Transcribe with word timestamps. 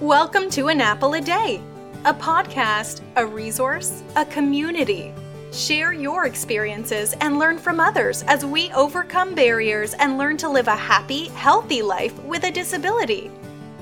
Welcome 0.00 0.48
to 0.50 0.68
An 0.68 0.80
Apple 0.80 1.14
a 1.14 1.20
Day, 1.20 1.60
a 2.04 2.14
podcast, 2.14 3.00
a 3.16 3.26
resource, 3.26 4.04
a 4.14 4.24
community. 4.24 5.12
Share 5.52 5.92
your 5.92 6.26
experiences 6.26 7.14
and 7.14 7.36
learn 7.36 7.58
from 7.58 7.80
others 7.80 8.22
as 8.28 8.46
we 8.46 8.70
overcome 8.70 9.34
barriers 9.34 9.94
and 9.94 10.16
learn 10.16 10.36
to 10.36 10.48
live 10.48 10.68
a 10.68 10.76
happy, 10.76 11.26
healthy 11.30 11.82
life 11.82 12.16
with 12.22 12.44
a 12.44 12.50
disability. 12.52 13.32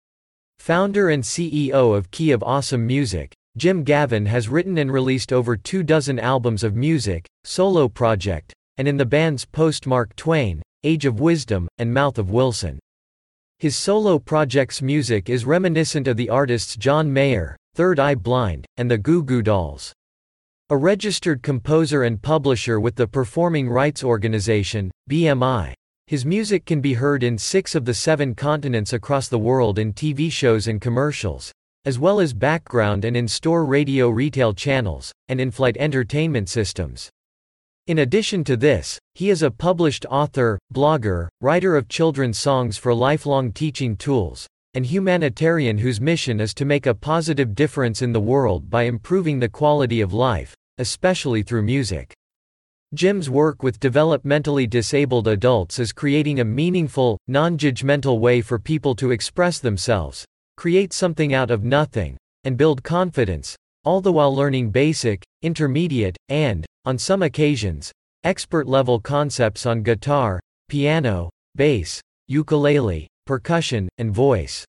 Founder 0.59 1.11
and 1.11 1.25
CEO 1.25 1.97
of 1.97 2.11
Key 2.11 2.31
of 2.31 2.43
Awesome 2.43 2.87
Music, 2.87 3.35
Jim 3.57 3.85
Gaven 3.85 4.27
has 4.27 4.49
written 4.49 4.79
and 4.79 4.93
released 4.93 5.33
over 5.33 5.57
two 5.57 5.85
dozen 5.85 6.19
albums 6.19 6.65
of 6.65 6.75
music, 6.75 7.25
solo 7.45 7.89
project, 7.89 8.53
and 8.79 8.89
in 8.89 8.97
the 8.97 9.07
bands 9.07 9.45
Post 9.45 9.87
Mark 9.87 10.17
Twain, 10.17 10.61
Age 10.83 11.07
of 11.07 11.21
Wisdom, 11.21 11.69
and 11.79 11.95
Mouth 11.95 12.19
of 12.19 12.31
Wilson. 12.31 12.81
His 13.61 13.77
solo 13.77 14.19
project's 14.19 14.83
music 14.83 15.31
is 15.31 15.47
reminiscent 15.47 16.09
of 16.09 16.17
the 16.17 16.29
artists 16.29 16.77
John 16.77 17.13
Mayer, 17.13 17.57
Third 17.77 18.01
Eye 18.01 18.17
Blind, 18.17 18.67
and 18.77 18.91
the 18.91 18.99
Goo 18.99 19.23
Goo 19.23 19.41
Dolls. 19.41 19.93
A 20.71 20.77
registered 20.77 21.41
composer 21.41 22.03
and 22.03 22.21
publisher 22.21 22.81
with 22.81 22.97
the 22.97 23.07
Performing 23.07 23.69
Rights 23.69 24.03
Organization, 24.03 24.91
BMI. 25.09 25.75
His 26.09 26.27
music 26.27 26.67
can 26.67 26.81
be 26.81 26.95
heard 26.95 27.23
in 27.23 27.39
six 27.39 27.75
of 27.75 27.85
the 27.85 27.95
seven 27.95 28.35
continents 28.35 28.93
across 28.93 29.29
the 29.29 29.39
world 29.39 29.79
in 29.79 29.93
TV 29.93 30.31
shows 30.31 30.67
and 30.67 30.81
commercials, 30.81 31.53
as 31.85 31.99
well 31.99 32.21
as 32.21 32.33
background 32.33 33.05
and 33.05 33.17
in 33.17 33.29
store 33.29 33.65
radio 33.65 34.09
retail 34.09 34.55
channels, 34.55 35.13
and 35.29 35.41
in 35.41 35.51
flight 35.51 35.77
entertainment 35.79 36.49
systems. 36.49 37.11
In 37.87 37.99
addition 37.99 38.45
to 38.45 38.57
this, 38.57 38.99
he 39.15 39.29
is 39.29 39.43
a 39.43 39.51
published 39.51 40.07
author, 40.11 40.59
blogger, 40.73 41.29
writer 41.43 41.77
of 41.77 41.89
children's 41.89 42.39
songs 42.39 42.79
for 42.79 42.95
lifelong 42.95 43.53
teaching 43.53 43.95
tools, 43.97 44.47
and 44.73 44.87
humanitarian 44.87 45.79
whose 45.79 46.01
mission 46.01 46.41
is 46.41 46.55
to 46.55 46.65
make 46.65 46.87
a 46.87 46.95
positive 46.95 47.55
difference 47.55 48.01
in 48.01 48.13
the 48.13 48.21
world 48.21 48.71
by 48.71 48.85
improving 48.85 49.39
the 49.39 49.49
quality 49.49 50.01
of 50.01 50.15
life, 50.15 50.55
especially 50.79 51.43
through 51.43 51.63
music. 51.63 52.15
Jim's 52.95 53.29
work 53.29 53.63
with 53.63 53.81
developmentally 53.81 54.71
disabled 54.71 55.29
adults 55.29 55.79
is 55.79 55.93
creating 55.93 56.41
a 56.41 56.45
meaningful, 56.45 57.19
non 57.29 57.59
judgmental 57.59 58.19
way 58.19 58.41
for 58.41 58.59
people 58.59 58.95
to 58.95 59.11
express 59.11 59.59
themselves, 59.59 60.25
create 60.57 60.93
something 60.93 61.35
out 61.35 61.51
of 61.51 61.65
nothing, 61.65 62.17
and 62.45 62.57
build 62.57 62.83
confidence, 62.83 63.57
all 63.85 64.01
the 64.01 64.13
while 64.13 64.35
learning 64.35 64.71
basic, 64.71 65.23
intermediate, 65.43 66.17
and, 66.29 66.65
on 66.85 66.99
some 66.99 67.23
occasions, 67.23 67.93
expert 68.25 68.67
level 68.67 68.99
concepts 69.01 69.67
on 69.67 69.83
guitar, 69.83 70.41
piano, 70.69 71.31
bass, 71.55 72.01
ukulele, 72.29 73.07
percussion, 73.27 73.89
and 73.99 74.13
voice. 74.13 74.65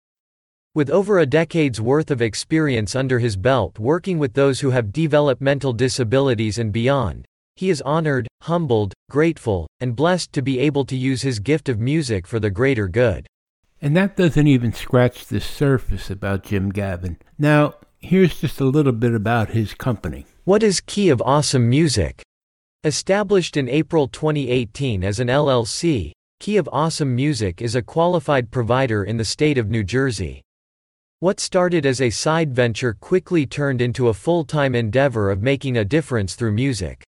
With 0.73 0.89
over 0.89 1.19
a 1.19 1.25
decade's 1.25 1.79
worth 1.79 2.11
of 2.11 2.21
experience 2.21 2.95
under 2.95 3.19
his 3.19 3.37
belt 3.37 3.79
working 3.79 4.19
with 4.19 4.33
those 4.33 4.59
who 4.59 4.71
have 4.71 4.91
developmental 4.91 5.71
disabilities 5.71 6.57
and 6.57 6.73
beyond, 6.73 7.25
he 7.55 7.69
is 7.69 7.81
honored, 7.83 8.27
humbled, 8.41 8.93
grateful, 9.09 9.67
and 9.79 9.95
blessed 9.95 10.33
to 10.33 10.41
be 10.41 10.59
able 10.59 10.83
to 10.83 10.97
use 10.97 11.21
his 11.21 11.39
gift 11.39 11.69
of 11.69 11.79
music 11.79 12.27
for 12.27 12.41
the 12.41 12.49
greater 12.49 12.89
good. 12.89 13.25
And 13.81 13.95
that 13.95 14.15
doesn't 14.15 14.47
even 14.47 14.73
scratch 14.73 15.25
the 15.25 15.41
surface 15.41 16.09
about 16.09 16.43
Jim 16.43 16.71
Gaven. 16.71 17.17
Now, 17.37 17.75
here's 17.99 18.39
just 18.39 18.59
a 18.61 18.65
little 18.65 18.93
bit 18.93 19.13
about 19.13 19.49
his 19.49 19.73
company. 19.73 20.25
What 20.43 20.63
is 20.63 20.79
Key 20.79 21.09
of 21.09 21.21
Awesome 21.25 21.69
Music? 21.69 22.23
Established 22.83 23.57
in 23.57 23.67
April 23.67 24.07
2018 24.07 25.03
as 25.03 25.19
an 25.19 25.27
LLC, 25.27 26.11
Key 26.39 26.57
of 26.57 26.69
Awesome 26.71 27.15
Music 27.15 27.61
is 27.61 27.75
a 27.75 27.81
qualified 27.81 28.51
provider 28.51 29.03
in 29.03 29.17
the 29.17 29.25
state 29.25 29.57
of 29.57 29.69
New 29.69 29.83
Jersey. 29.83 30.41
What 31.19 31.39
started 31.39 31.85
as 31.85 32.01
a 32.01 32.09
side 32.09 32.53
venture 32.53 32.93
quickly 32.93 33.45
turned 33.45 33.81
into 33.81 34.09
a 34.09 34.13
full 34.13 34.43
time 34.45 34.75
endeavor 34.75 35.31
of 35.31 35.41
making 35.41 35.77
a 35.77 35.85
difference 35.85 36.35
through 36.35 36.51
music. 36.51 37.03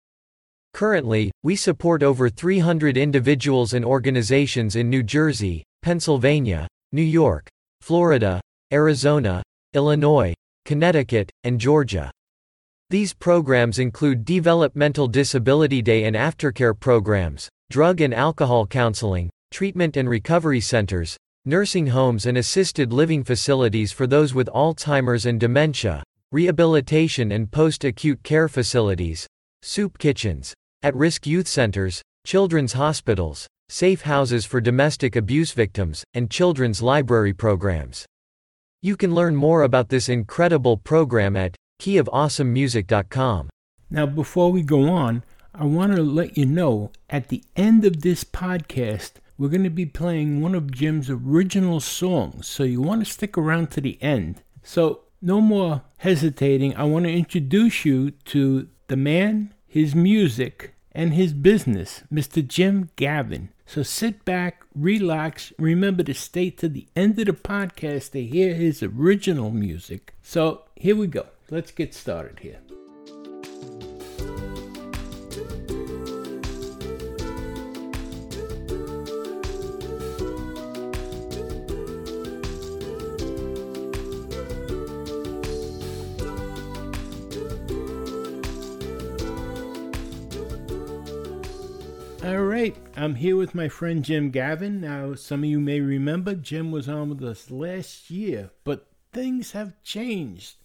Currently, 0.74 1.32
we 1.44 1.56
support 1.56 2.04
over 2.04 2.30
300 2.30 2.98
individuals 2.98 3.74
and 3.74 3.84
organizations 3.84 4.76
in 4.76 4.90
New 4.90 5.04
Jersey, 5.04 5.64
Pennsylvania, 5.86 6.68
New 6.94 7.04
York, 7.04 7.48
Florida, 7.80 8.42
Arizona, 8.74 9.44
Illinois, 9.76 10.34
Connecticut, 10.66 11.32
and 11.44 11.60
Georgia. 11.60 12.10
These 12.90 13.14
programs 13.14 13.78
include 13.78 14.26
Developmental 14.26 15.08
Disability 15.08 15.84
Day 15.84 16.06
and 16.06 16.16
aftercare 16.16 16.74
programs, 16.74 17.48
drug 17.70 18.02
and 18.02 18.16
alcohol 18.16 18.66
counseling, 18.66 19.30
treatment 19.52 19.96
and 19.96 20.10
recovery 20.10 20.60
centers, 20.60 21.16
nursing 21.46 21.86
homes 21.86 22.26
and 22.26 22.40
assisted 22.40 22.92
living 22.92 23.24
facilities 23.24 23.92
for 23.92 24.08
those 24.08 24.34
with 24.34 24.48
Alzheimer's 24.48 25.28
and 25.28 25.40
dementia, 25.40 26.02
rehabilitation 26.32 27.32
and 27.32 27.52
post 27.52 27.84
acute 27.84 28.24
care 28.24 28.48
facilities, 28.48 29.28
soup 29.62 30.00
kitchens, 30.00 30.52
at 30.82 30.96
risk 30.96 31.28
youth 31.28 31.48
centers, 31.48 32.02
children's 32.26 32.74
hospitals, 32.74 33.46
safe 33.70 34.02
houses 34.02 34.46
for 34.46 34.62
domestic 34.62 35.16
abuse 35.16 35.52
victims, 35.52 36.04
and 36.14 36.30
children's 36.30 36.82
library 36.82 37.34
programs. 37.34 38.06
You 38.82 38.96
can 38.96 39.16
learn 39.16 39.36
more 39.36 39.64
about 39.64 39.90
this 39.90 40.08
incredible 40.08 40.78
program 40.78 41.36
at 41.36 41.56
keyofawesomemusic.com. 41.82 43.50
Now, 43.90 44.06
before 44.06 44.52
we 44.52 44.62
go 44.62 44.90
on, 44.90 45.24
I 45.54 45.66
want 45.66 45.96
to 45.96 46.04
let 46.04 46.38
you 46.38 46.46
know 46.46 46.92
at 47.10 47.30
the 47.30 47.44
end 47.56 47.86
of 47.86 48.02
this 48.02 48.24
podcast, 48.24 49.14
we're 49.38 49.50
going 49.50 49.64
to 49.64 49.70
be 49.70 49.86
playing 49.86 50.42
one 50.42 50.56
of 50.56 50.72
Jim's 50.72 51.10
original 51.10 51.80
songs, 51.80 52.48
so 52.48 52.64
you 52.64 52.82
want 52.82 53.06
to 53.06 53.12
stick 53.12 53.38
around 53.38 53.72
to 53.72 53.82
the 53.82 54.02
end. 54.02 54.44
So, 54.64 55.02
no 55.22 55.42
more 55.42 55.82
hesitating. 55.98 56.76
I 56.76 56.84
want 56.84 57.06
to 57.06 57.12
introduce 57.12 57.86
you 57.86 58.12
to 58.12 58.68
the 58.88 58.98
man, 58.98 59.54
his 59.66 59.96
music, 59.96 60.76
and 60.92 61.14
his 61.14 61.34
business, 61.34 62.04
Mr. 62.14 62.46
Jim 62.46 62.90
Gaven. 62.96 63.50
So 63.66 63.84
sit 63.84 64.24
back, 64.26 64.64
relax, 64.76 65.52
remember 65.58 66.04
to 66.04 66.14
stay 66.14 66.50
to 66.52 66.70
the 66.70 66.88
end 66.96 67.18
of 67.20 67.26
the 67.26 67.34
podcast 67.34 68.12
to 68.12 68.24
hear 68.24 68.54
his 68.54 68.84
original 68.84 69.50
music. 69.52 70.14
So 70.22 70.64
here 70.76 70.96
we 70.96 71.08
go. 71.08 71.28
Let's 71.50 71.72
get 71.72 71.94
started 71.94 72.40
here. 72.40 72.60
I'm 92.96 93.16
here 93.16 93.36
with 93.36 93.54
my 93.54 93.68
friend 93.68 94.04
Jim 94.04 94.32
Gaven. 94.32 94.80
Now, 94.80 95.14
some 95.14 95.44
of 95.44 95.50
you 95.50 95.60
may 95.60 95.82
remember 95.82 96.34
Jim 96.34 96.72
was 96.72 96.90
on 96.90 97.10
with 97.10 97.24
us 97.24 97.52
last 97.52 98.10
year, 98.10 98.50
but 98.64 98.88
things 99.14 99.52
have 99.52 99.80
changed. 99.84 100.56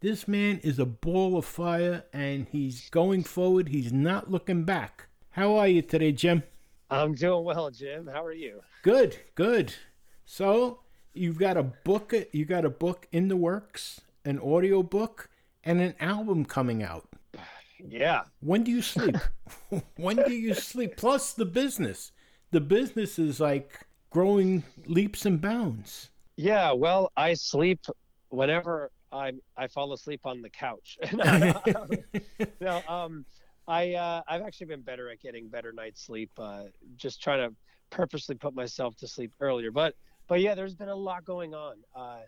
This 0.00 0.28
man 0.28 0.60
is 0.62 0.78
a 0.78 0.84
ball 0.84 1.38
of 1.38 1.46
fire 1.46 2.04
and 2.12 2.46
he's 2.50 2.90
going 2.90 3.22
forward. 3.22 3.68
He's 3.68 3.92
not 3.92 4.30
looking 4.30 4.64
back. 4.64 5.08
How 5.30 5.56
are 5.56 5.68
you 5.68 5.80
today, 5.80 6.12
Jim? 6.12 6.42
I'm 6.90 7.14
doing 7.14 7.44
well, 7.44 7.70
Jim. 7.70 8.06
How 8.12 8.24
are 8.24 8.32
you? 8.34 8.60
Good, 8.82 9.16
good. 9.34 9.72
So, 10.26 10.80
you've 11.14 11.38
got 11.38 11.56
a 11.56 11.62
book 11.62 12.12
you 12.32 12.44
got 12.44 12.66
a 12.66 12.70
book 12.70 13.08
in 13.12 13.28
the 13.28 13.36
works, 13.36 14.02
an 14.26 14.38
audio 14.40 14.82
book, 14.82 15.30
and 15.64 15.80
an 15.80 15.94
album 16.00 16.44
coming 16.44 16.82
out. 16.82 17.08
Yeah. 17.88 18.22
When 18.40 18.64
do 18.64 18.70
you 18.70 18.82
sleep? 18.94 19.16
when 19.96 20.16
do 20.16 20.32
you 20.32 20.54
sleep? 20.54 20.96
Plus 20.96 21.32
the 21.32 21.44
business. 21.44 22.12
The 22.50 22.60
business 22.60 23.18
is 23.18 23.40
like 23.40 23.86
growing 24.10 24.64
leaps 24.86 25.26
and 25.26 25.40
bounds. 25.40 26.10
Yeah, 26.36 26.72
well, 26.72 27.12
I 27.16 27.34
sleep 27.34 27.80
whenever 28.28 28.90
I 29.12 29.32
I 29.56 29.68
fall 29.68 29.92
asleep 29.92 30.20
on 30.24 30.42
the 30.42 30.50
couch. 30.50 30.98
no, 32.60 32.82
um, 32.88 33.24
I 33.66 33.94
uh, 33.94 34.22
I've 34.28 34.42
actually 34.42 34.66
been 34.66 34.82
better 34.82 35.10
at 35.10 35.20
getting 35.20 35.48
better 35.48 35.72
night's 35.72 36.02
sleep. 36.02 36.30
Uh, 36.38 36.64
just 36.96 37.22
trying 37.22 37.48
to 37.48 37.54
purposely 37.90 38.34
put 38.34 38.54
myself 38.54 38.96
to 38.96 39.08
sleep 39.08 39.32
earlier. 39.40 39.70
But 39.70 39.94
but 40.28 40.40
yeah, 40.40 40.54
there's 40.54 40.74
been 40.74 40.88
a 40.88 40.94
lot 40.94 41.24
going 41.24 41.54
on. 41.54 41.76
Uh, 41.94 42.20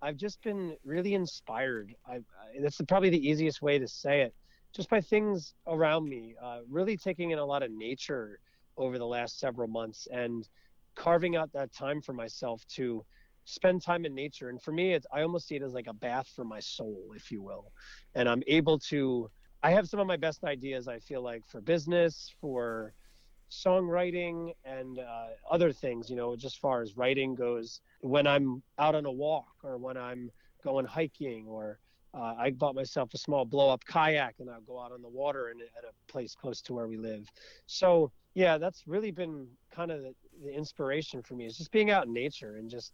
I've 0.00 0.16
just 0.16 0.42
been 0.42 0.76
really 0.84 1.14
inspired. 1.14 1.94
I, 2.06 2.20
that's 2.60 2.80
probably 2.88 3.10
the 3.10 3.28
easiest 3.28 3.62
way 3.62 3.78
to 3.78 3.86
say 3.86 4.22
it 4.22 4.34
just 4.74 4.88
by 4.88 5.00
things 5.00 5.54
around 5.66 6.08
me, 6.08 6.34
uh, 6.42 6.60
really 6.68 6.96
taking 6.96 7.30
in 7.30 7.38
a 7.38 7.44
lot 7.44 7.62
of 7.62 7.70
nature 7.70 8.38
over 8.76 8.98
the 8.98 9.06
last 9.06 9.38
several 9.38 9.68
months 9.68 10.08
and 10.10 10.48
carving 10.94 11.36
out 11.36 11.52
that 11.52 11.72
time 11.72 12.00
for 12.00 12.12
myself 12.12 12.62
to 12.68 13.04
spend 13.44 13.82
time 13.82 14.04
in 14.04 14.14
nature. 14.14 14.48
And 14.48 14.62
for 14.62 14.72
me, 14.72 14.94
it's, 14.94 15.06
I 15.12 15.22
almost 15.22 15.46
see 15.46 15.56
it 15.56 15.62
as 15.62 15.74
like 15.74 15.88
a 15.88 15.94
bath 15.94 16.28
for 16.34 16.44
my 16.44 16.60
soul, 16.60 17.12
if 17.16 17.30
you 17.30 17.42
will. 17.42 17.72
And 18.14 18.28
I'm 18.28 18.42
able 18.46 18.78
to, 18.90 19.30
I 19.62 19.70
have 19.72 19.88
some 19.88 20.00
of 20.00 20.06
my 20.06 20.16
best 20.16 20.44
ideas, 20.44 20.88
I 20.88 20.98
feel 21.00 21.22
like, 21.22 21.42
for 21.46 21.60
business, 21.60 22.34
for 22.40 22.94
songwriting, 23.50 24.52
and 24.64 24.98
uh, 24.98 25.26
other 25.50 25.72
things, 25.72 26.08
you 26.08 26.16
know, 26.16 26.34
just 26.36 26.58
far 26.58 26.82
as 26.82 26.96
writing 26.96 27.34
goes, 27.34 27.80
when 28.00 28.26
I'm 28.26 28.62
out 28.78 28.94
on 28.94 29.04
a 29.04 29.12
walk 29.12 29.52
or 29.62 29.76
when 29.76 29.96
I'm 29.96 30.30
going 30.64 30.86
hiking 30.86 31.46
or 31.46 31.78
uh, 32.14 32.34
I 32.38 32.50
bought 32.50 32.74
myself 32.74 33.14
a 33.14 33.18
small 33.18 33.44
blow 33.44 33.70
up 33.70 33.84
kayak 33.84 34.34
and 34.38 34.50
I'll 34.50 34.60
go 34.60 34.78
out 34.80 34.92
on 34.92 35.02
the 35.02 35.08
water 35.08 35.50
in, 35.50 35.60
at 35.60 35.84
a 35.84 36.12
place 36.12 36.34
close 36.34 36.60
to 36.62 36.74
where 36.74 36.86
we 36.86 36.96
live. 36.96 37.26
So, 37.66 38.10
yeah, 38.34 38.58
that's 38.58 38.86
really 38.86 39.10
been 39.10 39.46
kind 39.74 39.90
of 39.90 40.02
the, 40.02 40.14
the 40.44 40.52
inspiration 40.52 41.22
for 41.22 41.34
me 41.34 41.46
is 41.46 41.56
just 41.56 41.70
being 41.70 41.90
out 41.90 42.06
in 42.06 42.12
nature 42.12 42.56
and 42.56 42.68
just 42.68 42.92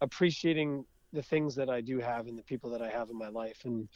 appreciating 0.00 0.84
the 1.12 1.22
things 1.22 1.54
that 1.56 1.68
I 1.68 1.80
do 1.80 1.98
have 1.98 2.26
and 2.26 2.38
the 2.38 2.42
people 2.42 2.70
that 2.70 2.82
I 2.82 2.88
have 2.88 3.10
in 3.10 3.16
my 3.16 3.28
life. 3.28 3.62
And 3.64 3.88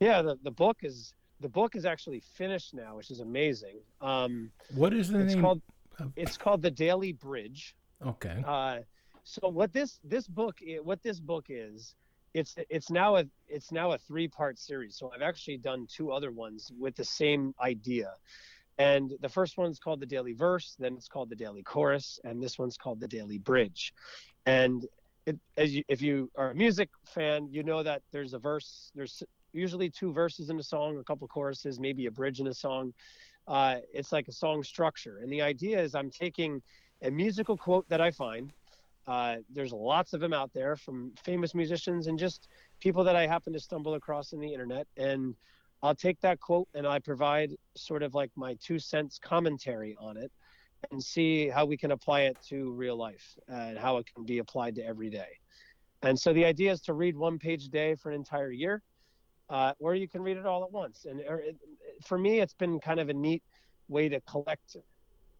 yeah, 0.00 0.20
the, 0.22 0.38
the 0.42 0.50
book 0.50 0.78
is 0.82 1.14
the 1.40 1.48
book 1.48 1.74
is 1.76 1.84
actually 1.84 2.20
finished 2.20 2.74
now, 2.74 2.96
which 2.96 3.10
is 3.10 3.20
amazing. 3.20 3.78
Um, 4.00 4.50
what 4.74 4.94
is 4.94 5.08
the 5.08 5.20
it's 5.20 5.34
name? 5.34 5.42
Called, 5.42 5.62
it's 6.16 6.36
called 6.36 6.62
The 6.62 6.70
Daily 6.70 7.12
Bridge. 7.12 7.74
Okay. 8.04 8.42
Uh, 8.46 8.78
so 9.24 9.48
what 9.48 9.72
this 9.72 10.00
this 10.04 10.26
book 10.26 10.58
what 10.82 11.02
this 11.02 11.18
book 11.20 11.46
is 11.48 11.94
it's 12.34 12.56
it's 12.68 12.90
now 12.90 13.16
a 13.16 13.24
it's 13.48 13.72
now 13.72 13.92
a 13.92 13.98
three 13.98 14.28
part 14.28 14.58
series. 14.58 14.96
So 14.96 15.10
i've 15.14 15.22
actually 15.22 15.56
done 15.56 15.86
two 15.88 16.10
other 16.10 16.32
ones 16.32 16.70
with 16.78 16.96
the 16.96 17.04
same 17.04 17.54
idea. 17.60 18.12
And 18.76 19.12
the 19.20 19.28
first 19.28 19.56
one's 19.56 19.78
called 19.78 20.00
the 20.00 20.06
daily 20.06 20.32
verse 20.32 20.76
then 20.78 20.94
it's 20.94 21.08
called 21.08 21.30
the 21.30 21.36
daily 21.36 21.62
chorus 21.62 22.18
and 22.24 22.42
this 22.42 22.58
one's 22.58 22.76
called 22.76 23.00
the 23.00 23.08
daily 23.08 23.38
bridge. 23.38 23.94
And 24.46 24.84
it, 25.26 25.38
as 25.56 25.74
you, 25.74 25.84
if 25.88 26.02
you 26.02 26.30
are 26.36 26.50
a 26.50 26.54
music 26.54 26.90
fan 27.06 27.48
you 27.50 27.62
know 27.62 27.82
that 27.82 28.02
there's 28.12 28.34
a 28.34 28.38
verse 28.38 28.90
there's 28.94 29.22
usually 29.52 29.88
two 29.88 30.12
verses 30.12 30.50
in 30.50 30.58
a 30.58 30.62
song 30.62 30.98
a 30.98 31.04
couple 31.04 31.26
choruses 31.28 31.78
maybe 31.78 32.06
a 32.06 32.10
bridge 32.10 32.40
in 32.40 32.48
a 32.48 32.54
song. 32.54 32.92
Uh, 33.46 33.76
it's 33.92 34.10
like 34.10 34.26
a 34.26 34.32
song 34.32 34.62
structure. 34.64 35.18
And 35.22 35.30
the 35.30 35.40
idea 35.40 35.80
is 35.80 35.94
i'm 35.94 36.10
taking 36.10 36.60
a 37.02 37.10
musical 37.10 37.56
quote 37.56 37.88
that 37.88 38.00
i 38.00 38.10
find 38.10 38.52
uh, 39.06 39.36
there's 39.52 39.72
lots 39.72 40.12
of 40.12 40.20
them 40.20 40.32
out 40.32 40.52
there 40.54 40.76
from 40.76 41.12
famous 41.22 41.54
musicians 41.54 42.06
and 42.06 42.18
just 42.18 42.48
people 42.80 43.04
that 43.04 43.16
I 43.16 43.26
happen 43.26 43.52
to 43.52 43.60
stumble 43.60 43.94
across 43.94 44.32
in 44.32 44.40
the 44.40 44.52
internet. 44.52 44.86
And 44.96 45.34
I'll 45.82 45.94
take 45.94 46.20
that 46.20 46.40
quote 46.40 46.68
and 46.74 46.86
I 46.86 46.98
provide 46.98 47.54
sort 47.76 48.02
of 48.02 48.14
like 48.14 48.30
my 48.36 48.56
two 48.62 48.78
cents 48.78 49.18
commentary 49.18 49.96
on 50.00 50.16
it 50.16 50.32
and 50.90 51.02
see 51.02 51.48
how 51.48 51.64
we 51.64 51.76
can 51.76 51.92
apply 51.92 52.22
it 52.22 52.36
to 52.48 52.72
real 52.72 52.96
life 52.96 53.36
and 53.48 53.78
how 53.78 53.98
it 53.98 54.06
can 54.14 54.24
be 54.24 54.38
applied 54.38 54.74
to 54.76 54.86
every 54.86 55.10
day. 55.10 55.38
And 56.02 56.18
so 56.18 56.32
the 56.32 56.44
idea 56.44 56.72
is 56.72 56.80
to 56.82 56.94
read 56.94 57.16
one 57.16 57.38
page 57.38 57.66
a 57.66 57.70
day 57.70 57.94
for 57.94 58.10
an 58.10 58.14
entire 58.14 58.50
year, 58.50 58.82
uh, 59.48 59.72
or 59.78 59.94
you 59.94 60.08
can 60.08 60.22
read 60.22 60.36
it 60.36 60.46
all 60.46 60.62
at 60.64 60.72
once. 60.72 61.06
And 61.08 61.20
it, 61.20 61.56
for 62.06 62.18
me, 62.18 62.40
it's 62.40 62.54
been 62.54 62.78
kind 62.80 63.00
of 63.00 63.08
a 63.08 63.14
neat 63.14 63.42
way 63.88 64.08
to 64.08 64.20
collect 64.22 64.76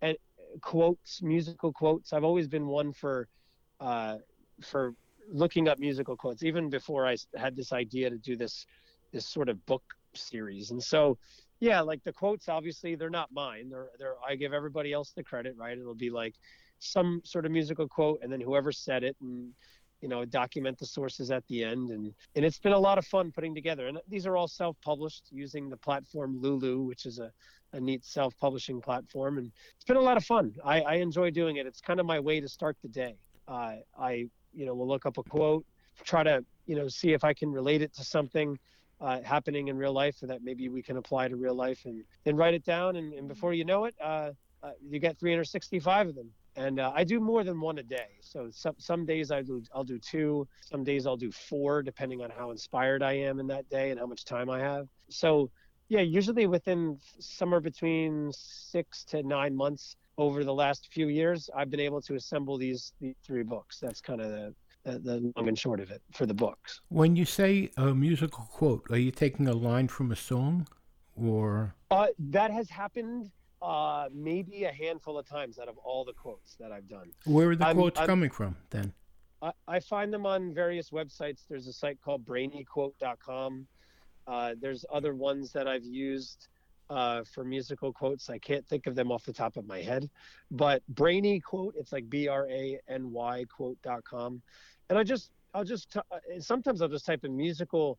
and 0.01 0.17
quotes, 0.61 1.23
musical 1.23 1.73
quotes. 1.73 2.13
I've 2.13 2.25
always 2.25 2.49
been 2.49 2.67
one 2.67 2.93
for 2.93 3.29
uh, 3.85 4.17
for 4.63 4.95
looking 5.31 5.69
up 5.69 5.79
musical 5.79 6.17
quotes, 6.17 6.43
even 6.43 6.71
before 6.71 7.07
I 7.07 7.17
had 7.37 7.55
this 7.55 7.73
idea 7.73 8.11
to 8.11 8.19
do 8.19 8.37
this 8.37 8.67
this 9.13 9.27
sort 9.27 9.49
of 9.49 9.65
book 9.67 9.85
series. 10.15 10.73
And 10.73 10.83
so, 10.83 11.19
yeah, 11.61 11.81
like 11.81 12.03
the 12.03 12.13
quotes, 12.13 12.49
obviously 12.49 12.97
they're 12.97 13.11
not 13.11 13.31
mine. 13.33 13.69
They're 13.71 13.91
they're 13.99 14.17
I 14.27 14.37
give 14.37 14.53
everybody 14.53 14.93
else 14.93 15.13
the 15.15 15.23
credit, 15.23 15.55
right? 15.57 15.77
It'll 15.79 15.95
be 15.95 16.11
like 16.11 16.35
some 16.79 17.21
sort 17.25 17.47
of 17.47 17.53
musical 17.53 17.87
quote, 17.87 18.21
and 18.23 18.33
then 18.33 18.41
whoever 18.41 18.73
said 18.73 19.05
it, 19.05 19.17
and 19.21 19.53
you 20.01 20.09
know, 20.09 20.25
document 20.25 20.79
the 20.79 20.87
sources 20.87 21.31
at 21.31 21.47
the 21.49 21.63
end. 21.65 21.91
And 21.91 22.13
and 22.35 22.45
it's 22.45 22.59
been 22.59 22.73
a 22.73 22.79
lot 22.79 22.99
of 22.99 23.07
fun 23.07 23.33
putting 23.33 23.55
together. 23.55 23.87
And 23.87 23.99
these 24.09 24.27
are 24.27 24.37
all 24.37 24.49
self-published 24.49 25.29
using 25.31 25.69
the 25.69 25.77
platform 25.77 26.41
Lulu, 26.41 26.83
which 26.83 27.07
is 27.07 27.19
a 27.19 27.31
a 27.73 27.81
neat 27.81 28.05
self-publishing 28.05 28.81
platform, 28.81 29.39
and 29.39 29.51
it's 29.75 29.85
been 29.85 29.97
a 29.97 30.01
lot 30.01 30.17
of 30.17 30.25
fun. 30.25 30.55
I, 30.65 30.81
I 30.83 30.95
enjoy 30.95 31.31
doing 31.31 31.57
it. 31.57 31.67
It's 31.67 31.81
kind 31.81 31.99
of 32.01 32.07
my 32.07 32.21
way 32.21 32.41
to 32.41 32.49
start 32.49 32.77
the 32.83 32.89
day. 32.89 33.17
Uh, 33.47 33.77
I 33.99 34.29
you 34.53 34.67
know 34.67 34.75
will 34.75 34.89
look 34.89 35.07
up 35.07 35.19
a 35.19 35.23
quote, 35.23 35.65
try 36.05 36.23
to 36.23 36.45
you 36.67 36.77
know 36.77 36.89
see 36.89 37.13
if 37.13 37.25
I 37.25 37.35
can 37.35 37.51
relate 37.51 37.83
it 37.83 37.93
to 37.95 38.05
something 38.05 38.59
uh, 39.01 39.21
happening 39.23 39.69
in 39.69 39.77
real 39.77 39.93
life, 39.93 40.23
or 40.23 40.27
that 40.29 40.43
maybe 40.43 40.69
we 40.69 40.83
can 40.83 40.97
apply 40.97 41.29
to 41.29 41.37
real 41.37 41.55
life, 41.55 41.85
and 41.85 42.05
then 42.25 42.37
write 42.37 42.55
it 42.55 42.65
down. 42.65 42.97
And, 42.97 43.13
and 43.13 43.29
before 43.29 43.53
you 43.53 43.65
know 43.65 43.85
it, 43.85 43.95
uh, 44.03 44.31
uh 44.63 44.73
you 44.81 44.99
get 44.99 45.19
365 45.19 46.09
of 46.09 46.15
them. 46.15 46.31
And 46.57 46.79
uh, 46.79 46.93
I 46.95 47.03
do 47.03 47.19
more 47.19 47.43
than 47.43 47.61
one 47.61 47.79
a 47.79 47.83
day. 47.83 48.11
So 48.21 48.49
some 48.53 48.75
some 48.79 49.05
days 49.05 49.31
I 49.31 49.43
do 49.43 49.63
I'll 49.75 49.85
do 49.85 49.99
two. 49.99 50.47
Some 50.61 50.85
days 50.85 51.07
I'll 51.07 51.17
do 51.17 51.33
four, 51.33 51.83
depending 51.83 52.23
on 52.23 52.31
how 52.31 52.51
inspired 52.53 53.03
I 53.03 53.15
am 53.15 53.41
in 53.41 53.47
that 53.49 53.69
day 53.69 53.91
and 53.91 53.99
how 53.99 54.07
much 54.07 54.25
time 54.25 54.49
I 54.49 54.61
have. 54.61 54.89
So 55.09 55.51
yeah, 55.89 56.01
usually 56.01 56.47
within 56.47 56.99
somewhere 57.19 57.61
between 57.61 58.31
six 58.33 59.05
to 59.07 59.23
nine 59.23 59.55
months 59.55 59.97
over 60.19 60.45
the 60.45 60.55
last 60.55 60.89
few 60.93 61.09
years, 61.09 61.51
I've 61.57 61.71
been 61.71 61.81
able 61.81 62.01
to 62.03 62.15
assemble 62.15 62.57
these 62.59 62.93
these 63.01 63.15
three 63.25 63.43
books. 63.43 63.79
That's 63.81 64.01
kind 64.01 64.21
of 64.21 64.31
the, 64.31 64.55
the, 64.85 64.99
the 64.99 65.33
long 65.37 65.49
and 65.49 65.59
short 65.59 65.81
of 65.81 65.91
it 65.91 66.03
for 66.13 66.27
the 66.27 66.35
books. 66.35 66.81
When 66.89 67.17
you 67.17 67.25
say 67.25 67.71
a 67.77 67.95
musical 67.95 68.45
quote, 68.45 68.87
are 68.91 68.99
you 68.99 69.11
taking 69.11 69.49
a 69.49 69.53
line 69.53 69.89
from 69.89 70.13
a 70.13 70.17
song, 70.17 70.69
or? 71.17 71.75
Uh, 71.91 72.09
that 72.19 72.51
has 72.51 72.71
happened 72.71 73.31
uh, 73.63 74.09
maybe 74.13 74.65
a 74.65 74.73
handful 74.73 75.19
of 75.19 75.27
times 75.27 75.59
out 75.59 75.69
of 75.69 75.79
all 75.79 76.05
the 76.05 76.13
quotes 76.13 76.55
that 76.57 76.71
I've 76.71 76.89
done. 76.89 77.11
Where 77.25 77.51
are 77.51 77.57
the 77.57 77.67
I'm, 77.67 77.77
quotes 77.77 77.99
I'm, 77.99 78.07
coming 78.07 78.31
from 78.31 78.57
then? 78.71 78.93
I, 79.41 79.53
I, 79.67 79.81
find 79.81 80.13
them 80.13 80.27
on 80.27 80.53
various 80.53 80.91
websites. 80.91 81.45
There's 81.49 81.67
a 81.67 81.73
site 81.73 81.99
called 82.03 82.27
brainyquote.com. 82.27 83.67
Uh, 84.27 84.55
there's 84.61 84.85
other 84.93 85.15
ones 85.15 85.53
that 85.53 85.67
I've 85.67 85.85
used 85.85 86.49
uh, 86.91 87.23
for 87.25 87.45
musical 87.45 87.93
quotes. 87.93 88.31
I 88.31 88.39
can't 88.39 88.67
think 88.67 88.87
of 88.87 88.95
them 88.95 89.11
off 89.11 89.25
the 89.25 89.33
top 89.33 89.57
of 89.57 89.67
my 89.67 89.81
head, 89.81 90.09
but 90.51 90.83
Brainy 90.89 91.41
quote, 91.41 91.75
it's 91.79 91.93
like 91.93 92.09
B 92.09 92.29
R 92.29 92.49
A 92.49 92.79
N 92.89 93.11
Y 93.11 93.45
quote.com. 93.55 94.43
And 94.91 94.99
I 94.99 95.03
just, 95.03 95.31
I'll 95.55 95.65
just, 95.65 95.93
t- 95.93 96.01
uh, 96.11 96.19
sometimes 96.41 96.83
I'll 96.83 96.89
just 96.89 97.07
type 97.07 97.25
in 97.25 97.37
musical, 97.37 97.99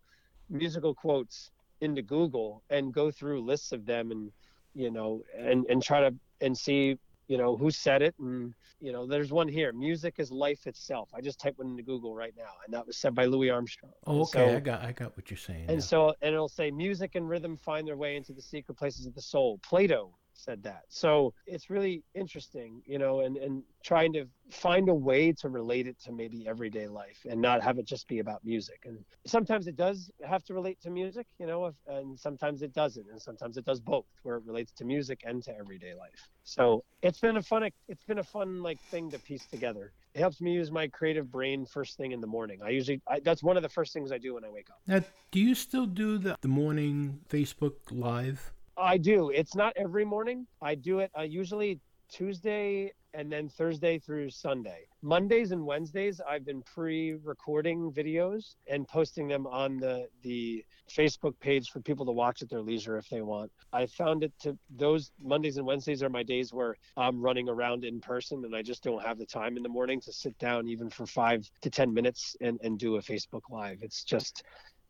musical 0.50 0.94
quotes 0.94 1.52
into 1.82 2.02
Google 2.02 2.64
and 2.70 2.94
go 2.94 3.12
through 3.12 3.42
lists 3.42 3.72
of 3.72 3.86
them 3.86 4.12
and, 4.12 4.32
you 4.74 4.92
know, 4.92 5.24
and, 5.38 5.66
and 5.70 5.82
try 5.82 6.02
to, 6.02 6.14
and 6.42 6.58
see 6.58 6.98
you 7.28 7.38
know 7.38 7.56
who 7.58 7.72
said 7.72 8.02
it. 8.02 8.16
And 8.20 8.54
you 8.80 8.92
know 8.92 9.08
there's 9.08 9.32
one 9.32 9.48
here 9.48 9.72
music 9.74 10.16
is 10.18 10.32
life 10.32 10.68
itself. 10.68 11.10
I 11.14 11.22
just 11.22 11.40
typed 11.40 11.58
one 11.58 11.70
into 11.70 11.84
google 11.84 12.16
right 12.16 12.34
now 12.38 12.52
and 12.66 12.74
that 12.74 12.86
was 12.86 12.98
said 12.98 13.16
by 13.16 13.26
louis 13.26 13.50
armstrong. 13.50 13.94
Oh 14.06 14.22
okay 14.22 14.50
so, 14.50 14.56
i 14.56 14.60
got 14.60 14.82
i 14.82 14.92
got 14.92 15.16
what 15.18 15.30
you're 15.30 15.38
saying 15.38 15.66
and 15.68 15.78
now. 15.78 15.84
so 15.84 16.14
and 16.22 16.34
it'll 16.34 16.50
say 16.50 16.72
music 16.72 17.16
and 17.16 17.28
rhythm 17.28 17.58
find 17.58 17.88
their 17.88 17.98
way 17.98 18.16
into 18.16 18.34
the 18.34 18.42
secret 18.42 18.76
places 18.78 19.06
of 19.06 19.16
the 19.16 19.22
soul. 19.22 19.60
Plato 19.64 20.14
said 20.38 20.64
that. 20.64 20.84
So 20.90 21.34
it's 21.46 21.70
really 21.70 22.04
interesting, 22.14 22.82
you 22.86 23.00
know, 23.00 23.22
and, 23.22 23.38
and 23.38 23.64
trying 23.84 24.14
to 24.14 24.26
find 24.50 24.90
a 24.90 24.94
way 24.94 25.32
to 25.32 25.50
relate 25.50 25.88
it 25.88 26.00
to 26.04 26.12
maybe 26.12 26.48
everyday 26.48 26.88
life 26.88 27.26
and 27.30 27.42
not 27.42 27.64
have 27.64 27.80
it 27.80 27.86
just 27.86 28.08
be 28.08 28.20
about 28.20 28.44
music. 28.44 28.84
And 28.86 29.04
sometimes 29.26 29.68
it 29.68 29.76
does 29.76 30.12
have 30.24 30.44
to 30.46 30.54
relate 30.54 30.80
to 30.82 30.90
music, 30.90 31.28
you 31.40 31.48
know, 31.48 31.66
if, 31.66 31.76
and 31.88 32.20
sometimes 32.20 32.62
it 32.62 32.74
doesn't. 32.74 33.06
And 33.10 33.22
sometimes 33.22 33.58
it 33.58 33.66
does 33.66 33.80
both, 33.80 34.06
where 34.24 34.38
it 34.38 34.44
relates 34.46 34.72
to 34.74 34.86
music 34.86 35.22
and 35.26 35.44
to 35.44 35.58
everyday 35.58 35.94
life. 35.96 36.30
So 36.44 36.84
it's 37.02 37.20
been 37.20 37.38
a 37.38 37.42
fun, 37.42 37.70
it's 37.88 38.04
been 38.04 38.20
a 38.20 38.24
fun 38.24 38.62
like 38.62 38.80
thing 38.92 39.10
to 39.12 39.20
piece 39.20 39.46
together. 39.46 39.94
It 40.14 40.20
helps 40.20 40.40
me 40.40 40.54
use 40.54 40.72
my 40.72 40.88
creative 40.88 41.30
brain 41.30 41.66
first 41.66 41.98
thing 41.98 42.12
in 42.14 42.22
the 42.22 42.28
morning. 42.28 42.60
I 42.64 42.70
usually, 42.70 43.02
I, 43.08 43.20
that's 43.20 43.44
one 43.44 43.58
of 43.58 43.64
the 43.64 43.70
first 43.70 43.92
things 43.94 44.12
I 44.12 44.18
do 44.18 44.36
when 44.36 44.46
I 44.46 44.50
wake 44.50 44.70
up. 44.70 44.78
Now, 44.88 45.02
do 45.32 45.40
you 45.42 45.56
still 45.56 45.86
do 45.86 46.18
the, 46.18 46.38
the 46.42 46.48
morning 46.48 47.20
Facebook 47.30 47.74
live? 47.92 48.54
I 48.78 48.98
do. 48.98 49.30
It's 49.30 49.56
not 49.56 49.74
every 49.76 50.06
morning. 50.06 50.48
I 50.62 50.76
do 50.76 51.00
it 51.00 51.12
uh, 51.18 51.22
usually 51.22 51.80
Tuesday 52.10 52.92
and 53.14 53.32
then 53.32 53.48
Thursday 53.48 53.98
through 53.98 54.30
Sunday. 54.30 54.88
Mondays 55.02 55.52
and 55.52 55.66
Wednesdays, 55.66 56.20
I've 56.28 56.46
been 56.46 56.62
pre-recording 56.64 57.92
videos 57.92 58.56
and 58.68 58.88
posting 58.88 59.28
them 59.28 59.48
on 59.48 59.78
the 59.78 60.08
the 60.22 60.66
Facebook 60.90 61.40
page 61.40 61.70
for 61.70 61.80
people 61.80 62.06
to 62.06 62.12
watch 62.12 62.42
at 62.42 62.50
their 62.50 62.62
leisure 62.62 62.98
if 62.98 63.08
they 63.10 63.22
want. 63.22 63.52
I 63.72 63.86
found 63.86 64.24
it 64.24 64.34
to 64.42 64.58
those 64.70 65.12
Mondays 65.22 65.58
and 65.58 65.66
Wednesdays 65.66 66.04
are 66.04 66.10
my 66.10 66.24
days 66.24 66.54
where 66.54 66.76
I'm 66.98 67.22
running 67.22 67.48
around 67.48 67.86
in 67.86 68.02
person 68.02 68.44
and 68.44 68.56
I 68.56 68.62
just 68.62 68.84
don't 68.84 69.02
have 69.02 69.18
the 69.18 69.26
time 69.26 69.56
in 69.56 69.64
the 69.64 69.70
morning 69.70 70.02
to 70.02 70.12
sit 70.12 70.38
down 70.38 70.68
even 70.68 70.90
for 70.90 71.06
five 71.06 71.50
to 71.62 71.70
ten 71.70 71.94
minutes 71.94 72.36
and, 72.42 72.60
and 72.62 72.78
do 72.78 72.98
a 72.98 73.02
Facebook 73.02 73.44
live. 73.50 73.80
It's 73.82 74.04
just 74.04 74.44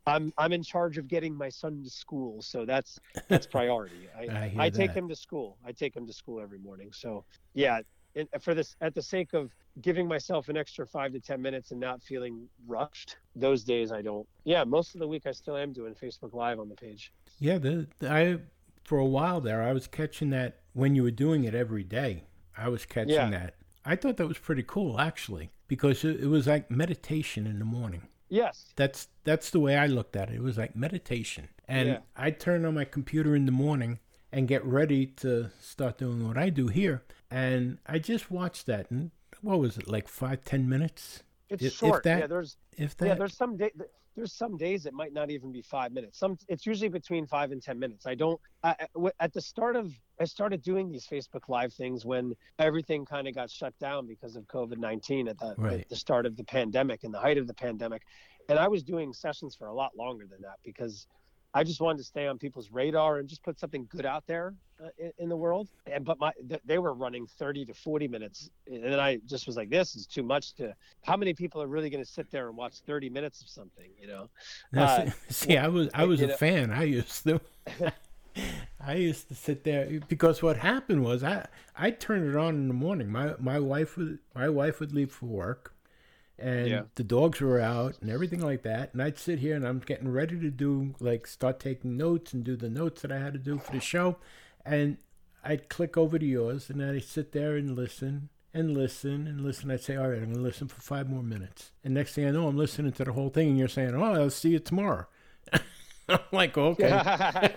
I'm 0.08 0.34
I'm 0.38 0.54
in 0.54 0.64
charge 0.64 0.98
of 0.98 1.08
getting 1.08 1.36
my 1.36 1.50
son 1.50 1.84
to 1.84 1.90
school, 1.90 2.42
so 2.42 2.66
that's 2.66 3.00
that's 3.28 3.48
priority. 3.48 4.08
I 4.18 4.24
I, 4.24 4.54
I 4.66 4.70
take 4.70 4.92
him 4.92 5.10
to 5.10 5.16
school. 5.16 5.58
I 5.66 5.72
take 5.72 5.96
him 5.96 6.06
to 6.08 6.14
school 6.14 6.40
every 6.40 6.60
morning. 6.60 6.92
So 6.94 7.26
yeah, 7.54 7.80
it, 8.14 8.30
for 8.42 8.54
this 8.54 8.76
at 8.82 8.94
the 8.94 9.02
sake 9.02 9.34
of 9.34 9.52
giving 9.82 10.08
myself 10.08 10.48
an 10.50 10.58
extra 10.58 10.86
five 10.86 11.12
to 11.14 11.20
ten 11.20 11.42
minutes 11.42 11.72
and 11.72 11.80
not 11.80 12.04
feeling 12.04 12.48
rushed. 12.68 13.18
Those 13.36 13.64
days 13.64 13.92
I 13.92 14.02
don't. 14.02 14.28
Yeah, 14.44 14.64
most 14.64 14.96
of 14.96 15.00
the 15.00 15.08
week 15.08 15.26
I 15.26 15.32
still 15.32 15.58
am 15.58 15.74
doing 15.74 15.96
Facebook 15.96 16.34
Live 16.34 16.60
on 16.60 16.70
the 16.70 16.76
page. 16.76 17.12
Yeah, 17.40 17.58
the, 17.58 17.88
I 18.04 18.38
for 18.84 19.00
a 19.00 19.06
while 19.06 19.42
there 19.42 19.64
I 19.64 19.74
was 19.74 19.88
catching 19.88 20.30
that 20.32 20.60
when 20.74 20.96
you 20.96 21.04
were 21.04 21.12
doing 21.12 21.44
it 21.44 21.56
every 21.56 21.84
day. 21.84 22.26
I 22.58 22.70
was 22.70 22.86
catching 22.86 23.16
yeah. 23.16 23.30
that. 23.30 23.56
I 23.84 23.96
thought 23.96 24.18
that 24.18 24.28
was 24.28 24.38
pretty 24.38 24.64
cool 24.64 25.00
actually 25.00 25.50
because 25.68 26.04
it, 26.04 26.22
it 26.22 26.28
was 26.28 26.48
like 26.48 26.72
meditation 26.72 27.48
in 27.48 27.60
the 27.60 27.66
morning. 27.66 28.04
Yes. 28.30 28.74
That's 28.76 29.08
that's 29.24 29.50
the 29.50 29.60
way 29.60 29.76
I 29.76 29.88
looked 29.88 30.16
at 30.16 30.30
it. 30.30 30.36
It 30.36 30.42
was 30.42 30.58
like 30.58 30.76
meditation. 30.76 31.50
And 31.68 31.90
yeah. 31.90 31.98
I'd 32.16 32.40
turn 32.40 32.66
on 32.66 32.76
my 32.76 32.86
computer 32.86 33.36
in 33.36 33.46
the 33.46 33.52
morning 33.52 34.00
and 34.32 34.48
get 34.48 34.64
ready 34.66 35.06
to 35.08 35.52
start 35.60 35.98
doing 35.98 36.28
what 36.28 36.38
I 36.38 36.50
do 36.50 36.68
here. 36.68 37.04
And 37.32 37.80
I 37.86 38.00
just 38.00 38.30
watched 38.30 38.66
that 38.68 38.92
and 38.92 39.12
what 39.42 39.60
was 39.60 39.78
it, 39.78 39.88
like 39.88 40.08
five, 40.08 40.44
ten 40.44 40.68
minutes? 40.68 41.24
It's 41.50 41.64
if, 41.64 41.74
short. 41.74 41.98
If 41.98 42.04
that, 42.04 42.20
yeah, 42.20 42.28
there's 42.28 42.58
if 42.78 42.98
that, 42.98 43.08
yeah, 43.08 43.16
there's 43.16 43.38
some 43.38 43.58
day 43.58 43.72
there's 44.16 44.34
some 44.34 44.58
days 44.58 44.86
it 44.86 44.94
might 44.94 45.14
not 45.14 45.30
even 45.30 45.52
be 45.52 45.62
five 45.62 45.92
minutes. 45.92 46.18
Some 46.20 46.38
it's 46.48 46.66
usually 46.66 46.90
between 46.90 47.26
five 47.28 47.52
and 47.52 47.62
ten 47.62 47.78
minutes. 47.78 48.06
I 48.06 48.16
don't. 48.16 48.40
I, 48.64 48.76
at 49.20 49.34
the 49.34 49.42
start 49.42 49.76
of 49.76 49.92
I 50.20 50.26
started 50.26 50.62
doing 50.62 50.90
these 50.90 51.06
Facebook 51.08 51.50
Live 51.50 51.74
things 51.74 52.06
when 52.06 52.34
everything 52.60 53.06
kind 53.06 53.28
of 53.28 53.36
got 53.36 53.50
shut 53.50 53.78
down 53.80 54.08
because 54.08 54.36
of 54.36 54.46
COVID 54.48 54.78
nineteen 54.78 55.28
at 55.28 55.38
the, 55.40 55.56
right. 55.58 55.82
at 55.82 55.90
the 55.90 55.96
start 55.96 56.26
of 56.26 56.38
the 56.38 56.44
pandemic 56.44 57.04
and 57.04 57.14
the 57.14 57.20
height 57.20 57.38
of 57.38 57.48
the 57.48 57.54
pandemic, 57.54 58.04
and 58.50 58.58
I 58.58 58.68
was 58.68 58.84
doing 58.84 59.14
sessions 59.14 59.56
for 59.56 59.68
a 59.68 59.74
lot 59.74 59.92
longer 59.98 60.26
than 60.30 60.42
that 60.42 60.58
because 60.64 61.08
I 61.56 61.64
just 61.64 61.80
wanted 61.80 62.00
to 62.00 62.04
stay 62.04 62.28
on 62.28 62.38
people's 62.38 62.70
radar 62.70 63.20
and 63.20 63.30
just 63.30 63.42
put 63.42 63.58
something 63.58 63.88
good 63.90 64.06
out 64.06 64.28
there 64.28 64.54
uh, 64.84 64.90
in, 64.98 65.12
in, 65.20 65.30
the 65.30 65.38
world. 65.38 65.70
And 65.88 66.04
but 66.04 66.20
my 66.20 66.34
th- 66.50 66.60
they 66.66 66.80
were 66.80 66.94
running 66.94 67.26
30 67.26 67.66
to 67.68 67.74
40 67.74 68.10
minutes, 68.10 68.50
and 68.68 68.84
then 68.84 69.00
I 69.00 69.20
just 69.26 69.48
was 69.48 69.56
like, 69.56 69.70
this 69.70 69.96
is 69.96 70.06
too 70.06 70.22
much 70.22 70.54
to. 70.56 70.76
How 71.04 71.16
many 71.16 71.34
people 71.34 71.62
are 71.62 71.68
really 71.68 71.90
going 71.90 72.04
to 72.04 72.10
sit 72.10 72.30
there 72.30 72.50
and 72.50 72.58
watch 72.58 72.82
30 72.86 73.10
minutes 73.10 73.42
of 73.42 73.48
something? 73.48 73.90
You 74.00 74.08
know. 74.08 74.30
Now, 74.74 74.84
uh, 74.84 75.06
see, 75.06 75.14
see, 75.30 75.58
I 75.58 75.70
was 75.70 75.88
I 75.94 76.04
was 76.04 76.22
a 76.22 76.28
know, 76.28 76.36
fan. 76.36 76.72
I 76.72 76.84
used 76.84 77.24
to. 77.24 77.40
I 78.80 78.96
used 78.96 79.30
to 79.30 79.36
sit 79.36 79.64
there 79.64 80.02
because 80.10 80.44
what 80.44 80.58
happened 80.58 81.04
was 81.04 81.24
I 81.24 81.48
I 81.78 81.92
turned 81.92 82.30
it 82.30 82.36
on 82.36 82.56
in 82.56 82.68
the 82.68 82.74
morning. 82.74 83.10
My 83.10 83.36
my 83.40 83.60
wife 83.60 83.98
would 83.98 84.20
my 84.34 84.50
wife 84.50 84.82
would 84.82 84.92
leave 84.92 85.12
for 85.12 85.28
work 85.28 85.75
and 86.38 86.68
yeah. 86.68 86.82
the 86.96 87.04
dogs 87.04 87.40
were 87.40 87.60
out 87.60 87.96
and 88.02 88.10
everything 88.10 88.42
like 88.42 88.64
that. 88.64 88.94
And 88.94 89.02
I'd 89.02 89.18
sit 89.18 89.40
here 89.40 89.56
and 89.56 89.66
I'm 89.66 89.80
getting 89.80 90.12
ready 90.12 90.40
to 90.40 90.50
do 90.50 90.96
like 91.00 91.28
start 91.28 91.60
taking 91.60 91.98
notes 91.98 92.34
and 92.34 92.44
do 92.44 92.56
the 92.56 92.70
notes 92.70 93.02
that 93.02 93.12
I 93.12 93.20
had 93.20 93.34
to 93.34 93.40
do 93.40 93.58
for 93.58 93.72
the 93.72 93.80
show, 93.80 94.18
and 94.66 94.98
I'd 95.44 95.70
click 95.70 95.96
over 95.98 96.18
to 96.18 96.26
yours 96.26 96.70
and 96.70 96.84
I'd 96.84 97.04
sit 97.04 97.32
there 97.32 97.56
and 97.56 97.76
listen 97.76 98.30
and 98.56 98.74
listen 98.74 99.28
and 99.28 99.42
listen. 99.42 99.70
I'd 99.70 99.84
say, 99.84 99.98
all 99.98 100.08
right, 100.08 100.18
I'm 100.18 100.32
going 100.32 100.36
to 100.36 100.42
listen 100.42 100.70
for 100.70 100.82
five 100.82 101.10
more 101.10 101.22
minutes. 101.22 101.72
And 101.84 101.94
next 101.94 102.16
thing 102.16 102.26
I 102.26 102.32
know, 102.32 102.48
I'm 102.48 102.58
listening 102.58 102.94
to 102.94 103.04
the 103.04 103.12
whole 103.12 103.30
thing, 103.30 103.50
and 103.50 103.58
you're 103.60 103.68
saying, 103.68 103.94
oh, 103.94 104.14
I'll 104.14 104.30
see 104.30 104.52
you 104.52 104.60
tomorrow. 104.60 105.06
I'm 106.10 106.20
like, 106.32 106.58
okay. 106.58 107.54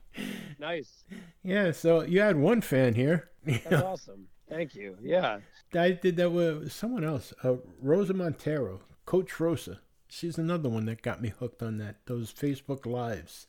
nice. 0.60 1.04
Yeah, 1.42 1.72
so 1.72 2.02
you 2.02 2.20
had 2.20 2.36
one 2.36 2.60
fan 2.60 2.94
here. 2.94 3.30
That's 3.46 3.82
awesome. 3.82 4.28
Thank 4.48 4.74
you. 4.74 4.98
Yeah. 5.02 5.38
I 5.74 5.92
did 5.92 6.16
that 6.16 6.30
with 6.30 6.70
someone 6.72 7.04
else, 7.04 7.32
uh, 7.42 7.56
Rosa 7.80 8.14
Montero, 8.14 8.80
Coach 9.06 9.38
Rosa. 9.40 9.80
She's 10.08 10.36
another 10.38 10.68
one 10.68 10.84
that 10.86 11.00
got 11.02 11.22
me 11.22 11.30
hooked 11.30 11.62
on 11.62 11.78
that 11.78 11.96
those 12.06 12.32
Facebook 12.32 12.84
lives. 12.84 13.46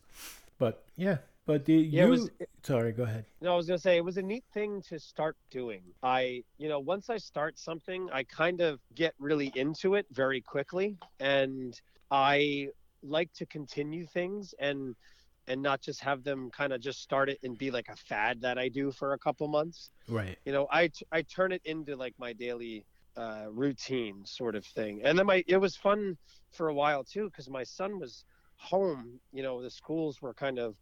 But 0.58 0.84
yeah, 0.96 1.18
But 1.46 1.66
the, 1.66 1.74
Yeah, 1.74 2.04
you, 2.04 2.10
was- 2.10 2.30
sorry, 2.62 2.92
go 2.92 3.02
ahead. 3.02 3.26
No, 3.42 3.52
I 3.52 3.56
was 3.56 3.66
gonna 3.66 3.78
say 3.78 3.98
it 3.98 4.04
was 4.04 4.16
a 4.16 4.22
neat 4.22 4.44
thing 4.54 4.80
to 4.88 4.98
start 4.98 5.36
doing. 5.50 5.82
I, 6.02 6.42
you 6.56 6.68
know, 6.70 6.78
once 6.80 7.10
I 7.10 7.18
start 7.18 7.58
something, 7.58 8.08
I 8.12 8.22
kind 8.22 8.62
of 8.62 8.80
get 8.94 9.14
really 9.18 9.52
into 9.54 9.94
it 9.96 10.06
very 10.10 10.40
quickly, 10.40 10.96
and 11.20 11.78
I 12.10 12.68
like 13.02 13.30
to 13.34 13.44
continue 13.44 14.06
things 14.06 14.54
and 14.58 14.96
and 15.46 15.62
not 15.62 15.80
just 15.80 16.00
have 16.00 16.24
them 16.24 16.50
kind 16.50 16.72
of 16.72 16.80
just 16.80 17.02
start 17.02 17.28
it 17.28 17.38
and 17.42 17.56
be 17.58 17.70
like 17.70 17.88
a 17.88 17.96
fad 17.96 18.40
that 18.40 18.58
I 18.58 18.68
do 18.68 18.90
for 18.90 19.12
a 19.12 19.18
couple 19.18 19.46
months. 19.48 19.90
Right. 20.08 20.38
You 20.44 20.52
know, 20.52 20.66
I 20.70 20.90
I 21.12 21.22
turn 21.22 21.52
it 21.52 21.62
into 21.64 21.96
like 21.96 22.14
my 22.18 22.32
daily 22.32 22.86
uh, 23.16 23.46
routine 23.50 24.24
sort 24.24 24.56
of 24.56 24.64
thing, 24.64 25.02
and 25.04 25.18
then 25.18 25.26
my 25.26 25.44
it 25.46 25.58
was 25.58 25.76
fun 25.76 26.16
for 26.52 26.68
a 26.68 26.74
while 26.74 27.04
too 27.04 27.26
because 27.30 27.48
my 27.48 27.62
son 27.64 27.98
was 27.98 28.24
home. 28.56 29.20
You 29.32 29.42
know, 29.42 29.62
the 29.62 29.70
schools 29.70 30.20
were 30.22 30.34
kind 30.34 30.58
of 30.58 30.76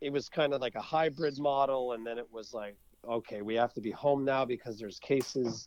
it 0.00 0.12
was 0.12 0.28
kind 0.28 0.54
of 0.54 0.60
like 0.60 0.74
a 0.76 0.80
hybrid 0.80 1.38
model 1.38 1.92
and 1.92 2.06
then 2.06 2.18
it 2.18 2.26
was 2.30 2.54
like 2.54 2.76
okay 3.08 3.42
we 3.42 3.54
have 3.54 3.72
to 3.72 3.80
be 3.80 3.90
home 3.90 4.24
now 4.24 4.44
because 4.44 4.78
there's 4.78 4.98
cases 5.00 5.66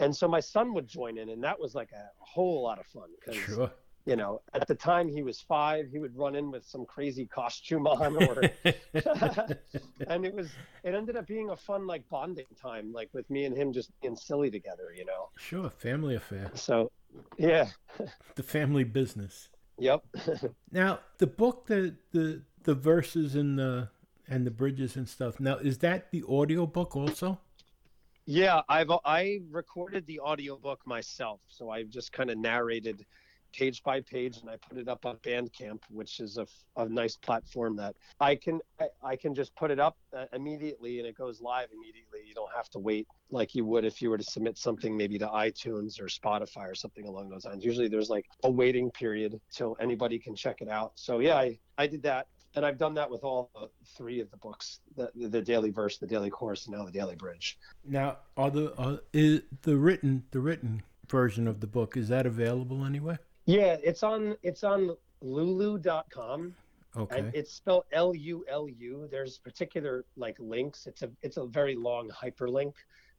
and 0.00 0.14
so 0.14 0.28
my 0.28 0.40
son 0.40 0.74
would 0.74 0.86
join 0.86 1.18
in 1.18 1.30
and 1.30 1.42
that 1.42 1.58
was 1.58 1.74
like 1.74 1.90
a 1.92 2.08
whole 2.18 2.62
lot 2.62 2.78
of 2.78 2.86
fun 2.86 3.08
because 3.18 3.40
Sure. 3.40 3.70
You 4.06 4.16
know 4.16 4.40
at 4.54 4.66
the 4.66 4.74
time 4.74 5.08
he 5.08 5.22
was 5.22 5.40
five 5.40 5.86
he 5.90 5.98
would 5.98 6.16
run 6.16 6.34
in 6.34 6.50
with 6.50 6.64
some 6.64 6.84
crazy 6.86 7.26
costume 7.26 7.86
on 7.86 8.16
or 8.22 8.40
and 10.08 10.24
it 10.24 10.34
was 10.34 10.48
it 10.84 10.94
ended 10.94 11.16
up 11.16 11.26
being 11.26 11.50
a 11.50 11.56
fun 11.56 11.86
like 11.86 12.08
bonding 12.08 12.46
time 12.60 12.92
like 12.92 13.08
with 13.12 13.28
me 13.30 13.44
and 13.44 13.56
him 13.56 13.72
just 13.72 13.90
being 14.00 14.16
silly 14.16 14.50
together 14.50 14.94
you 14.96 15.04
know 15.04 15.28
sure. 15.38 15.70
Family 15.70 16.14
affair. 16.16 16.50
so 16.54 16.90
yeah 17.36 17.66
The 18.36 18.42
family 18.42 18.84
business. 18.84 19.48
yep 19.78 20.02
Now, 20.72 21.00
the 21.18 21.26
book, 21.26 21.66
the 21.66 21.96
the 22.12 22.42
the 22.62 22.74
verses 22.74 23.34
and 23.34 23.58
the 23.58 23.88
and 24.28 24.46
the 24.46 24.50
bridges 24.50 24.96
and 24.96 25.08
stuff. 25.08 25.40
Now, 25.40 25.56
is 25.56 25.78
that 25.78 26.10
the 26.12 26.22
audio 26.28 26.66
book 26.66 26.96
also? 26.96 27.40
Yeah, 28.26 28.60
I've 28.68 28.90
I 29.04 29.40
recorded 29.50 30.06
the 30.06 30.20
audio 30.20 30.56
book 30.56 30.80
myself, 30.86 31.40
so 31.48 31.70
I've 31.70 31.88
just 31.88 32.12
kind 32.12 32.30
of 32.30 32.38
narrated 32.38 33.04
page 33.52 33.82
by 33.82 34.00
page, 34.00 34.38
and 34.38 34.50
I 34.50 34.56
put 34.56 34.78
it 34.78 34.88
up 34.88 35.06
on 35.06 35.16
Bandcamp, 35.18 35.80
which 35.90 36.20
is 36.20 36.38
a, 36.38 36.46
a 36.76 36.88
nice 36.88 37.16
platform 37.16 37.76
that 37.76 37.96
I 38.20 38.34
can 38.34 38.60
I, 38.80 38.88
I 39.02 39.16
can 39.16 39.34
just 39.34 39.54
put 39.54 39.70
it 39.70 39.78
up 39.78 39.96
uh, 40.16 40.26
immediately, 40.32 40.98
and 40.98 41.06
it 41.06 41.16
goes 41.16 41.40
live 41.40 41.68
immediately. 41.72 42.20
You 42.26 42.34
don't 42.34 42.52
have 42.54 42.68
to 42.70 42.78
wait 42.78 43.06
like 43.30 43.54
you 43.54 43.64
would 43.64 43.84
if 43.84 44.02
you 44.02 44.10
were 44.10 44.18
to 44.18 44.24
submit 44.24 44.58
something 44.58 44.96
maybe 44.96 45.18
to 45.18 45.26
iTunes 45.26 46.00
or 46.00 46.06
Spotify 46.06 46.70
or 46.70 46.74
something 46.74 47.06
along 47.06 47.28
those 47.28 47.44
lines. 47.44 47.64
Usually, 47.64 47.88
there's 47.88 48.10
like 48.10 48.26
a 48.44 48.50
waiting 48.50 48.90
period 48.90 49.40
till 49.52 49.76
anybody 49.80 50.18
can 50.18 50.34
check 50.34 50.60
it 50.60 50.68
out. 50.68 50.92
So 50.94 51.20
yeah, 51.20 51.36
I 51.36 51.58
I 51.78 51.86
did 51.86 52.02
that. 52.02 52.28
And 52.56 52.66
I've 52.66 52.78
done 52.78 52.94
that 52.94 53.08
with 53.08 53.22
all 53.22 53.70
three 53.96 54.18
of 54.20 54.28
the 54.32 54.36
books: 54.36 54.80
the, 54.96 55.10
the 55.14 55.40
daily 55.40 55.70
verse, 55.70 55.98
the 55.98 56.06
daily 56.06 56.30
chorus, 56.30 56.66
and 56.66 56.76
now 56.76 56.84
the 56.84 56.90
daily 56.90 57.14
bridge. 57.14 57.58
Now, 57.84 58.18
are 58.36 58.50
the 58.50 58.74
uh, 58.74 58.96
is 59.12 59.42
the 59.62 59.76
written 59.76 60.24
the 60.32 60.40
written 60.40 60.82
version 61.08 61.46
of 61.46 61.60
the 61.60 61.66
book 61.66 61.96
is 61.96 62.08
that 62.08 62.26
available 62.26 62.84
anywhere? 62.84 63.18
Yeah, 63.46 63.76
it's 63.82 64.02
on 64.02 64.36
it's 64.42 64.64
on 64.64 64.96
lulu.com 65.20 66.54
Okay. 66.96 67.18
and 67.18 67.34
it's 67.34 67.52
spelled 67.52 67.84
L 67.92 68.14
U 68.14 68.44
L 68.48 68.68
U. 68.68 69.08
There's 69.10 69.38
particular 69.38 70.04
like 70.16 70.36
links. 70.40 70.86
It's 70.86 71.02
a 71.02 71.10
it's 71.22 71.36
a 71.36 71.46
very 71.46 71.76
long 71.76 72.10
hyperlink 72.10 72.72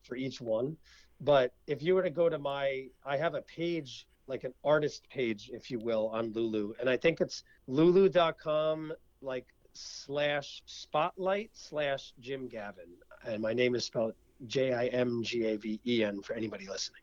for 0.03 0.15
each 0.17 0.41
one. 0.41 0.75
But 1.21 1.53
if 1.67 1.81
you 1.81 1.95
were 1.95 2.03
to 2.03 2.09
go 2.09 2.27
to 2.27 2.37
my 2.37 2.87
I 3.05 3.15
have 3.17 3.33
a 3.35 3.41
page 3.43 4.07
like 4.27 4.43
an 4.43 4.53
artist 4.63 5.07
page 5.09 5.49
if 5.53 5.71
you 5.71 5.79
will 5.79 6.09
on 6.09 6.31
Lulu 6.33 6.73
and 6.79 6.89
I 6.89 6.97
think 6.97 7.21
it's 7.21 7.43
lulu.com 7.67 8.93
like 9.21 9.45
slash 9.73 10.61
spotlight 10.65 11.51
slash 11.53 12.13
Jim 12.19 12.49
Gaven 12.49 12.91
and 13.25 13.41
my 13.41 13.53
name 13.53 13.73
is 13.75 13.85
spelled 13.85 14.13
J 14.47 14.73
I 14.73 14.87
M 14.87 15.23
G 15.23 15.45
A 15.45 15.57
V 15.57 15.79
E 15.85 16.03
N 16.03 16.21
for 16.21 16.33
anybody 16.33 16.67
listening. 16.67 17.01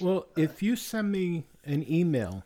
Well, 0.00 0.26
if 0.36 0.62
you 0.62 0.76
send 0.76 1.12
me 1.12 1.44
an 1.64 1.84
email 1.90 2.44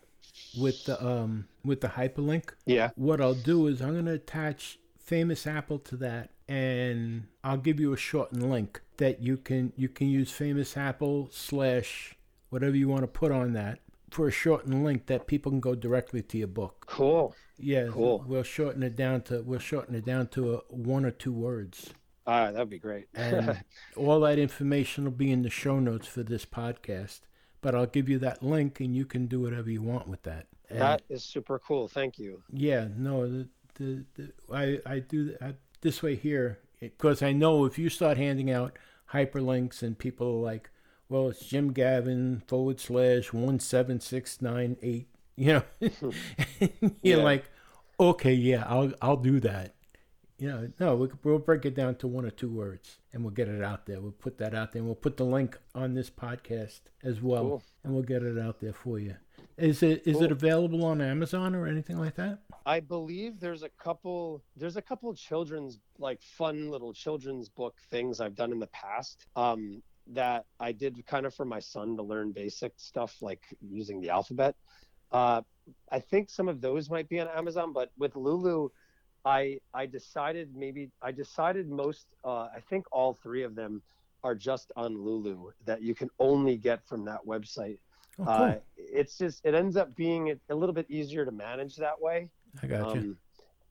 with 0.58 0.84
the 0.84 1.04
um 1.04 1.46
with 1.64 1.80
the 1.80 1.88
hyperlink, 1.88 2.50
Yeah. 2.66 2.90
what 2.96 3.20
I'll 3.20 3.34
do 3.34 3.66
is 3.66 3.80
I'm 3.80 3.94
gonna 3.94 4.14
attach 4.14 4.78
Famous 4.98 5.46
Apple 5.46 5.78
to 5.80 5.96
that, 5.96 6.30
and 6.48 7.28
I'll 7.42 7.56
give 7.56 7.80
you 7.80 7.92
a 7.94 7.96
shortened 7.96 8.50
link 8.50 8.82
that 8.98 9.22
you 9.22 9.36
can 9.38 9.72
you 9.76 9.88
can 9.88 10.08
use 10.08 10.30
Famous 10.30 10.76
Apple 10.76 11.28
slash 11.32 12.14
whatever 12.50 12.76
you 12.76 12.88
want 12.88 13.02
to 13.02 13.06
put 13.08 13.32
on 13.32 13.52
that 13.54 13.78
for 14.10 14.28
a 14.28 14.30
shortened 14.30 14.84
link 14.84 15.06
that 15.06 15.26
people 15.26 15.50
can 15.52 15.60
go 15.60 15.74
directly 15.74 16.22
to 16.22 16.38
your 16.38 16.48
book. 16.48 16.84
Cool. 16.86 17.34
Yeah, 17.58 17.88
Cool. 17.90 18.24
we'll 18.26 18.42
shorten 18.42 18.82
it 18.82 18.96
down 18.96 19.22
to 19.22 19.42
we'll 19.42 19.58
shorten 19.58 19.94
it 19.94 20.04
down 20.04 20.28
to 20.28 20.54
a, 20.54 20.56
one 20.68 21.04
or 21.04 21.10
two 21.10 21.32
words. 21.32 21.90
All 22.28 22.38
right, 22.44 22.52
that'd 22.52 22.68
be 22.68 22.78
great. 22.78 23.08
and 23.14 23.64
all 23.96 24.20
that 24.20 24.38
information 24.38 25.04
will 25.04 25.10
be 25.12 25.32
in 25.32 25.42
the 25.42 25.50
show 25.50 25.80
notes 25.80 26.06
for 26.06 26.22
this 26.22 26.44
podcast. 26.44 27.20
But 27.62 27.74
I'll 27.74 27.86
give 27.86 28.08
you 28.08 28.18
that 28.20 28.42
link, 28.42 28.80
and 28.80 28.94
you 28.94 29.04
can 29.06 29.26
do 29.26 29.40
whatever 29.40 29.70
you 29.70 29.82
want 29.82 30.06
with 30.08 30.22
that. 30.24 30.46
And 30.68 30.80
That 30.80 31.02
is 31.08 31.24
super 31.24 31.58
cool. 31.58 31.88
Thank 31.88 32.18
you. 32.18 32.42
yeah, 32.52 32.86
no, 32.96 33.26
the, 33.26 33.48
the, 33.76 34.04
the 34.14 34.32
I 34.52 34.78
I 34.84 34.98
do 35.00 35.34
I, 35.40 35.54
this 35.80 36.02
way 36.02 36.14
here 36.16 36.58
because 36.80 37.22
I 37.22 37.32
know 37.32 37.64
if 37.64 37.78
you 37.78 37.88
start 37.88 38.18
handing 38.18 38.50
out 38.50 38.78
hyperlinks 39.12 39.82
and 39.82 39.98
people 39.98 40.26
are 40.28 40.42
like, 40.52 40.70
well, 41.08 41.30
it's 41.30 41.46
Jim 41.46 41.72
Gaven 41.72 42.46
forward 42.46 42.78
slash 42.78 43.32
one 43.32 43.58
seven 43.58 43.98
six 44.00 44.42
nine 44.42 44.76
eight, 44.82 45.08
you 45.36 45.54
know, 45.54 45.62
you're 46.60 46.70
Yeah. 47.02 47.16
like, 47.16 47.50
okay, 47.98 48.34
yeah, 48.34 48.64
I'll 48.66 48.92
I'll 49.00 49.16
do 49.16 49.40
that. 49.40 49.74
You 50.38 50.48
know, 50.48 50.70
no, 50.78 50.94
we, 50.94 51.08
we'll 51.24 51.40
break 51.40 51.64
it 51.64 51.74
down 51.74 51.96
to 51.96 52.06
one 52.06 52.24
or 52.24 52.30
two 52.30 52.48
words, 52.48 52.98
and 53.12 53.24
we'll 53.24 53.32
get 53.34 53.48
it 53.48 53.62
out 53.62 53.86
there. 53.86 54.00
We'll 54.00 54.12
put 54.12 54.38
that 54.38 54.54
out 54.54 54.72
there, 54.72 54.78
and 54.80 54.86
we'll 54.86 54.94
put 54.94 55.16
the 55.16 55.24
link 55.24 55.58
on 55.74 55.94
this 55.94 56.10
podcast 56.10 56.80
as 57.02 57.20
well, 57.20 57.42
Cool. 57.42 57.62
and 57.82 57.92
we'll 57.92 58.04
get 58.04 58.22
it 58.22 58.38
out 58.38 58.60
there 58.60 58.72
for 58.72 59.00
you. 59.00 59.16
Is 59.56 59.82
it 59.82 60.06
is 60.06 60.14
Cool. 60.14 60.24
it 60.24 60.32
available 60.32 60.84
on 60.84 61.00
Amazon 61.00 61.56
or 61.56 61.66
anything 61.66 61.98
like 61.98 62.14
that? 62.14 62.38
I 62.64 62.78
believe 62.78 63.40
there's 63.40 63.64
a 63.64 63.68
couple 63.70 64.42
there's 64.56 64.76
a 64.76 64.82
couple 64.82 65.12
children's 65.14 65.80
like 65.98 66.22
fun 66.22 66.70
little 66.70 66.92
children's 66.92 67.48
book 67.48 67.74
things 67.90 68.20
I've 68.20 68.36
done 68.36 68.52
in 68.52 68.60
the 68.60 68.68
past 68.68 69.26
um, 69.34 69.82
that 70.08 70.46
I 70.60 70.70
did 70.70 71.04
kind 71.06 71.26
of 71.26 71.34
for 71.34 71.44
my 71.44 71.58
son 71.58 71.96
to 71.96 72.02
learn 72.04 72.30
basic 72.30 72.74
stuff 72.76 73.20
like 73.20 73.42
using 73.60 74.00
the 74.00 74.10
alphabet. 74.10 74.54
Uh, 75.10 75.42
I 75.90 75.98
think 75.98 76.30
some 76.30 76.48
of 76.48 76.60
those 76.60 76.88
might 76.88 77.08
be 77.08 77.18
on 77.18 77.26
Amazon, 77.28 77.72
but 77.72 77.90
with 77.98 78.14
Lulu, 78.14 78.68
I 79.28 79.58
I 79.74 79.84
decided 79.84 80.56
maybe 80.56 80.90
I 81.02 81.12
decided 81.12 81.68
most 81.68 82.06
uh, 82.24 82.48
I 82.58 82.60
think 82.70 82.86
all 82.90 83.12
three 83.12 83.42
of 83.42 83.54
them 83.54 83.82
are 84.24 84.34
just 84.34 84.72
on 84.74 84.96
Lulu 84.96 85.50
that 85.66 85.82
you 85.82 85.94
can 85.94 86.08
only 86.18 86.56
get 86.56 86.80
from 86.88 87.04
that 87.04 87.20
website. 87.26 87.78
Oh, 88.18 88.24
cool. 88.24 88.34
Uh, 88.34 88.54
it's 88.76 89.18
just 89.18 89.44
it 89.44 89.54
ends 89.54 89.76
up 89.76 89.94
being 89.94 90.30
a, 90.30 90.36
a 90.48 90.54
little 90.54 90.74
bit 90.74 90.86
easier 90.88 91.24
to 91.26 91.30
manage 91.30 91.76
that 91.76 92.00
way. 92.00 92.30
I 92.62 92.66
got 92.66 92.94
you. 92.94 93.00
Um, 93.00 93.18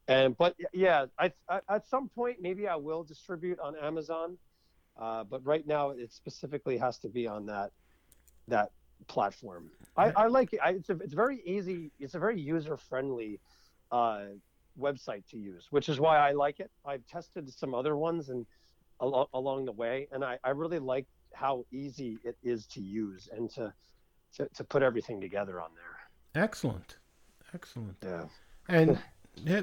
and 0.07 0.37
but 0.37 0.55
yeah, 0.73 1.07
I, 1.17 1.33
I 1.49 1.59
at 1.69 1.87
some 1.87 2.07
point 2.07 2.37
maybe 2.39 2.67
I 2.67 2.75
will 2.75 3.03
distribute 3.03 3.59
on 3.59 3.75
Amazon, 3.75 4.37
uh, 4.95 5.23
but 5.23 5.43
right 5.43 5.65
now 5.65 5.89
it 5.89 6.13
specifically 6.13 6.77
has 6.77 6.99
to 6.99 7.09
be 7.09 7.27
on 7.27 7.47
that 7.47 7.71
that 8.47 8.69
platform. 9.07 9.71
I, 9.97 10.11
I 10.11 10.27
like 10.27 10.53
it. 10.53 10.59
I, 10.63 10.69
it's 10.79 10.89
a, 10.89 10.93
it's 11.05 11.13
very 11.13 11.41
easy. 11.45 11.91
It's 11.99 12.13
a 12.13 12.19
very 12.19 12.39
user 12.39 12.77
friendly 12.77 13.39
uh, 13.91 14.25
website 14.79 15.25
to 15.31 15.37
use, 15.37 15.67
which 15.71 15.89
is 15.89 15.99
why 15.99 16.17
I 16.17 16.31
like 16.31 16.59
it. 16.59 16.71
I've 16.85 17.05
tested 17.07 17.51
some 17.51 17.73
other 17.73 17.95
ones 17.97 18.29
and 18.29 18.45
along 18.99 19.27
along 19.33 19.65
the 19.65 19.71
way, 19.71 20.07
and 20.11 20.23
I, 20.23 20.37
I 20.43 20.49
really 20.49 20.79
like 20.79 21.05
how 21.33 21.65
easy 21.71 22.17
it 22.23 22.37
is 22.43 22.65
to 22.67 22.81
use 22.81 23.29
and 23.31 23.49
to, 23.51 23.73
to 24.35 24.47
to 24.55 24.63
put 24.63 24.83
everything 24.83 25.21
together 25.21 25.61
on 25.61 25.69
there. 25.75 26.43
Excellent, 26.43 26.97
excellent. 27.53 27.97
Yeah. 28.03 28.25
And 28.67 28.99
yeah, 29.35 29.61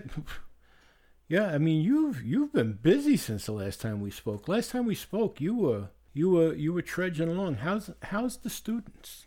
yeah, 1.28 1.46
I 1.46 1.58
mean 1.58 1.82
you've 1.82 2.22
you've 2.22 2.52
been 2.52 2.74
busy 2.74 3.16
since 3.16 3.46
the 3.46 3.52
last 3.52 3.80
time 3.80 4.00
we 4.00 4.10
spoke. 4.10 4.48
Last 4.48 4.70
time 4.70 4.86
we 4.86 4.94
spoke, 4.94 5.40
you 5.40 5.54
were 5.56 5.88
you 6.12 6.30
were 6.30 6.54
you 6.54 6.72
were 6.72 6.82
trudging 6.82 7.28
along. 7.28 7.56
How's 7.56 7.90
how's 8.02 8.38
the 8.38 8.50
students? 8.50 9.26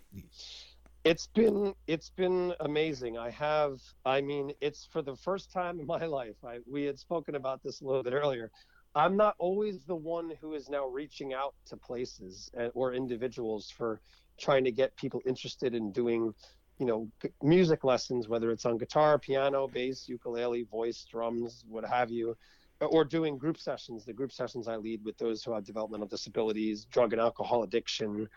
It's 1.07 1.27
been 1.27 1.73
it's 1.87 2.09
been 2.09 2.53
amazing. 2.59 3.17
I 3.17 3.29
have 3.29 3.79
I 4.05 4.19
mean 4.19 4.51
it's 4.59 4.89
for 4.91 5.01
the 5.01 5.15
first 5.15 5.53
time 5.53 5.79
in 5.79 5.85
my 5.85 6.05
life. 6.19 6.35
I 6.43 6.59
we 6.69 6.83
had 6.83 6.99
spoken 6.99 7.35
about 7.35 7.63
this 7.63 7.79
a 7.79 7.85
little 7.85 8.03
bit 8.03 8.11
earlier. 8.11 8.51
I'm 8.93 9.15
not 9.15 9.35
always 9.39 9.85
the 9.85 9.95
one 9.95 10.33
who 10.41 10.53
is 10.53 10.67
now 10.67 10.85
reaching 10.85 11.33
out 11.33 11.53
to 11.67 11.77
places 11.77 12.51
uh, 12.59 12.67
or 12.73 12.91
individuals 12.93 13.69
for 13.69 14.01
trying 14.37 14.65
to 14.65 14.71
get 14.71 14.97
people 14.97 15.21
interested 15.25 15.73
in 15.73 15.93
doing, 15.93 16.33
you 16.77 16.85
know, 16.85 17.07
music 17.41 17.85
lessons 17.85 18.27
whether 18.27 18.51
it's 18.51 18.65
on 18.65 18.77
guitar, 18.77 19.17
piano, 19.17 19.65
bass, 19.65 20.09
ukulele, 20.09 20.63
voice, 20.63 21.05
drums, 21.09 21.63
what 21.69 21.85
have 21.85 22.11
you, 22.11 22.35
or 22.81 23.05
doing 23.05 23.37
group 23.37 23.57
sessions. 23.57 24.03
The 24.03 24.11
group 24.11 24.33
sessions 24.33 24.67
I 24.67 24.75
lead 24.75 25.05
with 25.05 25.17
those 25.17 25.41
who 25.41 25.53
have 25.53 25.63
developmental 25.63 26.07
disabilities, 26.07 26.83
drug 26.83 27.13
and 27.13 27.21
alcohol 27.21 27.63
addiction, 27.63 28.27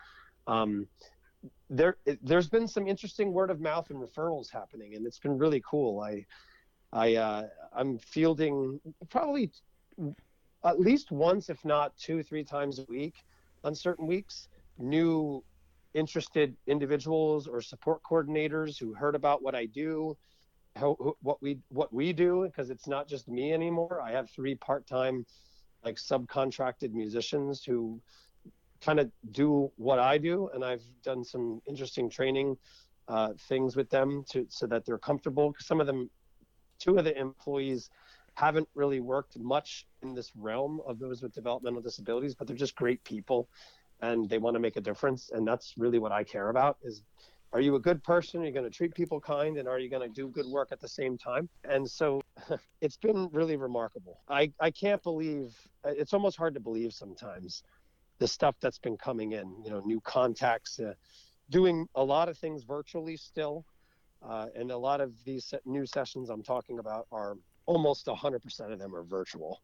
um, 0.47 0.87
there 1.69 1.97
there's 2.23 2.49
been 2.49 2.69
some 2.69 2.87
interesting 2.87 3.33
word 3.33 3.51
of 3.51 3.61
mouth 3.61 3.91
and 3.91 3.99
referrals 3.99 4.51
happening 4.51 4.95
and 4.95 5.07
it's 5.07 5.19
been 5.19 5.39
really 5.39 5.63
cool 5.65 6.01
i 6.01 6.25
I 6.93 7.17
uh, 7.17 7.47
I'm 7.73 7.99
fielding 7.99 8.81
probably 9.09 9.51
at 10.65 10.81
least 10.81 11.11
once, 11.11 11.49
if 11.49 11.65
not 11.65 11.97
two, 11.97 12.23
three 12.23 12.45
times 12.45 12.79
a 12.79 12.85
week 12.89 13.15
on 13.65 13.75
certain 13.75 14.07
weeks, 14.07 14.49
new 14.79 15.45
interested 15.95 16.57
individuals 16.67 17.47
or 17.47 17.61
support 17.61 18.01
coordinators 18.03 18.79
who 18.79 18.95
heard 18.95 19.15
about 19.15 19.43
what 19.43 19.55
I 19.55 19.67
do, 19.67 20.17
how, 20.77 20.95
what 21.23 21.41
we 21.43 21.59
what 21.69 21.93
we 21.93 22.13
do, 22.13 22.45
because 22.47 22.71
it's 22.71 22.87
not 22.87 23.09
just 23.09 23.29
me 23.29 23.53
anymore. 23.53 24.01
I 24.01 24.13
have 24.13 24.31
three 24.31 24.55
part-time, 24.55 25.27
like 25.85 25.97
subcontracted 25.97 26.93
musicians 26.93 27.65
who 27.65 28.01
kind 28.81 29.01
of 29.01 29.11
do 29.31 29.71
what 29.77 29.99
I 29.99 30.19
do, 30.19 30.49
and 30.55 30.65
I've 30.65 30.85
done 31.03 31.25
some 31.25 31.61
interesting 31.69 32.09
training 32.11 32.57
uh, 33.09 33.33
things 33.49 33.77
with 33.77 33.91
them 33.91 34.25
to 34.31 34.47
so 34.49 34.67
that 34.69 34.85
they're 34.87 34.99
comfortable. 34.99 35.51
Because 35.51 35.67
Some 35.67 35.81
of 35.81 35.87
them, 35.87 36.11
two 36.79 36.97
of 36.97 37.05
the 37.05 37.19
employees 37.19 37.91
haven't 38.35 38.69
really 38.75 39.01
worked 39.01 39.39
much 39.39 39.87
in 40.03 40.15
this 40.15 40.33
realm 40.37 40.81
of 40.87 40.99
those 40.99 41.23
with 41.23 41.35
developmental 41.35 41.83
disabilities, 41.83 42.35
but 42.35 42.47
they're 42.47 42.57
just 42.57 42.75
great 42.77 43.03
people 43.05 43.49
and 44.01 44.29
they 44.29 44.39
want 44.39 44.55
to 44.55 44.61
make 44.61 44.77
a 44.77 44.81
difference. 44.81 45.31
And 45.31 45.47
that's 45.47 45.75
really 45.77 45.99
what 45.99 46.13
I 46.13 46.25
care 46.25 46.49
about 46.49 46.79
is 46.83 47.03
are 47.53 47.61
you 47.61 47.75
a 47.75 47.81
good 47.81 48.03
person? 48.05 48.43
Are 48.43 48.47
you 48.47 48.53
going 48.53 48.65
to 48.65 48.71
treat 48.71 48.95
people 48.95 49.21
kind? 49.21 49.59
And 49.59 49.69
are 49.69 49.79
you 49.81 49.91
going 49.91 50.09
to 50.09 50.15
do 50.15 50.29
good 50.29 50.47
work 50.47 50.69
at 50.71 50.81
the 50.81 50.89
same 50.89 51.19
time? 51.19 51.49
And 51.69 51.89
so 51.91 52.21
it's 52.81 52.97
been 52.97 53.29
really 53.33 53.57
remarkable. 53.57 54.21
I, 54.29 54.53
I 54.61 54.71
can't 54.71 55.03
believe 55.03 55.55
it's 55.85 56.13
almost 56.15 56.37
hard 56.37 56.55
to 56.55 56.61
believe 56.61 56.93
sometimes 56.93 57.65
the 58.21 58.29
stuff 58.29 58.55
that's 58.61 58.79
been 58.79 58.97
coming 58.97 59.33
in, 59.33 59.53
you 59.65 59.71
know, 59.71 59.81
new 59.81 60.01
contacts, 60.03 60.79
uh, 60.79 60.93
doing 61.49 61.89
a 61.97 62.05
lot 62.05 62.29
of 62.29 62.39
things 62.39 62.63
virtually 62.63 63.17
still. 63.17 63.65
Uh, 64.23 64.47
and 64.55 64.71
a 64.71 64.77
lot 64.77 65.01
of 65.01 65.13
these 65.25 65.53
new 65.65 65.87
sessions 65.87 66.29
I'm 66.29 66.43
talking 66.43 66.79
about 66.79 67.07
are 67.11 67.39
almost 67.65 68.07
100% 68.07 68.73
of 68.73 68.79
them 68.79 68.95
are 68.95 69.03
virtual. 69.03 69.63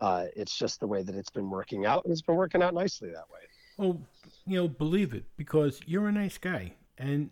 Uh, 0.00 0.26
it's 0.36 0.56
just 0.56 0.78
the 0.78 0.86
way 0.86 1.02
that 1.02 1.14
it's 1.16 1.30
been 1.30 1.50
working 1.50 1.86
out, 1.86 2.04
and 2.04 2.12
it's 2.12 2.22
been 2.22 2.36
working 2.36 2.62
out 2.62 2.74
nicely 2.74 3.08
that 3.08 3.24
way. 3.32 3.40
Well, 3.78 4.00
you 4.46 4.56
know, 4.56 4.68
believe 4.68 5.14
it 5.14 5.24
because 5.36 5.80
you're 5.86 6.06
a 6.06 6.12
nice 6.12 6.38
guy, 6.38 6.74
and 6.98 7.30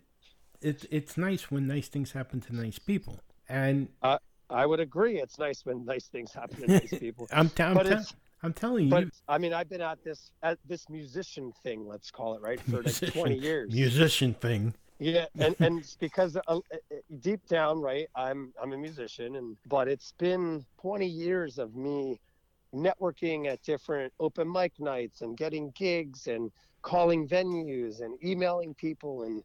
it's 0.61 0.85
it's 0.91 1.15
nice 1.17 1.49
when 1.49 1.67
nice 1.67 1.87
things 1.87 2.11
happen 2.11 2.41
to 2.41 2.55
nice 2.55 2.79
people. 2.79 3.19
And 3.47 3.87
uh, 4.01 4.17
I 4.49 4.65
would 4.65 4.79
agree, 4.81 5.21
it's 5.21 5.39
nice 5.39 5.65
when 5.65 5.85
nice 5.85 6.07
things 6.07 6.33
happen 6.33 6.61
to 6.61 6.67
nice 6.67 6.93
people. 6.99 7.27
I'm, 7.31 7.49
t- 7.49 7.63
I'm, 7.63 7.77
t- 7.77 7.95
I'm 8.43 8.53
telling 8.53 8.85
you. 8.85 8.91
But 8.91 9.05
I 9.27 9.37
mean, 9.37 9.53
I've 9.53 9.69
been 9.69 9.81
at 9.81 10.03
this 10.03 10.31
at 10.43 10.59
this 10.67 10.89
musician 10.89 11.51
thing, 11.63 11.87
let's 11.87 12.11
call 12.11 12.35
it 12.35 12.41
right, 12.41 12.59
for 12.61 12.83
like 12.83 13.13
20 13.13 13.35
years. 13.35 13.73
Musician 13.73 14.33
thing. 14.33 14.73
Yeah, 14.99 15.25
and 15.37 15.55
and 15.59 15.79
it's 15.79 15.95
because 15.95 16.35
uh, 16.35 16.41
uh, 16.47 16.59
deep 17.19 17.45
down, 17.47 17.81
right, 17.81 18.07
I'm 18.15 18.53
I'm 18.61 18.73
a 18.73 18.77
musician, 18.77 19.35
and 19.35 19.57
but 19.67 19.87
it's 19.87 20.13
been 20.17 20.65
20 20.81 21.05
years 21.05 21.57
of 21.59 21.75
me 21.75 22.19
networking 22.73 23.47
at 23.47 23.61
different 23.63 24.11
open 24.19 24.51
mic 24.51 24.73
nights 24.79 25.21
and 25.21 25.37
getting 25.37 25.71
gigs 25.71 26.27
and 26.27 26.51
calling 26.81 27.27
venues 27.27 28.01
and 28.01 28.21
emailing 28.23 28.73
people 28.73 29.23
and 29.23 29.43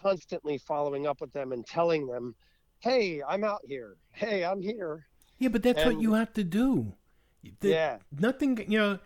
constantly 0.00 0.58
following 0.58 1.06
up 1.06 1.20
with 1.20 1.32
them 1.32 1.52
and 1.52 1.66
telling 1.66 2.06
them, 2.06 2.34
"Hey, 2.78 3.20
I'm 3.26 3.42
out 3.42 3.62
here. 3.66 3.96
Hey, 4.12 4.44
I'm 4.44 4.60
here." 4.60 5.06
Yeah, 5.38 5.48
but 5.48 5.62
that's 5.62 5.82
and, 5.82 5.94
what 5.94 6.02
you 6.02 6.14
have 6.14 6.32
to 6.34 6.44
do. 6.44 6.94
The, 7.60 7.68
yeah. 7.68 7.98
Nothing, 8.18 8.64
you 8.68 8.78
know, 8.78 8.98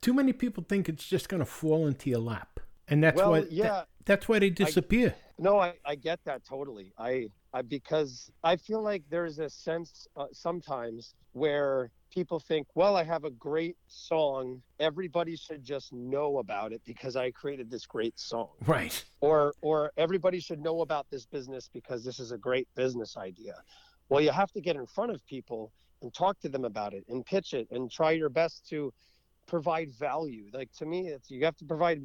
too 0.00 0.14
many 0.14 0.32
people 0.32 0.64
think 0.68 0.88
it's 0.88 1.06
just 1.06 1.28
going 1.28 1.40
to 1.40 1.46
fall 1.46 1.86
into 1.86 2.10
your 2.10 2.20
lap. 2.20 2.60
And 2.88 3.02
that's 3.04 3.16
well, 3.16 3.32
why 3.32 3.46
yeah. 3.50 3.68
That, 3.68 3.88
that's 4.04 4.28
why 4.28 4.38
they 4.38 4.50
disappear. 4.50 5.14
I, 5.16 5.32
no, 5.38 5.58
I, 5.58 5.74
I 5.84 5.94
get 5.94 6.18
that 6.24 6.44
totally. 6.44 6.92
I, 6.98 7.28
I 7.52 7.62
because 7.62 8.30
I 8.42 8.56
feel 8.56 8.82
like 8.82 9.04
there's 9.10 9.38
a 9.38 9.48
sense 9.48 10.08
uh, 10.16 10.26
sometimes 10.32 11.14
where 11.32 11.90
people 12.10 12.40
think, 12.40 12.66
well, 12.74 12.96
I 12.96 13.04
have 13.04 13.24
a 13.24 13.30
great 13.30 13.76
song. 13.86 14.60
Everybody 14.80 15.36
should 15.36 15.62
just 15.62 15.92
know 15.92 16.38
about 16.38 16.72
it 16.72 16.82
because 16.84 17.14
I 17.14 17.30
created 17.30 17.70
this 17.70 17.86
great 17.86 18.18
song. 18.18 18.48
Right. 18.66 19.02
Or 19.20 19.54
or 19.60 19.92
everybody 19.96 20.40
should 20.40 20.60
know 20.60 20.80
about 20.80 21.08
this 21.10 21.26
business 21.26 21.70
because 21.72 22.04
this 22.04 22.18
is 22.18 22.32
a 22.32 22.38
great 22.38 22.68
business 22.74 23.16
idea. 23.16 23.54
Well, 24.08 24.20
you 24.20 24.32
have 24.32 24.50
to 24.52 24.60
get 24.60 24.74
in 24.76 24.86
front 24.86 25.12
of 25.12 25.24
people 25.26 25.70
and 26.02 26.12
talk 26.14 26.38
to 26.40 26.48
them 26.48 26.64
about 26.64 26.94
it 26.94 27.04
and 27.08 27.24
pitch 27.24 27.54
it 27.54 27.68
and 27.70 27.90
try 27.90 28.12
your 28.12 28.28
best 28.28 28.68
to 28.68 28.92
provide 29.46 29.90
value. 29.92 30.46
Like 30.52 30.72
to 30.78 30.86
me, 30.86 31.08
it's 31.08 31.30
you 31.30 31.44
have 31.44 31.56
to 31.58 31.64
provide 31.64 32.02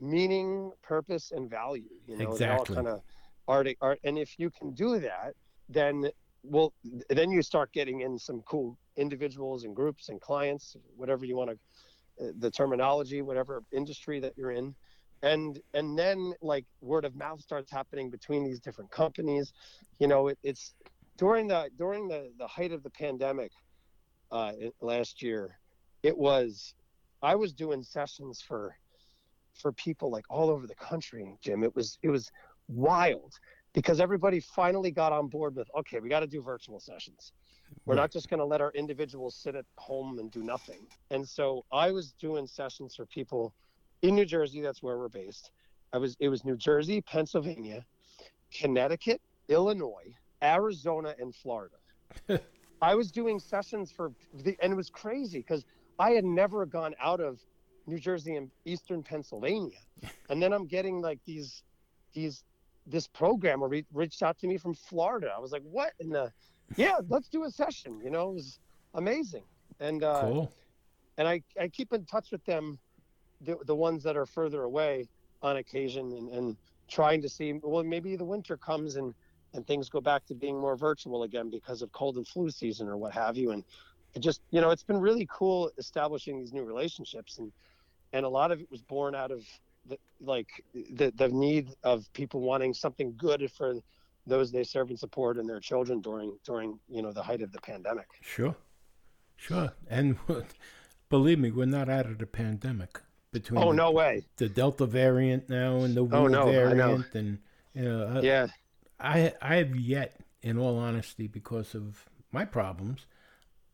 meaning, 0.00 0.72
purpose, 0.82 1.32
and 1.32 1.48
value. 1.48 1.84
You 2.06 2.16
know, 2.16 2.32
exactly. 2.32 2.76
all 2.76 2.82
kind 2.82 2.88
of 2.88 3.02
art, 3.48 3.68
art. 3.80 4.00
And 4.04 4.18
if 4.18 4.38
you 4.38 4.50
can 4.50 4.72
do 4.72 4.98
that, 4.98 5.34
then 5.68 6.10
well, 6.42 6.72
then 7.10 7.30
you 7.30 7.42
start 7.42 7.72
getting 7.72 8.00
in 8.00 8.18
some 8.18 8.42
cool 8.42 8.78
individuals 8.96 9.64
and 9.64 9.76
groups 9.76 10.08
and 10.08 10.20
clients, 10.20 10.76
whatever 10.96 11.24
you 11.24 11.36
want 11.36 11.50
to, 11.50 12.24
uh, 12.24 12.32
the 12.38 12.50
terminology, 12.50 13.20
whatever 13.22 13.62
industry 13.72 14.20
that 14.20 14.32
you're 14.36 14.52
in. 14.52 14.74
And 15.22 15.60
and 15.74 15.98
then 15.98 16.32
like 16.40 16.64
word 16.80 17.04
of 17.04 17.14
mouth 17.14 17.42
starts 17.42 17.70
happening 17.70 18.08
between 18.08 18.42
these 18.42 18.58
different 18.58 18.90
companies. 18.90 19.52
You 19.98 20.08
know, 20.08 20.28
it, 20.28 20.38
it's 20.42 20.74
during 21.20 21.46
the 21.46 21.70
during 21.76 22.08
the 22.08 22.32
the 22.38 22.46
height 22.46 22.72
of 22.72 22.82
the 22.82 22.90
pandemic 22.90 23.52
uh, 24.32 24.52
last 24.80 25.22
year. 25.22 25.58
It 26.02 26.16
was 26.16 26.74
I 27.22 27.34
was 27.34 27.52
doing 27.52 27.82
sessions 27.82 28.40
for 28.40 28.74
for 29.52 29.70
people 29.72 30.10
like 30.10 30.24
all 30.30 30.48
over 30.48 30.66
the 30.66 30.74
country, 30.74 31.36
Jim. 31.42 31.62
It 31.62 31.76
was 31.76 31.98
it 32.02 32.08
was 32.08 32.32
wild 32.68 33.34
because 33.74 34.00
everybody 34.00 34.40
finally 34.40 34.90
got 34.90 35.12
on 35.12 35.28
board 35.28 35.56
with 35.56 35.68
okay, 35.76 36.00
we 36.00 36.08
got 36.08 36.20
to 36.20 36.26
do 36.26 36.40
virtual 36.40 36.80
sessions. 36.80 37.32
We're 37.84 37.96
not 37.96 38.10
just 38.10 38.28
going 38.28 38.40
to 38.40 38.46
let 38.46 38.60
our 38.60 38.72
individuals 38.72 39.36
sit 39.36 39.54
at 39.54 39.64
home 39.76 40.18
and 40.18 40.28
do 40.32 40.42
nothing. 40.42 40.86
And 41.10 41.28
so 41.28 41.64
I 41.70 41.92
was 41.92 42.14
doing 42.18 42.46
sessions 42.48 42.96
for 42.96 43.06
people 43.06 43.54
in 44.02 44.16
New 44.16 44.24
Jersey. 44.24 44.60
That's 44.60 44.82
where 44.82 44.98
we're 44.98 45.08
based. 45.08 45.52
I 45.92 45.98
was 45.98 46.16
it 46.18 46.30
was 46.30 46.46
New 46.46 46.56
Jersey, 46.56 47.02
Pennsylvania, 47.02 47.84
Connecticut, 48.58 49.20
Illinois, 49.48 50.14
Arizona, 50.42 51.14
and 51.18 51.34
Florida. 51.34 51.76
I 52.82 52.94
was 52.94 53.10
doing 53.10 53.38
sessions 53.38 53.92
for 53.92 54.12
the 54.32 54.56
and 54.62 54.72
it 54.72 54.76
was 54.76 54.90
crazy 54.90 55.38
because 55.38 55.64
I 55.98 56.10
had 56.10 56.24
never 56.24 56.64
gone 56.66 56.94
out 57.00 57.20
of 57.20 57.40
New 57.86 57.98
Jersey 57.98 58.36
and 58.36 58.50
Eastern 58.64 59.02
Pennsylvania, 59.02 59.78
and 60.28 60.42
then 60.42 60.52
I'm 60.52 60.66
getting 60.66 61.00
like 61.00 61.18
these 61.26 61.62
these 62.14 62.44
this 62.86 63.06
programmer 63.06 63.68
re- 63.68 63.86
reached 63.92 64.22
out 64.22 64.38
to 64.38 64.46
me 64.46 64.56
from 64.56 64.74
Florida. 64.74 65.32
I 65.34 65.38
was 65.40 65.52
like, 65.52 65.62
what 65.62 65.92
in 66.00 66.10
the 66.10 66.32
yeah, 66.76 66.98
let's 67.08 67.28
do 67.28 67.44
a 67.44 67.50
session. 67.50 68.00
You 68.02 68.10
know, 68.10 68.30
it 68.30 68.34
was 68.34 68.58
amazing. 68.94 69.44
And 69.80 70.04
uh, 70.04 70.22
cool. 70.22 70.52
And 71.18 71.26
I, 71.26 71.42
I 71.60 71.68
keep 71.68 71.92
in 71.92 72.04
touch 72.04 72.30
with 72.30 72.44
them, 72.44 72.78
the, 73.40 73.56
the 73.66 73.74
ones 73.74 74.02
that 74.04 74.16
are 74.16 74.26
further 74.26 74.62
away 74.62 75.08
on 75.42 75.56
occasion, 75.56 76.12
and, 76.12 76.28
and 76.30 76.56
trying 76.88 77.22
to 77.22 77.28
see. 77.28 77.54
Well, 77.62 77.82
maybe 77.82 78.16
the 78.16 78.24
winter 78.24 78.56
comes 78.56 78.96
and 78.96 79.14
and 79.54 79.66
things 79.66 79.88
go 79.88 80.00
back 80.00 80.26
to 80.26 80.34
being 80.34 80.58
more 80.58 80.76
virtual 80.76 81.24
again 81.24 81.50
because 81.50 81.82
of 81.82 81.92
cold 81.92 82.16
and 82.16 82.26
flu 82.26 82.50
season 82.50 82.88
or 82.88 82.96
what 82.96 83.12
have 83.12 83.36
you. 83.36 83.50
And 83.50 83.64
it 84.14 84.20
just 84.20 84.40
you 84.50 84.60
know 84.60 84.70
it's 84.70 84.82
been 84.82 85.00
really 85.00 85.28
cool 85.30 85.70
establishing 85.78 86.38
these 86.38 86.52
new 86.52 86.64
relationships 86.64 87.38
and 87.38 87.52
and 88.12 88.24
a 88.24 88.28
lot 88.28 88.50
of 88.50 88.60
it 88.60 88.70
was 88.70 88.82
born 88.82 89.14
out 89.14 89.30
of 89.30 89.44
the, 89.86 89.98
like 90.20 90.48
the 90.74 91.12
the 91.16 91.28
need 91.28 91.68
of 91.82 92.12
people 92.12 92.40
wanting 92.40 92.74
something 92.74 93.14
good 93.16 93.50
for 93.52 93.74
those 94.26 94.52
they 94.52 94.64
serve 94.64 94.90
and 94.90 94.98
support 94.98 95.38
and 95.38 95.48
their 95.48 95.60
children 95.60 96.00
during 96.00 96.36
during 96.44 96.78
you 96.88 97.02
know 97.02 97.12
the 97.12 97.22
height 97.22 97.42
of 97.42 97.52
the 97.52 97.60
pandemic. 97.60 98.06
Sure, 98.20 98.54
sure, 99.36 99.72
and 99.88 100.16
believe 101.08 101.38
me, 101.38 101.50
we're 101.50 101.66
not 101.66 101.88
out 101.88 102.06
of 102.06 102.18
the 102.18 102.26
pandemic. 102.26 103.00
Between 103.32 103.62
oh 103.62 103.70
the, 103.70 103.76
no 103.76 103.92
way 103.92 104.24
the 104.38 104.48
Delta 104.48 104.86
variant 104.86 105.48
now 105.48 105.78
and 105.82 105.94
the 105.94 106.00
oh, 106.00 106.26
no, 106.26 106.46
variant 106.46 107.14
and 107.14 107.38
you 107.74 107.82
know 107.82 108.16
uh, 108.16 108.20
yeah 108.22 108.48
I 109.00 109.32
I 109.40 109.56
have 109.56 109.74
yet, 109.76 110.20
in 110.42 110.58
all 110.58 110.78
honesty, 110.78 111.26
because 111.26 111.74
of 111.74 112.08
my 112.32 112.44
problems, 112.44 113.06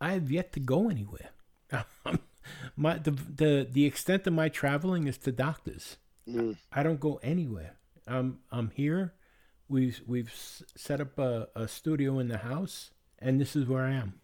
I 0.01 0.13
have 0.13 0.31
yet 0.31 0.53
to 0.53 0.61
go 0.61 0.89
anywhere. 0.89 1.31
my 2.77 2.99
the 2.99 3.11
the 3.11 3.69
the 3.71 3.85
extent 3.85 4.27
of 4.27 4.33
my 4.33 4.49
traveling 4.49 5.07
is 5.07 5.19
to 5.19 5.33
doctors. 5.33 5.97
Mm. 6.29 6.57
I 6.73 6.83
don't 6.83 7.01
go 7.01 7.21
anywhere. 7.23 7.77
I'm 8.07 8.39
I'm 8.51 8.71
here 8.71 9.15
We've 9.69 10.01
we've 10.07 10.33
set 10.33 11.01
up 11.01 11.19
a, 11.19 11.49
a 11.57 11.67
studio 11.67 12.21
in 12.21 12.29
the 12.29 12.39
house, 12.39 12.91
and 13.19 13.41
this 13.41 13.57
is 13.57 13.67
where 13.67 13.85
I 13.85 13.95
am. 13.95 14.15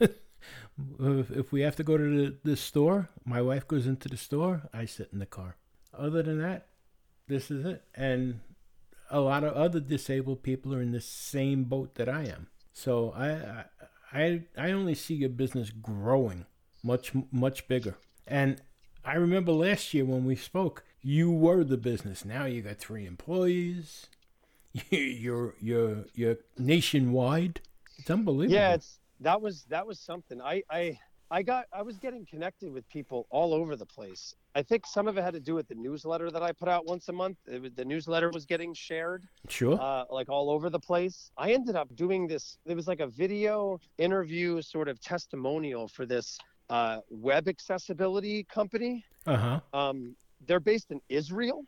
if, 0.00 1.30
if 1.30 1.52
we 1.52 1.60
have 1.60 1.76
to 1.76 1.84
go 1.84 1.96
to 1.96 2.02
the, 2.02 2.36
the 2.42 2.56
store, 2.56 3.08
my 3.24 3.40
wife 3.40 3.68
goes 3.68 3.86
into 3.86 4.08
the 4.08 4.16
store. 4.16 4.62
I 4.74 4.86
sit 4.86 5.10
in 5.12 5.20
the 5.20 5.26
car. 5.26 5.56
Other 5.96 6.22
than 6.24 6.42
that, 6.42 6.66
this 7.28 7.50
is 7.50 7.64
it. 7.64 7.84
And 7.94 8.40
a 9.10 9.20
lot 9.20 9.44
of 9.44 9.52
other 9.54 9.80
disabled 9.80 10.42
people 10.42 10.74
are 10.74 10.80
in 10.80 10.92
the 10.92 11.00
same 11.00 11.64
boat 11.64 11.96
that 11.96 12.08
I 12.08 12.24
am. 12.24 12.48
So 12.72 13.12
I 13.16 13.64
I 14.12 14.42
I 14.56 14.70
only 14.70 14.94
see 14.94 15.14
your 15.14 15.28
business 15.28 15.70
growing 15.70 16.46
much 16.82 17.12
much 17.30 17.68
bigger. 17.68 17.96
And 18.26 18.62
I 19.04 19.14
remember 19.14 19.52
last 19.52 19.92
year 19.92 20.04
when 20.04 20.24
we 20.24 20.36
spoke, 20.36 20.84
you 21.02 21.30
were 21.30 21.64
the 21.64 21.76
business. 21.76 22.24
Now 22.24 22.44
you 22.44 22.62
got 22.62 22.78
three 22.78 23.06
employees. 23.06 24.06
you're 24.90 25.54
you're 25.60 26.04
you're 26.14 26.36
nationwide. 26.58 27.60
It's 27.98 28.10
unbelievable. 28.10 28.54
yeah 28.54 28.74
it's 28.74 28.98
that 29.20 29.42
was 29.42 29.64
that 29.64 29.86
was 29.86 30.00
something 30.00 30.40
i 30.40 30.62
i 30.70 30.98
i 31.30 31.42
got 31.42 31.66
i 31.72 31.82
was 31.82 31.98
getting 31.98 32.26
connected 32.26 32.72
with 32.72 32.88
people 32.88 33.26
all 33.30 33.54
over 33.54 33.76
the 33.76 33.86
place. 33.86 34.34
I 34.54 34.62
think 34.62 34.84
some 34.84 35.06
of 35.06 35.16
it 35.16 35.22
had 35.22 35.34
to 35.34 35.40
do 35.40 35.54
with 35.54 35.68
the 35.68 35.74
newsletter 35.74 36.30
that 36.30 36.42
i 36.42 36.52
put 36.52 36.68
out 36.68 36.86
once 36.86 37.08
a 37.08 37.12
month. 37.12 37.38
It 37.46 37.62
was, 37.62 37.72
the 37.74 37.84
newsletter 37.84 38.30
was 38.30 38.44
getting 38.44 38.74
shared 38.74 39.24
sure. 39.48 39.80
uh, 39.80 40.04
like 40.10 40.28
all 40.28 40.50
over 40.50 40.70
the 40.70 40.80
place. 40.80 41.30
I 41.36 41.52
ended 41.52 41.76
up 41.76 41.94
doing 41.94 42.26
this 42.26 42.58
it 42.66 42.74
was 42.74 42.88
like 42.88 43.00
a 43.00 43.06
video 43.06 43.80
interview 43.98 44.60
sort 44.62 44.88
of 44.88 45.00
testimonial 45.00 45.88
for 45.88 46.06
this 46.06 46.38
uh, 46.68 46.98
web 47.10 47.48
accessibility 47.48 48.44
company. 48.44 49.04
Uh 49.26 49.36
huh. 49.36 49.60
um, 49.72 50.16
they're 50.46 50.60
based 50.60 50.90
in 50.90 51.00
israel. 51.08 51.64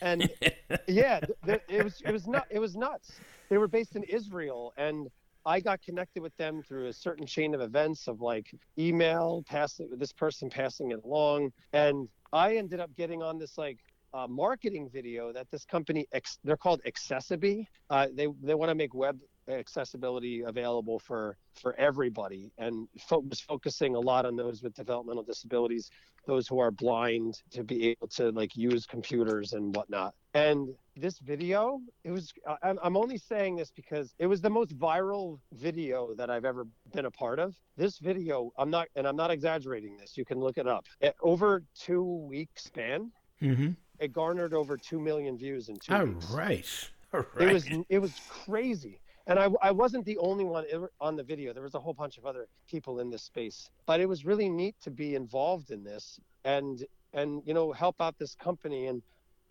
And 0.00 0.28
yeah 0.88 1.20
it 1.46 1.84
was 1.84 2.02
it 2.04 2.12
was 2.12 2.26
not 2.26 2.46
it 2.50 2.58
was 2.58 2.76
nuts. 2.76 3.12
They 3.48 3.58
were 3.58 3.68
based 3.68 3.96
in 3.96 4.02
israel 4.04 4.72
and 4.76 5.08
i 5.46 5.60
got 5.60 5.80
connected 5.80 6.22
with 6.22 6.36
them 6.36 6.62
through 6.62 6.88
a 6.88 6.92
certain 6.92 7.24
chain 7.24 7.54
of 7.54 7.60
events 7.60 8.08
of 8.08 8.20
like 8.20 8.52
email 8.78 9.42
passing 9.48 9.88
this 9.96 10.12
person 10.12 10.50
passing 10.50 10.90
it 10.90 11.00
along. 11.04 11.52
And 11.72 12.08
i 12.32 12.56
ended 12.56 12.80
up 12.80 12.94
getting 12.96 13.22
on 13.22 13.38
this 13.38 13.56
like 13.56 13.78
uh, 14.12 14.26
marketing 14.26 14.88
video 14.92 15.32
that 15.32 15.50
this 15.50 15.64
company 15.64 16.06
they're 16.44 16.56
called 16.56 16.80
accessiBe 16.86 17.66
uh, 17.90 18.08
they 18.12 18.26
they 18.42 18.54
want 18.54 18.70
to 18.70 18.74
make 18.74 18.94
web 18.94 19.18
accessibility 19.48 20.42
available 20.42 20.98
for 20.98 21.36
for 21.54 21.74
everybody 21.78 22.52
and 22.58 22.88
fo- 22.98 23.20
was 23.28 23.40
focusing 23.40 23.94
a 23.94 24.00
lot 24.00 24.26
on 24.26 24.36
those 24.36 24.62
with 24.62 24.74
developmental 24.74 25.22
disabilities 25.22 25.90
those 26.26 26.48
who 26.48 26.58
are 26.58 26.72
blind 26.72 27.40
to 27.52 27.62
be 27.62 27.88
able 27.88 28.08
to 28.08 28.30
like 28.32 28.56
use 28.56 28.84
computers 28.84 29.52
and 29.52 29.74
whatnot. 29.76 30.12
And 30.34 30.70
this 30.96 31.20
video, 31.20 31.80
it 32.02 32.10
was, 32.10 32.32
I'm, 32.64 32.96
only 32.96 33.16
saying 33.16 33.54
this 33.54 33.70
because 33.70 34.12
it 34.18 34.26
was 34.26 34.40
the 34.40 34.50
most 34.50 34.76
viral 34.76 35.38
video 35.52 36.14
that 36.16 36.28
I've 36.28 36.44
ever 36.44 36.66
been 36.92 37.04
a 37.06 37.10
part 37.12 37.38
of. 37.38 37.54
This 37.76 37.98
video, 37.98 38.50
I'm 38.58 38.70
not, 38.70 38.88
and 38.96 39.06
I'm 39.06 39.14
not 39.14 39.30
exaggerating 39.30 39.96
this, 39.96 40.16
you 40.16 40.24
can 40.24 40.40
look 40.40 40.58
it 40.58 40.66
up. 40.66 40.84
It, 41.00 41.14
over 41.22 41.62
two 41.78 42.02
week 42.02 42.50
span, 42.56 43.12
Mm-hmm. 43.40 43.72
it 44.00 44.12
garnered 44.14 44.52
over 44.54 44.76
2 44.78 44.98
million 44.98 45.36
views 45.38 45.68
in 45.68 45.76
two 45.76 45.94
All 45.94 46.06
weeks. 46.06 46.30
right. 46.30 46.90
All 47.14 47.22
It 47.38 47.52
was, 47.52 47.66
it 47.90 47.98
was 47.98 48.14
crazy. 48.28 48.98
And 49.28 49.38
I, 49.38 49.48
I 49.60 49.70
wasn't 49.72 50.04
the 50.04 50.18
only 50.18 50.44
one 50.44 50.64
on 51.00 51.16
the 51.16 51.22
video. 51.22 51.52
There 51.52 51.62
was 51.62 51.74
a 51.74 51.80
whole 51.80 51.94
bunch 51.94 52.16
of 52.16 52.26
other 52.26 52.46
people 52.70 53.00
in 53.00 53.10
this 53.10 53.22
space, 53.22 53.70
but 53.84 54.00
it 54.00 54.08
was 54.08 54.24
really 54.24 54.48
neat 54.48 54.76
to 54.82 54.90
be 54.90 55.14
involved 55.16 55.70
in 55.70 55.82
this 55.82 56.20
and 56.44 56.84
and 57.12 57.42
you 57.44 57.54
know 57.54 57.72
help 57.72 58.00
out 58.00 58.16
this 58.18 58.34
company 58.34 58.86
and 58.86 59.02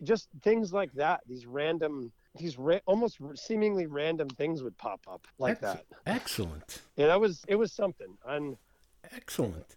just 0.02 0.28
things 0.42 0.72
like 0.72 0.92
that. 0.94 1.20
These 1.28 1.46
random, 1.46 2.10
these 2.38 2.58
ra- 2.58 2.80
almost 2.86 3.18
seemingly 3.34 3.86
random 3.86 4.28
things 4.28 4.62
would 4.62 4.76
pop 4.78 5.00
up 5.10 5.26
like 5.38 5.60
that. 5.60 5.84
Excellent. 6.06 6.80
Yeah, 6.96 7.08
that 7.08 7.20
was 7.20 7.44
it 7.46 7.56
was 7.56 7.72
something. 7.72 8.16
And 8.26 8.56
Excellent. 9.14 9.76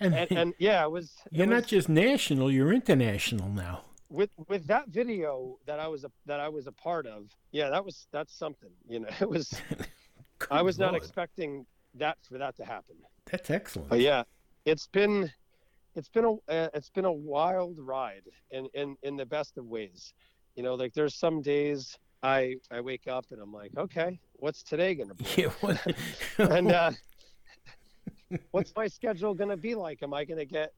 And, 0.00 0.14
and, 0.14 0.32
and 0.32 0.54
yeah, 0.58 0.84
it 0.84 0.90
was. 0.90 1.12
you're 1.30 1.46
not 1.46 1.62
was- 1.62 1.66
just 1.66 1.88
national, 1.88 2.50
you're 2.50 2.72
international 2.72 3.48
now. 3.48 3.82
With 4.14 4.30
with 4.48 4.66
that 4.68 4.88
video 4.88 5.58
that 5.66 5.80
I 5.80 5.88
was 5.88 6.04
a 6.04 6.10
that 6.26 6.40
I 6.40 6.48
was 6.48 6.66
a 6.66 6.72
part 6.72 7.06
of. 7.06 7.26
Yeah, 7.50 7.68
that 7.70 7.84
was 7.84 8.06
that's 8.12 8.32
something. 8.34 8.70
You 8.88 9.00
know, 9.00 9.08
it 9.20 9.28
was. 9.28 9.60
I 10.50 10.62
was 10.62 10.78
not 10.78 10.92
expecting 10.98 11.66
that 11.94 12.18
for 12.28 12.38
that 12.38 12.56
to 12.56 12.64
happen. 12.64 12.96
That's 13.30 13.50
excellent. 13.50 13.88
But 13.88 14.00
yeah, 14.00 14.22
it's 14.64 14.86
been 14.88 15.32
it's 15.94 16.08
been 16.08 16.24
a 16.24 16.32
uh, 16.52 16.68
it's 16.74 16.90
been 16.90 17.04
a 17.04 17.12
wild 17.12 17.76
ride 17.78 18.24
in 18.50 18.68
in 18.74 18.96
in 19.02 19.16
the 19.16 19.26
best 19.26 19.58
of 19.58 19.66
ways. 19.66 20.12
You 20.54 20.62
know, 20.62 20.74
like 20.74 20.92
there's 20.94 21.14
some 21.14 21.40
days 21.42 21.98
I 22.22 22.56
I 22.70 22.80
wake 22.80 23.06
up 23.08 23.26
and 23.30 23.40
I'm 23.40 23.52
like, 23.52 23.72
okay, 23.76 24.20
what's 24.34 24.62
today 24.62 24.94
gonna 24.94 25.14
be? 25.14 25.24
Yeah, 25.36 25.50
what- 25.60 25.96
and 26.38 26.70
uh, 26.72 26.92
what's 28.52 28.72
my 28.76 28.86
schedule 28.86 29.34
gonna 29.34 29.56
be 29.56 29.74
like? 29.74 30.02
Am 30.02 30.14
I 30.14 30.24
gonna 30.24 30.44
get 30.44 30.72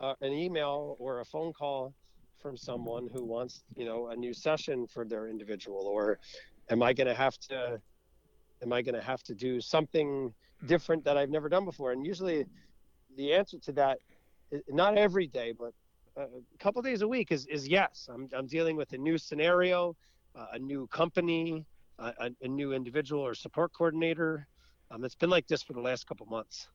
uh, 0.00 0.14
an 0.20 0.32
email 0.32 0.96
or 0.98 1.20
a 1.20 1.24
phone 1.24 1.52
call 1.52 1.92
from 2.40 2.56
someone 2.56 3.08
who 3.12 3.24
wants 3.24 3.64
you 3.76 3.84
know 3.84 4.08
a 4.08 4.16
new 4.16 4.32
session 4.32 4.86
for 4.86 5.04
their 5.04 5.28
individual, 5.28 5.82
or 5.86 6.18
am 6.70 6.82
I 6.82 6.92
gonna 6.92 7.14
have 7.14 7.38
to 7.50 7.80
am 8.62 8.72
I 8.72 8.82
gonna 8.82 9.02
have 9.02 9.22
to 9.24 9.34
do 9.34 9.60
something 9.60 10.32
different 10.66 11.04
that 11.04 11.16
I've 11.16 11.30
never 11.30 11.48
done 11.48 11.64
before? 11.64 11.92
And 11.92 12.06
usually, 12.06 12.46
the 13.16 13.32
answer 13.34 13.58
to 13.58 13.72
that, 13.72 13.98
not 14.68 14.96
every 14.96 15.26
day, 15.26 15.52
but 15.58 15.72
a 16.16 16.26
couple 16.58 16.82
days 16.82 17.02
a 17.02 17.08
week 17.08 17.30
is 17.32 17.46
is 17.46 17.68
yes. 17.68 18.08
I'm 18.12 18.28
I'm 18.36 18.46
dealing 18.46 18.76
with 18.76 18.92
a 18.92 18.98
new 18.98 19.18
scenario, 19.18 19.96
uh, 20.34 20.46
a 20.52 20.58
new 20.58 20.86
company, 20.88 21.64
a, 21.98 22.12
a, 22.18 22.30
a 22.42 22.48
new 22.48 22.72
individual 22.72 23.22
or 23.22 23.34
support 23.34 23.72
coordinator. 23.72 24.46
Um, 24.90 25.04
it's 25.04 25.14
been 25.14 25.30
like 25.30 25.46
this 25.46 25.62
for 25.62 25.74
the 25.74 25.80
last 25.80 26.06
couple 26.06 26.26
months. 26.26 26.68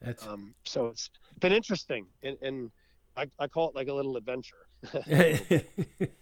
That's 0.00 0.26
Um, 0.26 0.54
so 0.64 0.86
it's 0.86 1.10
been 1.40 1.52
interesting, 1.52 2.06
and, 2.22 2.36
and 2.42 2.70
I, 3.16 3.26
I 3.38 3.46
call 3.48 3.70
it 3.70 3.74
like 3.74 3.88
a 3.88 3.92
little 3.94 4.16
adventure. 4.16 4.66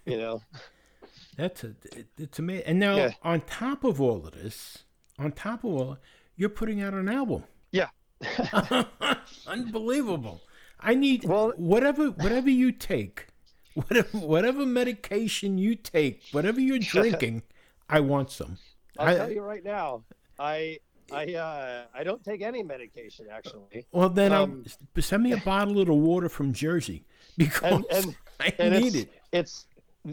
you 0.06 0.16
know, 0.18 0.40
that's 1.36 1.64
a, 1.64 1.74
it's 2.18 2.38
amazing. 2.38 2.66
And 2.66 2.78
now 2.78 2.96
Yeah. 2.96 3.10
on 3.22 3.40
top 3.42 3.84
of 3.84 4.00
all 4.00 4.26
of 4.26 4.32
this, 4.32 4.84
on 5.18 5.32
top 5.32 5.64
of 5.64 5.70
all, 5.70 5.98
you're 6.36 6.48
putting 6.48 6.80
out 6.82 6.94
an 6.94 7.08
album. 7.08 7.44
Yeah. 7.72 7.88
Unbelievable. 9.46 10.42
I 10.80 10.94
need 10.94 11.24
Well- 11.24 11.52
whatever 11.56 12.10
whatever 12.10 12.50
you 12.50 12.72
take, 12.72 13.26
whatever 13.74 14.18
whatever 14.18 14.66
medication 14.66 15.58
you 15.58 15.74
take, 15.74 16.22
whatever 16.32 16.60
you're 16.60 16.78
drinking, 16.78 17.42
I 17.88 18.00
want 18.00 18.30
some. 18.30 18.58
I'll 18.98 19.08
I- 19.08 19.14
tell 19.16 19.30
you 19.32 19.42
right 19.42 19.64
now, 19.64 20.04
I 20.38 20.78
I 21.12 21.34
uh, 21.34 21.84
I 21.94 22.04
don't 22.04 22.22
take 22.24 22.42
any 22.42 22.62
medication 22.62 23.26
actually, 23.30 23.86
Well, 23.92 24.08
then 24.08 24.32
Um, 24.32 24.64
send 24.98 25.22
me 25.22 25.32
a 25.32 25.36
bottle 25.44 25.80
of 25.80 25.86
the 25.86 25.94
water 25.94 26.28
from 26.28 26.52
Jersey 26.52 27.04
because 27.36 27.84
and 27.90 28.16
and 28.58 28.74
I 28.74 28.80
need 28.80 28.94
it. 28.94 29.12
It's 29.32 29.66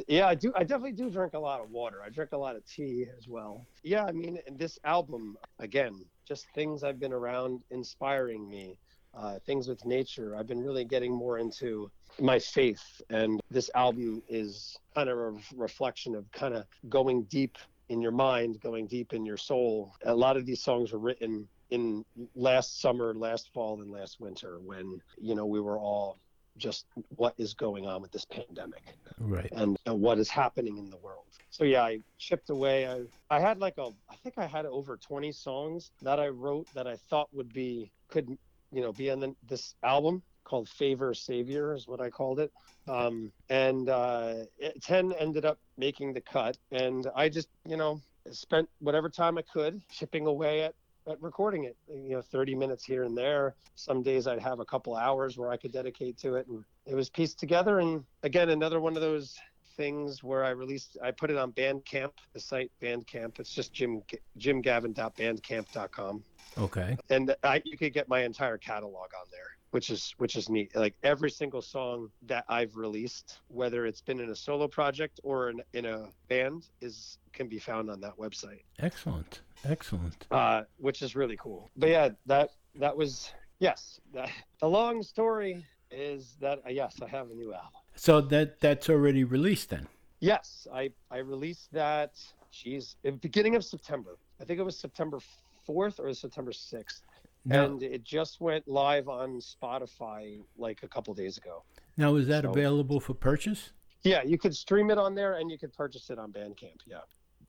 yeah, 0.08 0.28
I 0.28 0.36
do. 0.36 0.54
I 0.56 0.64
definitely 0.64 0.94
do 0.94 1.10
drink 1.10 1.34
a 1.34 1.40
lot 1.40 1.60
of 1.62 1.70
water. 1.70 2.02
I 2.06 2.10
drink 2.10 2.32
a 2.32 2.38
lot 2.38 2.56
of 2.56 2.66
tea 2.66 3.08
as 3.18 3.28
well. 3.28 3.66
Yeah, 3.84 4.06
I 4.06 4.12
mean, 4.12 4.40
this 4.54 4.80
album 4.86 5.38
again, 5.60 6.06
just 6.26 6.48
things 6.56 6.84
I've 6.84 7.00
been 7.00 7.14
around 7.14 7.62
inspiring 7.72 8.50
me. 8.50 8.78
Uh, 9.14 9.40
things 9.46 9.68
with 9.68 9.84
nature. 9.86 10.38
I've 10.38 10.48
been 10.48 10.64
really 10.64 10.86
getting 10.86 11.12
more 11.12 11.38
into 11.40 11.92
my 12.22 12.40
faith, 12.40 13.02
and 13.10 13.42
this 13.52 13.70
album 13.76 14.24
is 14.30 14.78
kind 14.96 15.10
of 15.10 15.18
a 15.18 15.34
reflection 15.54 16.16
of 16.16 16.32
kind 16.32 16.54
of 16.54 16.64
going 16.88 17.24
deep 17.24 17.58
in 17.92 18.02
your 18.02 18.12
mind, 18.14 18.60
going 18.62 18.88
deep 18.88 19.14
in 19.14 19.26
your 19.26 19.38
soul. 19.38 19.94
A 20.06 20.16
lot 20.16 20.38
of 20.38 20.46
these 20.46 20.64
songs 20.64 20.94
were 20.94 21.00
written 21.00 21.48
in 21.72 22.06
last 22.36 22.80
summer, 22.80 23.14
last 23.14 23.52
fall, 23.54 23.82
and 23.82 23.92
last 23.92 24.20
winter 24.20 24.60
when 24.62 25.02
you 25.20 25.36
know 25.36 25.46
we 25.46 25.60
were 25.60 25.78
all 25.78 26.18
just 26.58 26.86
what 27.16 27.34
is 27.38 27.54
going 27.54 27.86
on 27.88 28.02
with 28.02 28.12
this 28.12 28.26
pandemic 28.26 28.84
Right. 29.20 29.50
and, 29.54 29.78
and 29.86 30.02
what 30.02 30.20
is 30.20 30.30
happening 30.30 30.78
in 30.78 30.90
the 30.90 30.98
world. 30.98 31.26
So 31.50 31.64
yeah, 31.64 31.84
I 31.84 32.00
chipped 32.18 32.50
away. 32.50 32.88
I 32.88 33.02
I 33.30 33.40
had 33.40 33.58
like 33.60 33.78
a 33.78 33.90
I 34.10 34.16
think 34.24 34.38
I 34.38 34.46
had 34.46 34.66
over 34.66 34.98
20 34.98 35.32
songs 35.34 35.92
that 36.02 36.20
I 36.20 36.30
wrote 36.30 36.68
that 36.74 36.88
I 36.88 36.96
thought 36.96 37.30
would 37.34 37.54
be 37.54 37.92
could 38.08 38.28
you 38.72 38.82
know 38.82 38.94
be 38.94 39.12
on 39.12 39.20
the, 39.20 39.36
this 39.48 39.76
album 39.84 40.24
called 40.44 40.70
Favor 40.70 41.14
Savior 41.14 41.74
is 41.74 41.88
what 41.88 42.02
I 42.02 42.10
called 42.10 42.40
it. 42.40 42.52
Um, 42.88 43.32
and 43.50 43.90
uh, 43.90 44.34
it, 44.58 44.82
10 44.82 45.14
ended 45.14 45.46
up 45.46 45.60
making 45.78 46.14
the 46.14 46.22
cut, 46.22 46.58
and 46.72 47.08
I 47.16 47.30
just 47.30 47.50
you 47.66 47.78
know 47.78 48.02
spent 48.32 48.70
whatever 48.80 49.10
time 49.10 49.38
I 49.38 49.42
could 49.44 49.82
chipping 49.90 50.28
away 50.28 50.64
at 50.64 50.76
at 51.08 51.22
recording 51.22 51.64
it. 51.66 51.76
You 51.88 52.16
know 52.16 52.22
30 52.22 52.56
minutes 52.56 52.84
here 52.86 53.04
and 53.04 53.18
there. 53.18 53.56
Some 53.76 54.04
days 54.04 54.28
i'd 54.28 54.40
have 54.40 54.60
a 54.60 54.66
couple 54.66 54.96
hours 54.96 55.38
where 55.38 55.50
i 55.50 55.58
could 55.58 55.72
dedicate 55.72 56.18
to 56.20 56.36
it 56.36 56.48
and 56.48 56.64
it 56.86 56.96
was 56.96 57.10
pieced 57.10 57.40
together. 57.40 57.80
And 57.80 58.04
again 58.24 58.50
another 58.50 58.80
one 58.80 58.96
of 58.96 59.02
those 59.02 59.38
things 59.78 60.22
where 60.22 60.44
i 60.44 60.50
released 60.50 60.98
i 61.02 61.12
put 61.12 61.32
it 61.32 61.38
on 61.38 61.52
bandcamp 61.54 62.12
the 62.34 62.40
site 62.40 62.72
bandcamp. 62.82 63.40
It's 63.40 63.54
just 63.54 63.74
jim 63.74 64.02
jimgaven.bandcamp.com 64.38 66.24
Okay. 66.58 66.98
and 67.10 67.36
I, 67.44 67.62
you 67.64 67.78
could 67.78 67.94
get 67.94 68.10
my 68.10 68.24
entire 68.24 68.58
catalog 68.58 69.10
on 69.20 69.28
there 69.32 69.58
which 69.72 69.90
is 69.90 70.14
which 70.18 70.36
is 70.36 70.50
neat 70.50 70.74
like 70.76 70.94
every 71.04 71.30
single 71.32 71.62
song 71.62 72.10
that 72.22 72.46
i've 72.50 72.76
released 72.76 73.40
whether 73.48 73.86
it's 73.86 74.02
been 74.02 74.20
in 74.20 74.30
a 74.30 74.36
solo 74.36 74.68
project 74.68 75.20
or 75.24 75.50
in, 75.50 75.62
in 75.74 75.86
a 75.86 76.08
band 76.30 76.68
is 76.82 77.18
can 77.34 77.48
be 77.48 77.58
found 77.60 77.90
on 77.90 78.00
that 78.00 78.16
website 78.18 78.62
Excellent. 78.80 79.42
Excellent. 79.64 80.26
uh, 80.32 80.64
which 80.78 81.02
is 81.04 81.16
really 81.16 81.38
cool. 81.38 81.70
But 81.78 81.90
yeah, 81.90 82.10
that 82.26 82.50
that 82.76 82.98
was 82.98 83.32
yes. 83.60 84.00
That, 84.14 84.30
the 84.60 84.68
long 84.68 85.04
story 85.04 85.64
is 85.92 86.36
that 86.40 86.60
uh, 86.66 86.70
yes, 86.70 86.96
I 87.02 87.08
have 87.08 87.30
a 87.30 87.36
new 87.36 87.54
album. 87.54 87.70
So 87.96 88.22
that 88.22 88.60
that's 88.60 88.90
already 88.90 89.24
released 89.24 89.70
then. 89.70 89.88
Yes, 90.20 90.68
I 90.74 90.90
I 91.12 91.20
released 91.20 91.72
that. 91.74 92.14
Geez, 92.52 92.96
in 93.04 93.14
the 93.14 93.20
beginning 93.20 93.56
of 93.56 93.64
September. 93.64 94.18
I 94.42 94.46
think 94.46 94.60
it 94.60 94.64
was 94.64 94.78
September 94.80 95.20
fourth 95.64 96.00
or 96.00 96.12
September 96.14 96.52
sixth, 96.52 97.04
Now, 97.44 97.66
and 97.66 97.82
it 97.82 98.04
just 98.04 98.40
went 98.40 98.68
live 98.68 99.08
on 99.08 99.40
Spotify 99.40 100.40
like 100.58 100.84
a 100.84 100.88
couple 100.88 101.14
days 101.14 101.38
ago. 101.38 101.64
now 101.98 102.16
is 102.16 102.28
that 102.28 102.44
so- 102.44 102.52
available 102.52 103.00
for 103.00 103.14
purchase? 103.14 103.72
Yeah, 104.04 104.24
you 104.24 104.38
could 104.38 104.56
stream 104.56 104.90
it 104.90 104.98
on 104.98 105.14
there, 105.14 105.34
and 105.34 105.52
you 105.52 105.60
could 105.60 105.74
purchase 105.74 106.10
it 106.10 106.18
on 106.18 106.32
Bandcamp. 106.32 106.82
Yeah. 106.88 107.02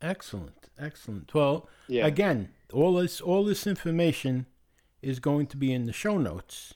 Excellent, 0.03 0.69
excellent. 0.79 1.33
Well, 1.33 1.69
Yeah. 1.89 2.07
again, 2.07 2.53
all 2.73 2.95
this 2.95 3.21
all 3.21 3.45
this 3.45 3.67
information 3.67 4.47
is 5.01 5.19
going 5.21 5.47
to 5.49 5.57
be 5.57 5.73
in 5.73 5.87
the 5.87 5.93
show 5.93 6.19
notes. 6.19 6.75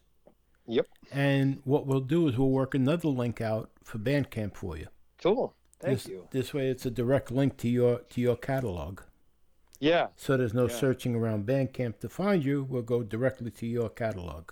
Yep. 0.67 0.87
And 1.13 1.61
what 1.65 1.87
we'll 1.87 2.01
do 2.01 2.27
is 2.29 2.39
we'll 2.39 2.51
work 2.51 2.75
another 2.75 3.09
link 3.09 3.41
out 3.41 3.71
for 3.83 3.99
Bandcamp 3.99 4.55
for 4.57 4.77
you. 4.77 4.87
Cool. 5.19 5.55
Thank 5.81 5.99
this, 5.99 6.09
you. 6.09 6.29
This 6.31 6.55
way, 6.55 6.69
it's 6.69 6.87
a 6.87 6.91
direct 6.91 7.31
link 7.31 7.57
to 7.59 7.69
your 7.69 7.99
to 8.01 8.21
your 8.21 8.37
catalog. 8.37 9.01
Yeah. 9.81 10.09
So 10.17 10.37
there's 10.37 10.55
no 10.55 10.69
Yeah. 10.69 10.75
searching 10.75 11.15
around 11.15 11.47
Bandcamp 11.47 11.99
to 12.01 12.09
find 12.09 12.45
you. 12.45 12.65
We'll 12.65 12.83
go 12.83 13.03
directly 13.03 13.51
to 13.51 13.67
your 13.67 13.89
catalog. 13.91 14.51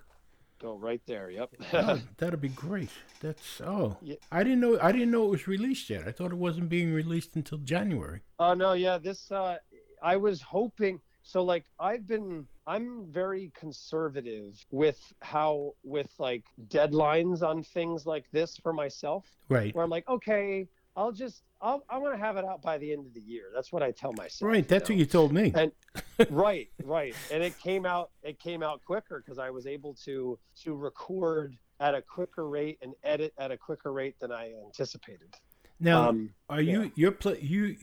Go 0.61 0.77
right 0.77 1.03
there. 1.07 1.31
Yep. 1.31 1.51
Oh, 1.75 2.01
that'd 2.17 2.41
be 2.41 2.49
great. 2.49 2.91
That's 3.21 3.61
oh, 3.61 3.97
Yeah. 4.01 4.17
I 4.33 4.43
didn't 4.45 4.61
know. 4.61 4.79
I 4.81 4.93
didn't 4.93 5.11
know 5.11 5.27
it 5.27 5.31
was 5.31 5.47
released 5.47 5.91
yet. 5.91 6.07
I 6.09 6.13
thought 6.13 6.31
it 6.33 6.39
wasn't 6.39 6.69
being 6.69 6.93
released 6.93 7.37
until 7.37 7.59
January. 7.59 8.21
Oh 8.39 8.55
no, 8.55 8.73
yeah. 8.73 8.99
This 8.99 9.31
uh, 9.31 9.59
I 10.03 10.17
was 10.17 10.41
hoping. 10.41 11.01
So 11.23 11.43
like 11.43 11.65
I've 11.81 12.07
been, 12.07 12.47
I'm 12.67 13.07
very 13.11 13.51
conservative 13.55 14.65
with 14.71 15.01
how 15.21 15.75
with 15.83 16.11
like 16.19 16.45
deadlines 16.69 17.43
on 17.43 17.63
things 17.63 18.07
like 18.07 18.25
this 18.31 18.57
for 18.57 18.73
myself. 18.73 19.25
Right. 19.49 19.75
Where 19.75 19.85
I'm 19.85 19.91
like, 19.91 20.09
okay, 20.09 20.67
I'll 20.97 21.13
just, 21.13 21.43
I'll, 21.61 21.85
I 21.89 21.99
want 21.99 22.15
to 22.15 22.19
have 22.19 22.37
it 22.37 22.45
out 22.45 22.63
by 22.63 22.79
the 22.79 22.93
end 22.93 23.07
of 23.07 23.15
the 23.15 23.21
year. 23.21 23.45
That's 23.55 23.73
what 23.73 23.83
I 23.83 23.91
tell 23.91 24.13
myself. 24.13 24.49
Right. 24.49 24.67
That's 24.67 24.89
know? 24.89 24.95
what 24.95 24.99
you 25.01 25.07
told 25.07 25.33
me. 25.33 25.53
And 25.55 25.73
right, 26.31 26.69
right. 26.85 27.15
And 27.33 27.43
it 27.43 27.59
came 27.59 27.85
out 27.87 28.11
it 28.23 28.39
came 28.39 28.63
out 28.63 28.81
quicker 28.85 29.23
because 29.25 29.39
I 29.39 29.51
was 29.51 29.67
able 29.67 29.95
to 30.05 30.39
to 30.63 30.75
record 30.75 31.57
at 31.81 31.95
a 31.95 32.03
quicker 32.03 32.49
rate 32.49 32.79
and 32.83 32.95
edit 33.03 33.35
at 33.39 33.51
a 33.51 33.57
quicker 33.57 33.93
rate 33.93 34.17
than 34.21 34.31
I 34.31 34.53
anticipated. 34.65 35.35
Now, 35.81 36.09
um, 36.11 36.31
are 36.49 36.61
you 36.61 36.93
you're 36.95 37.11
play 37.13 37.39
you 37.41 37.77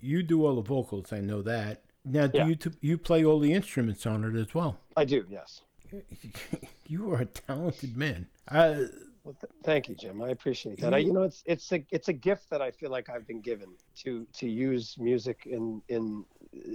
you 0.00 0.22
do 0.22 0.44
all 0.44 0.56
the 0.56 0.62
vocals? 0.62 1.12
I 1.12 1.20
know 1.20 1.42
that. 1.42 1.82
Now, 2.04 2.26
do 2.26 2.38
Yeah. 2.38 2.46
you 2.46 2.54
t- 2.56 2.70
you 2.80 2.98
play 2.98 3.24
all 3.24 3.38
the 3.40 3.52
instruments 3.52 4.06
on 4.06 4.24
it 4.24 4.38
as 4.38 4.54
well? 4.54 4.78
I 4.96 5.04
do, 5.04 5.24
yes. 5.28 5.62
You 6.88 7.12
are 7.12 7.22
a 7.22 7.26
talented 7.26 7.96
man. 7.96 8.28
Uh, 8.48 8.84
Well, 9.26 9.34
th- 9.40 9.52
thank 9.64 9.88
you, 9.88 9.96
Jim. 9.96 10.22
I 10.22 10.28
appreciate 10.28 10.80
that. 10.80 10.94
I, 10.94 10.98
you 10.98 11.12
know, 11.12 11.24
it's 11.24 11.42
it's 11.46 11.72
a 11.72 11.84
it's 11.90 12.06
a 12.06 12.12
gift 12.12 12.48
that 12.50 12.62
I 12.62 12.70
feel 12.70 12.90
like 12.90 13.10
I've 13.10 13.26
been 13.26 13.40
given 13.40 13.70
to 14.04 14.24
to 14.34 14.48
use 14.48 14.94
music 15.00 15.46
in 15.46 15.82
in 15.88 16.24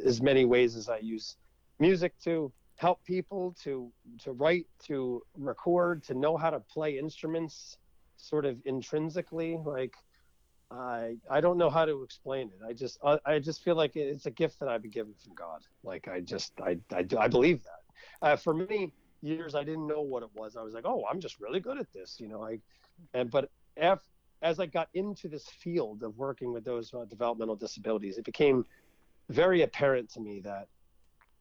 as 0.05 0.21
many 0.21 0.43
ways 0.43 0.75
as 0.75 0.89
I 0.89 0.97
use 0.97 1.37
music 1.79 2.13
to 2.25 2.51
help 2.75 3.01
people, 3.05 3.55
to 3.63 3.89
to 4.23 4.33
write, 4.33 4.65
to 4.87 5.21
record, 5.37 6.03
to 6.03 6.13
know 6.13 6.35
how 6.35 6.49
to 6.49 6.59
play 6.59 6.97
instruments, 6.97 7.77
sort 8.17 8.43
of 8.43 8.57
intrinsically. 8.65 9.57
Like 9.65 9.95
I 10.69 11.15
I 11.29 11.39
don't 11.39 11.57
know 11.57 11.69
how 11.69 11.85
to 11.85 12.03
explain 12.03 12.49
it. 12.49 12.59
I 12.67 12.73
just 12.73 12.99
I, 13.01 13.17
I 13.25 13.39
just 13.39 13.63
feel 13.63 13.75
like 13.75 13.95
it's 13.95 14.25
a 14.25 14.31
gift 14.31 14.59
that 14.59 14.67
I've 14.67 14.81
been 14.81 14.91
given 14.91 15.13
from 15.23 15.35
God. 15.35 15.61
Like 15.85 16.09
I 16.09 16.19
just 16.19 16.51
I 16.59 16.79
I 16.93 17.03
do 17.03 17.17
I 17.17 17.29
believe 17.29 17.63
that. 17.63 17.79
Uh, 18.21 18.35
for 18.35 18.53
many 18.53 18.91
years, 19.21 19.55
I 19.55 19.63
didn't 19.63 19.87
know 19.87 20.01
what 20.01 20.23
it 20.23 20.29
was. 20.35 20.55
I 20.55 20.61
was 20.61 20.73
like, 20.73 20.85
oh, 20.85 21.03
I'm 21.09 21.19
just 21.19 21.39
really 21.39 21.59
good 21.59 21.77
at 21.77 21.91
this, 21.93 22.17
you 22.19 22.27
know. 22.27 22.43
I 22.43 22.59
and 23.13 23.29
but 23.31 23.49
af, 23.77 23.99
as 24.41 24.59
I 24.59 24.65
got 24.65 24.89
into 24.93 25.27
this 25.27 25.45
field 25.47 26.03
of 26.03 26.17
working 26.17 26.51
with 26.53 26.63
those 26.65 26.93
uh, 26.93 27.05
developmental 27.05 27.55
disabilities, 27.55 28.17
it 28.17 28.25
became 28.25 28.65
very 29.29 29.61
apparent 29.61 30.09
to 30.13 30.19
me 30.19 30.39
that 30.41 30.67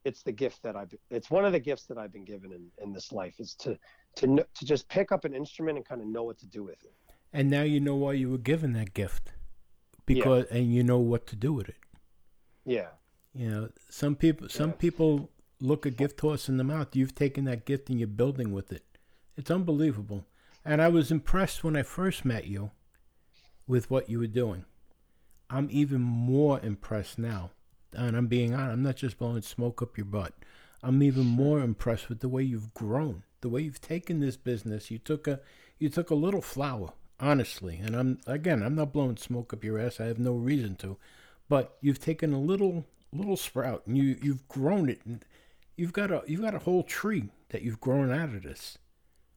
it's 0.04 0.22
the 0.22 0.32
gift 0.32 0.62
that 0.62 0.76
I've 0.76 0.94
it's 1.10 1.30
one 1.30 1.44
of 1.44 1.52
the 1.52 1.60
gifts 1.60 1.84
that 1.86 1.98
I've 1.98 2.12
been 2.12 2.24
given 2.24 2.52
in, 2.52 2.66
in 2.82 2.92
this 2.92 3.12
life 3.12 3.38
is 3.40 3.54
to 3.56 3.78
to 4.16 4.26
to 4.54 4.64
just 4.64 4.88
pick 4.88 5.12
up 5.12 5.24
an 5.24 5.34
instrument 5.34 5.76
and 5.76 5.84
kind 5.86 6.00
of 6.00 6.06
know 6.06 6.22
what 6.22 6.38
to 6.38 6.46
do 6.46 6.62
with 6.62 6.82
it. 6.84 6.94
and 7.32 7.50
now 7.50 7.62
you 7.62 7.80
know 7.80 7.94
why 7.96 8.12
you 8.14 8.30
were 8.30 8.38
given 8.38 8.72
that 8.74 8.94
gift, 8.94 9.32
because 10.06 10.44
and 10.50 10.72
you 10.74 10.82
know 10.82 10.98
what 10.98 11.26
to 11.26 11.36
do 11.36 11.52
with 11.52 11.68
it. 11.68 11.76
Yeah. 12.64 12.88
You 13.34 13.48
know, 13.50 13.68
some 13.88 14.14
people 14.16 14.48
some 14.48 14.70
Yeah. 14.70 14.76
people 14.84 15.30
look 15.60 15.86
a 15.86 15.90
gift 15.90 16.20
horse 16.20 16.48
in 16.48 16.56
the 16.56 16.64
mouth. 16.64 16.94
You've 16.94 17.14
taken 17.14 17.44
that 17.44 17.66
gift 17.66 17.90
and 17.90 17.98
you're 17.98 18.08
building 18.08 18.52
with 18.52 18.72
it. 18.72 18.84
It's 19.36 19.50
unbelievable. 19.50 20.26
And 20.64 20.82
I 20.82 20.88
was 20.88 21.10
impressed 21.10 21.64
when 21.64 21.76
I 21.76 21.82
first 21.82 22.24
met 22.24 22.46
you 22.46 22.70
with 23.66 23.90
what 23.90 24.10
you 24.10 24.18
were 24.18 24.26
doing. 24.26 24.64
I'm 25.48 25.68
even 25.70 26.00
more 26.00 26.60
impressed 26.60 27.18
now. 27.18 27.50
And 27.92 28.16
I'm 28.16 28.26
being 28.26 28.54
honest, 28.54 28.72
I'm 28.72 28.82
not 28.82 28.96
just 28.96 29.18
blowing 29.18 29.42
smoke 29.42 29.82
up 29.82 29.96
your 29.96 30.04
butt. 30.04 30.34
I'm 30.82 31.02
even 31.02 31.26
more 31.26 31.60
impressed 31.60 32.08
with 32.08 32.20
the 32.20 32.28
way 32.28 32.42
you've 32.42 32.72
grown, 32.72 33.24
the 33.40 33.48
way 33.48 33.62
you've 33.62 33.80
taken 33.80 34.20
this 34.20 34.36
business. 34.36 34.90
You 34.90 34.98
took 34.98 35.26
a 35.26 35.40
you 35.78 35.88
took 35.88 36.10
a 36.10 36.14
little 36.14 36.40
flower, 36.40 36.92
honestly. 37.18 37.80
And 37.82 37.96
I'm 37.96 38.18
again, 38.26 38.62
I'm 38.62 38.76
not 38.76 38.92
blowing 38.92 39.16
smoke 39.16 39.52
up 39.52 39.64
your 39.64 39.78
ass. 39.78 40.00
I 40.00 40.06
have 40.06 40.18
no 40.18 40.32
reason 40.32 40.76
to. 40.76 40.96
But 41.48 41.76
you've 41.80 42.00
taken 42.00 42.32
a 42.32 42.40
little 42.40 42.86
little 43.12 43.36
sprout 43.36 43.82
and 43.86 43.98
you 43.98 44.16
you've 44.22 44.46
grown 44.48 44.88
it 44.88 45.00
and 45.04 45.24
you've 45.76 45.92
got 45.92 46.10
a 46.10 46.22
you've 46.26 46.42
got 46.42 46.54
a 46.54 46.60
whole 46.60 46.82
tree 46.82 47.30
that 47.50 47.62
you've 47.62 47.80
grown 47.80 48.12
out 48.12 48.30
of 48.30 48.42
this 48.42 48.78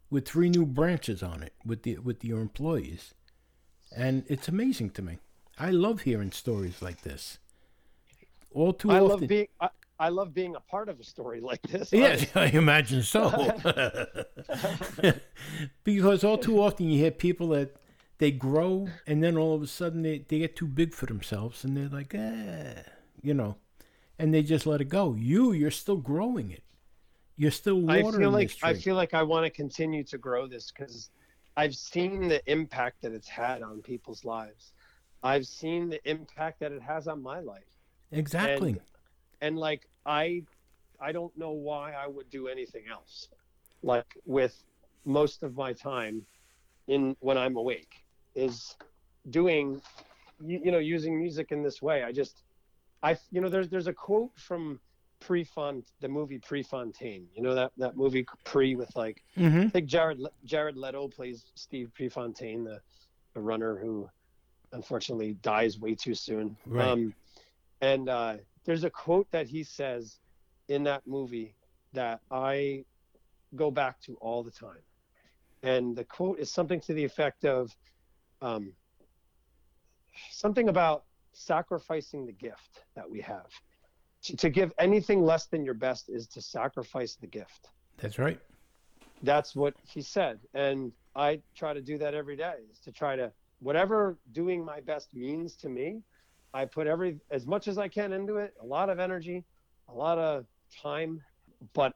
with 0.09 0.27
three 0.27 0.49
new 0.49 0.65
branches 0.65 1.23
on 1.23 1.41
it 1.43 1.53
with 1.65 1.83
the 1.83 1.97
with 1.97 2.23
your 2.23 2.39
employees. 2.39 3.13
And 3.95 4.23
it's 4.27 4.47
amazing 4.47 4.91
to 4.91 5.01
me. 5.01 5.19
I 5.57 5.69
love 5.69 6.01
hearing 6.01 6.31
stories 6.31 6.81
like 6.81 7.01
this. 7.01 7.37
All 8.51 8.73
too 8.73 8.91
I 8.91 8.99
often. 8.99 9.09
love 9.09 9.27
being 9.27 9.47
I, 9.59 9.69
I 9.99 10.09
love 10.09 10.33
being 10.33 10.55
a 10.55 10.59
part 10.59 10.89
of 10.89 10.99
a 10.99 11.03
story 11.03 11.39
like 11.51 11.61
this. 11.63 11.91
Yes, 11.91 12.27
I 12.35 12.45
imagine 12.45 13.03
so. 13.03 13.29
because 15.83 16.23
all 16.23 16.37
too 16.37 16.61
often 16.61 16.89
you 16.89 16.99
hear 16.99 17.11
people 17.11 17.49
that 17.49 17.75
they 18.17 18.31
grow 18.31 18.87
and 19.07 19.23
then 19.23 19.37
all 19.37 19.55
of 19.55 19.61
a 19.61 19.67
sudden 19.67 20.01
they, 20.03 20.19
they 20.27 20.39
get 20.39 20.55
too 20.55 20.67
big 20.67 20.93
for 20.93 21.05
themselves 21.07 21.63
and 21.63 21.75
they're 21.75 21.89
like, 21.89 22.13
eh, 22.13 22.83
you 23.21 23.33
know, 23.33 23.57
and 24.23 24.33
they 24.33 24.41
just 24.41 24.65
let 24.65 24.79
it 24.79 24.85
go. 24.85 25.15
You, 25.15 25.51
you're 25.51 25.69
still 25.69 25.97
growing 25.97 26.49
it. 26.49 26.63
You're 27.35 27.51
still 27.51 27.91
I 27.91 28.01
watering 28.01 28.21
feel 28.21 28.31
like 28.31 28.47
this 28.47 28.55
tree. 28.55 28.69
I 28.69 28.73
feel 28.73 28.95
like 28.95 29.13
I 29.13 29.21
want 29.21 29.45
to 29.45 29.49
continue 29.49 30.01
to 30.05 30.17
grow 30.17 30.47
this 30.47 30.71
because 30.71 31.09
I've 31.57 31.75
seen 31.75 32.29
the 32.29 32.41
impact 32.49 33.01
that 33.01 33.11
it's 33.11 33.27
had 33.27 33.61
on 33.61 33.81
people's 33.81 34.23
lives. 34.23 34.71
I've 35.23 35.45
seen 35.45 35.89
the 35.89 35.99
impact 36.09 36.61
that 36.61 36.71
it 36.71 36.81
has 36.81 37.09
on 37.09 37.21
my 37.21 37.41
life, 37.41 37.67
exactly. 38.13 38.71
and- 38.71 38.81
and 39.41 39.57
like 39.59 39.89
I, 40.05 40.43
I 41.01 41.11
don't 41.11 41.37
know 41.37 41.51
why 41.51 41.91
I 41.91 42.07
would 42.07 42.29
do 42.29 42.47
anything 42.47 42.83
else. 42.89 43.27
Like 43.81 44.17
with 44.25 44.55
most 45.03 45.43
of 45.43 45.57
my 45.57 45.73
time, 45.73 46.25
in 46.87 47.17
when 47.19 47.37
I'm 47.37 47.57
awake, 47.57 48.05
is 48.35 48.77
doing, 49.29 49.81
you, 50.41 50.61
you 50.63 50.71
know, 50.71 50.79
using 50.79 51.19
music 51.19 51.51
in 51.51 51.61
this 51.61 51.81
way. 51.81 52.03
I 52.03 52.13
just, 52.13 52.43
I, 53.03 53.17
you 53.31 53.41
know, 53.41 53.49
there's 53.49 53.69
there's 53.69 53.87
a 53.87 53.93
quote 53.93 54.31
from 54.37 54.79
Prefont, 55.21 55.85
the 55.99 56.07
movie 56.07 56.39
Prefontaine. 56.39 57.27
You 57.35 57.43
know 57.43 57.53
that 57.53 57.71
that 57.77 57.97
movie 57.97 58.25
Pre 58.45 58.75
with 58.75 58.95
like 58.95 59.21
hmm 59.35 59.61
I 59.61 59.67
think 59.67 59.87
Jared 59.87 60.19
Jared 60.45 60.77
Leto 60.77 61.07
plays 61.07 61.51
Steve 61.55 61.91
Prefontaine, 61.95 62.63
the, 62.63 62.79
the 63.33 63.41
runner 63.41 63.77
who 63.77 64.09
unfortunately 64.71 65.33
dies 65.41 65.79
way 65.79 65.95
too 65.95 66.15
soon. 66.15 66.57
Right. 66.65 66.87
Um, 66.87 67.13
and 67.81 68.09
uh, 68.09 68.37
there's 68.65 68.83
a 68.83 68.89
quote 68.89 69.29
that 69.31 69.47
he 69.47 69.63
says 69.63 70.19
in 70.69 70.83
that 70.83 71.05
movie 71.05 71.55
that 71.93 72.21
I 72.31 72.85
go 73.55 73.69
back 73.69 73.99
to 74.01 74.15
all 74.15 74.43
the 74.43 74.51
time, 74.51 74.81
and 75.61 75.95
the 75.95 76.05
quote 76.05 76.39
is 76.39 76.51
something 76.51 76.79
to 76.81 76.93
the 76.93 77.03
effect 77.03 77.45
of 77.45 77.75
um, 78.41 78.73
something 80.31 80.69
about 80.69 81.03
sacrificing 81.33 82.25
the 82.25 82.31
gift 82.31 82.83
that 82.95 83.09
we 83.09 83.19
have. 83.21 83.47
To, 84.23 84.37
to 84.37 84.49
give 84.49 84.71
anything 84.79 85.21
less 85.25 85.47
than 85.47 85.65
your 85.65 85.73
best 85.73 86.07
is 86.09 86.27
to 86.27 86.41
sacrifice 86.41 87.15
the 87.19 87.27
gift 87.27 87.67
That's 87.97 88.17
right. 88.17 88.39
that's 89.21 89.53
what 89.53 89.73
he 89.85 90.01
said 90.01 90.39
and 90.53 90.93
i 91.13 91.41
try 91.57 91.73
to 91.73 91.81
do 91.81 91.97
that 91.97 92.13
every 92.13 92.37
day 92.37 92.53
is 92.71 92.79
to 92.79 92.91
try 92.93 93.17
to 93.17 93.33
whatever 93.59 94.17
doing 94.31 94.63
my 94.63 94.79
best 94.79 95.13
means 95.13 95.57
to 95.57 95.67
me 95.67 96.01
i 96.53 96.63
put 96.63 96.87
every 96.87 97.19
as 97.31 97.45
much 97.45 97.67
as 97.67 97.77
i 97.77 97.89
can 97.89 98.13
into 98.13 98.37
it 98.37 98.53
a 98.61 98.65
lot 98.65 98.89
of 98.89 98.97
energy 98.97 99.43
a 99.89 99.93
lot 99.93 100.17
of 100.17 100.45
time 100.81 101.21
but 101.73 101.93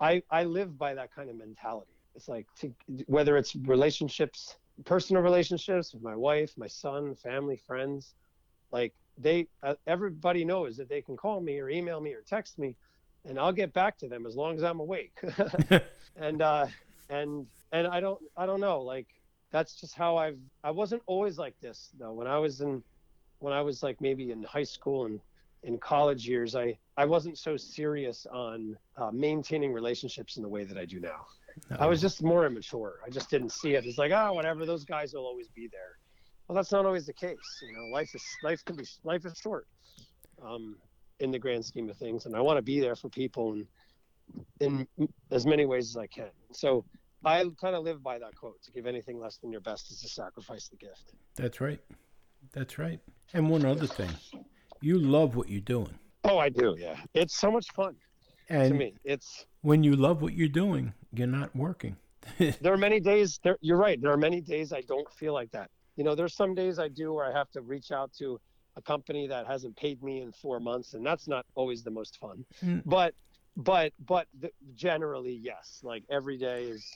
i 0.00 0.22
i 0.30 0.44
live 0.44 0.78
by 0.78 0.94
that 0.94 1.14
kind 1.14 1.28
of 1.28 1.36
mentality 1.36 1.92
it's 2.14 2.28
like 2.28 2.46
to, 2.58 2.72
whether 3.08 3.36
it's 3.36 3.54
relationships 3.56 4.56
personal 4.86 5.22
relationships 5.22 5.92
with 5.92 6.02
my 6.02 6.16
wife 6.16 6.52
my 6.56 6.66
son 6.66 7.14
family 7.14 7.60
friends 7.66 8.14
like 8.72 8.92
they 9.16 9.46
uh, 9.62 9.74
everybody 9.86 10.44
knows 10.44 10.76
that 10.76 10.88
they 10.88 11.02
can 11.02 11.16
call 11.16 11.40
me 11.40 11.58
or 11.58 11.68
email 11.68 12.00
me 12.00 12.12
or 12.12 12.22
text 12.22 12.58
me 12.58 12.76
and 13.24 13.38
i'll 13.38 13.52
get 13.52 13.72
back 13.72 13.98
to 13.98 14.08
them 14.08 14.26
as 14.26 14.36
long 14.36 14.56
as 14.56 14.62
i'm 14.62 14.80
awake. 14.80 15.18
And 16.16 16.42
uh 16.42 16.66
and 17.10 17.46
and 17.72 17.86
i 17.86 18.00
don't 18.00 18.20
i 18.36 18.44
don't 18.44 18.60
know 18.60 18.80
like 18.82 19.06
that's 19.52 19.80
just 19.80 19.94
how 19.94 20.16
i've 20.16 20.38
i 20.64 20.70
wasn't 20.70 21.02
always 21.06 21.38
like 21.38 21.54
this 21.60 21.90
though. 21.98 22.12
When 22.12 22.26
i 22.26 22.38
was 22.38 22.60
in 22.60 22.82
when 23.38 23.52
i 23.52 23.62
was 23.62 23.82
like 23.82 24.00
maybe 24.00 24.30
in 24.32 24.42
high 24.42 24.64
school 24.64 25.06
and 25.06 25.20
in 25.62 25.78
college 25.78 26.26
years 26.28 26.56
i 26.56 26.76
i 26.96 27.04
wasn't 27.04 27.38
so 27.38 27.56
serious 27.56 28.26
on 28.32 28.76
uh, 28.96 29.10
maintaining 29.12 29.72
relationships 29.72 30.36
in 30.36 30.42
the 30.42 30.48
way 30.48 30.64
that 30.64 30.76
i 30.76 30.84
do 30.84 31.00
now. 31.00 31.26
I 31.78 31.86
was 31.86 32.00
just 32.00 32.22
more 32.22 32.46
immature. 32.46 33.00
I 33.04 33.10
just 33.10 33.30
didn't 33.30 33.50
see 33.50 33.74
it 33.74 33.84
it's 33.86 33.98
like 33.98 34.12
oh 34.12 34.32
whatever 34.32 34.66
those 34.66 34.84
guys 34.84 35.14
will 35.14 35.26
always 35.26 35.48
be 35.48 35.68
there 35.68 35.98
well 36.48 36.56
that's 36.56 36.72
not 36.72 36.86
always 36.86 37.06
the 37.06 37.12
case 37.12 37.62
you 37.64 37.72
know 37.72 37.86
life 37.86 38.14
is 38.14 38.38
life 38.42 38.64
can 38.64 38.76
be 38.76 38.84
life 39.04 39.24
is 39.24 39.36
short 39.36 39.66
um, 40.42 40.76
in 41.20 41.30
the 41.30 41.38
grand 41.38 41.64
scheme 41.64 41.88
of 41.88 41.96
things, 41.96 42.26
and 42.26 42.36
I 42.36 42.40
want 42.40 42.58
to 42.58 42.62
be 42.62 42.80
there 42.80 42.96
for 42.96 43.08
people 43.08 43.60
in 44.60 44.86
in 44.96 45.08
as 45.30 45.46
many 45.46 45.66
ways 45.66 45.90
as 45.90 45.96
I 45.96 46.06
can. 46.06 46.30
So 46.52 46.84
I 47.24 47.44
kind 47.60 47.74
of 47.74 47.84
live 47.84 48.02
by 48.02 48.18
that 48.18 48.34
quote: 48.36 48.62
"To 48.64 48.70
give 48.70 48.86
anything 48.86 49.18
less 49.18 49.38
than 49.38 49.50
your 49.50 49.60
best 49.60 49.90
is 49.90 50.00
to 50.02 50.08
sacrifice 50.08 50.68
the 50.68 50.76
gift." 50.76 51.12
That's 51.36 51.60
right. 51.60 51.80
That's 52.52 52.78
right. 52.78 53.00
And 53.34 53.50
one 53.50 53.64
other 53.64 53.86
thing, 53.86 54.10
you 54.80 54.98
love 54.98 55.34
what 55.36 55.48
you're 55.48 55.60
doing. 55.60 55.98
Oh, 56.24 56.38
I 56.38 56.48
do. 56.48 56.76
Yeah, 56.78 56.96
it's 57.14 57.34
so 57.36 57.50
much 57.50 57.66
fun 57.72 57.96
And 58.48 58.72
to 58.72 58.78
me. 58.78 58.94
It's 59.04 59.46
when 59.62 59.82
you 59.82 59.96
love 59.96 60.22
what 60.22 60.34
you're 60.34 60.48
doing, 60.48 60.92
you're 61.12 61.26
not 61.26 61.54
working. 61.54 61.96
there 62.38 62.72
are 62.72 62.78
many 62.78 63.00
days. 63.00 63.40
There, 63.42 63.56
you're 63.60 63.78
right. 63.78 64.00
There 64.00 64.12
are 64.12 64.18
many 64.18 64.40
days 64.40 64.72
I 64.72 64.82
don't 64.82 65.10
feel 65.12 65.32
like 65.32 65.50
that. 65.52 65.70
You 65.98 66.04
know, 66.04 66.14
there's 66.14 66.34
some 66.34 66.54
days 66.54 66.78
I 66.78 66.86
do 66.86 67.12
where 67.12 67.24
I 67.24 67.36
have 67.36 67.50
to 67.50 67.60
reach 67.60 67.90
out 67.90 68.12
to 68.20 68.40
a 68.76 68.80
company 68.80 69.26
that 69.26 69.48
hasn't 69.48 69.76
paid 69.76 70.00
me 70.00 70.22
in 70.22 70.30
four 70.30 70.60
months, 70.60 70.94
and 70.94 71.04
that's 71.04 71.26
not 71.26 71.44
always 71.56 71.82
the 71.82 71.90
most 71.90 72.20
fun. 72.20 72.44
Mm. 72.64 72.82
But, 72.86 73.14
but, 73.56 73.92
but 74.06 74.28
the, 74.38 74.52
generally, 74.76 75.32
yes. 75.42 75.80
Like 75.82 76.04
every 76.08 76.38
day 76.38 76.66
is, 76.66 76.88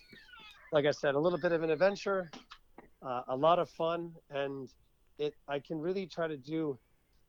like 0.71 0.87
I 0.87 0.93
said, 0.93 1.17
a 1.17 1.19
little 1.19 1.41
bit 1.41 1.51
of 1.51 1.65
an 1.65 1.71
adventure, 1.71 2.31
uh, 3.05 3.23
a 3.27 3.35
lot 3.37 3.59
of 3.59 3.69
fun, 3.71 4.13
and 4.31 4.69
it. 5.19 5.35
I 5.49 5.59
can 5.59 5.81
really 5.81 6.07
try 6.07 6.29
to 6.29 6.37
do 6.37 6.79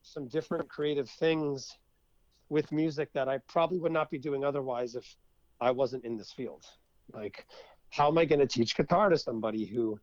some 0.03 0.28
different 0.28 0.69
creative 0.69 1.09
things 1.09 1.76
with 2.49 2.71
music 2.71 3.09
that 3.13 3.28
I 3.28 3.39
probably 3.47 3.80
would 3.80 3.91
not 3.91 4.11
be 4.11 4.19
doing 4.19 4.45
otherwise 4.45 4.93
if 4.93 5.15
I 5.59 5.71
wasn't 5.71 6.05
in 6.05 6.17
this 6.17 6.32
field. 6.32 6.65
Like, 7.11 7.47
how 7.89 8.09
am 8.09 8.19
I 8.19 8.26
going 8.26 8.41
to 8.41 8.47
teach 8.47 8.76
guitar 8.76 9.09
to 9.09 9.17
somebody 9.17 9.65
who 9.65 9.99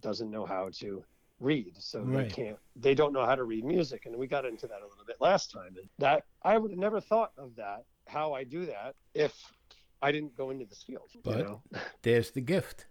doesn't 0.00 0.30
know 0.30 0.46
how 0.46 0.70
to 0.74 1.04
read? 1.40 1.74
So 1.78 2.00
Right. 2.02 2.28
they 2.28 2.34
can't, 2.34 2.58
they 2.76 2.94
don't 2.94 3.12
know 3.12 3.24
how 3.24 3.34
to 3.34 3.44
read 3.44 3.64
music. 3.64 4.06
And 4.06 4.16
we 4.16 4.26
got 4.26 4.44
into 4.44 4.66
that 4.66 4.80
a 4.82 4.86
little 4.86 5.04
bit 5.06 5.16
last 5.20 5.50
time. 5.50 5.74
And 5.76 5.88
that 5.98 6.24
I 6.42 6.58
would 6.58 6.70
have 6.70 6.80
never 6.80 7.00
thought 7.00 7.32
of 7.36 7.56
that, 7.56 7.84
how 8.06 8.32
I 8.32 8.44
do 8.44 8.66
that, 8.66 8.94
if 9.14 9.34
I 10.02 10.12
didn't 10.12 10.36
go 10.36 10.50
into 10.50 10.64
this 10.64 10.82
field. 10.82 11.10
But- 11.24 11.38
you 11.38 11.44
know? 11.44 11.62
There's 12.02 12.30
the 12.30 12.40
gift. 12.40 12.86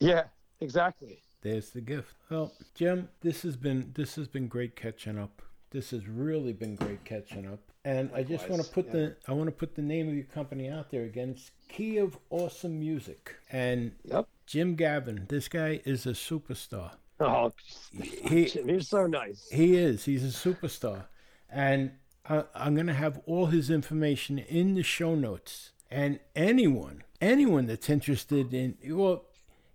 Yeah, 0.00 0.24
exactly. 0.60 1.22
There's 1.42 1.70
the 1.70 1.80
gift. 1.80 2.16
Well, 2.30 2.52
Jim, 2.74 3.08
this 3.20 3.42
has 3.42 3.56
been 3.56 3.92
this 3.94 4.16
has 4.16 4.26
been 4.26 4.48
great 4.48 4.74
catching 4.74 5.18
up. 5.18 5.42
This 5.70 5.90
has 5.90 6.06
really 6.08 6.52
been 6.52 6.74
great 6.74 7.04
catching 7.04 7.46
up. 7.46 7.60
And 7.84 8.10
I 8.14 8.24
just 8.24 8.48
want 8.48 8.64
to 8.64 8.68
put 8.70 8.86
yeah. 8.86 8.92
the 8.92 9.16
I 9.28 9.32
want 9.32 9.46
to 9.46 9.52
put 9.52 9.74
the 9.76 9.82
name 9.82 10.08
of 10.08 10.14
your 10.14 10.24
company 10.24 10.68
out 10.68 10.90
there 10.90 11.04
again. 11.04 11.30
It's 11.30 11.52
Key 11.68 11.98
of 11.98 12.18
Awesome 12.30 12.80
Music. 12.80 13.36
And 13.50 13.92
Yep. 14.04 14.28
Jim 14.46 14.76
Gaven, 14.76 15.28
this 15.28 15.48
guy 15.48 15.80
is 15.84 16.06
a 16.06 16.10
superstar. 16.10 16.92
Oh, 17.18 17.52
He 17.92 18.50
you're 18.64 18.80
so 18.80 19.06
nice. 19.06 19.48
he 19.50 19.76
is. 19.76 20.04
He's 20.04 20.22
a 20.24 20.28
superstar. 20.48 21.04
And 21.50 21.92
I, 22.28 22.44
I'm 22.54 22.74
going 22.74 22.86
to 22.88 22.92
have 22.94 23.20
all 23.26 23.46
his 23.46 23.70
information 23.70 24.38
in 24.38 24.74
the 24.74 24.82
show 24.82 25.14
notes. 25.14 25.70
And 25.90 26.20
anyone, 26.34 27.04
anyone 27.20 27.66
that's 27.66 27.88
interested 27.88 28.52
in, 28.52 28.76
well, 28.88 29.24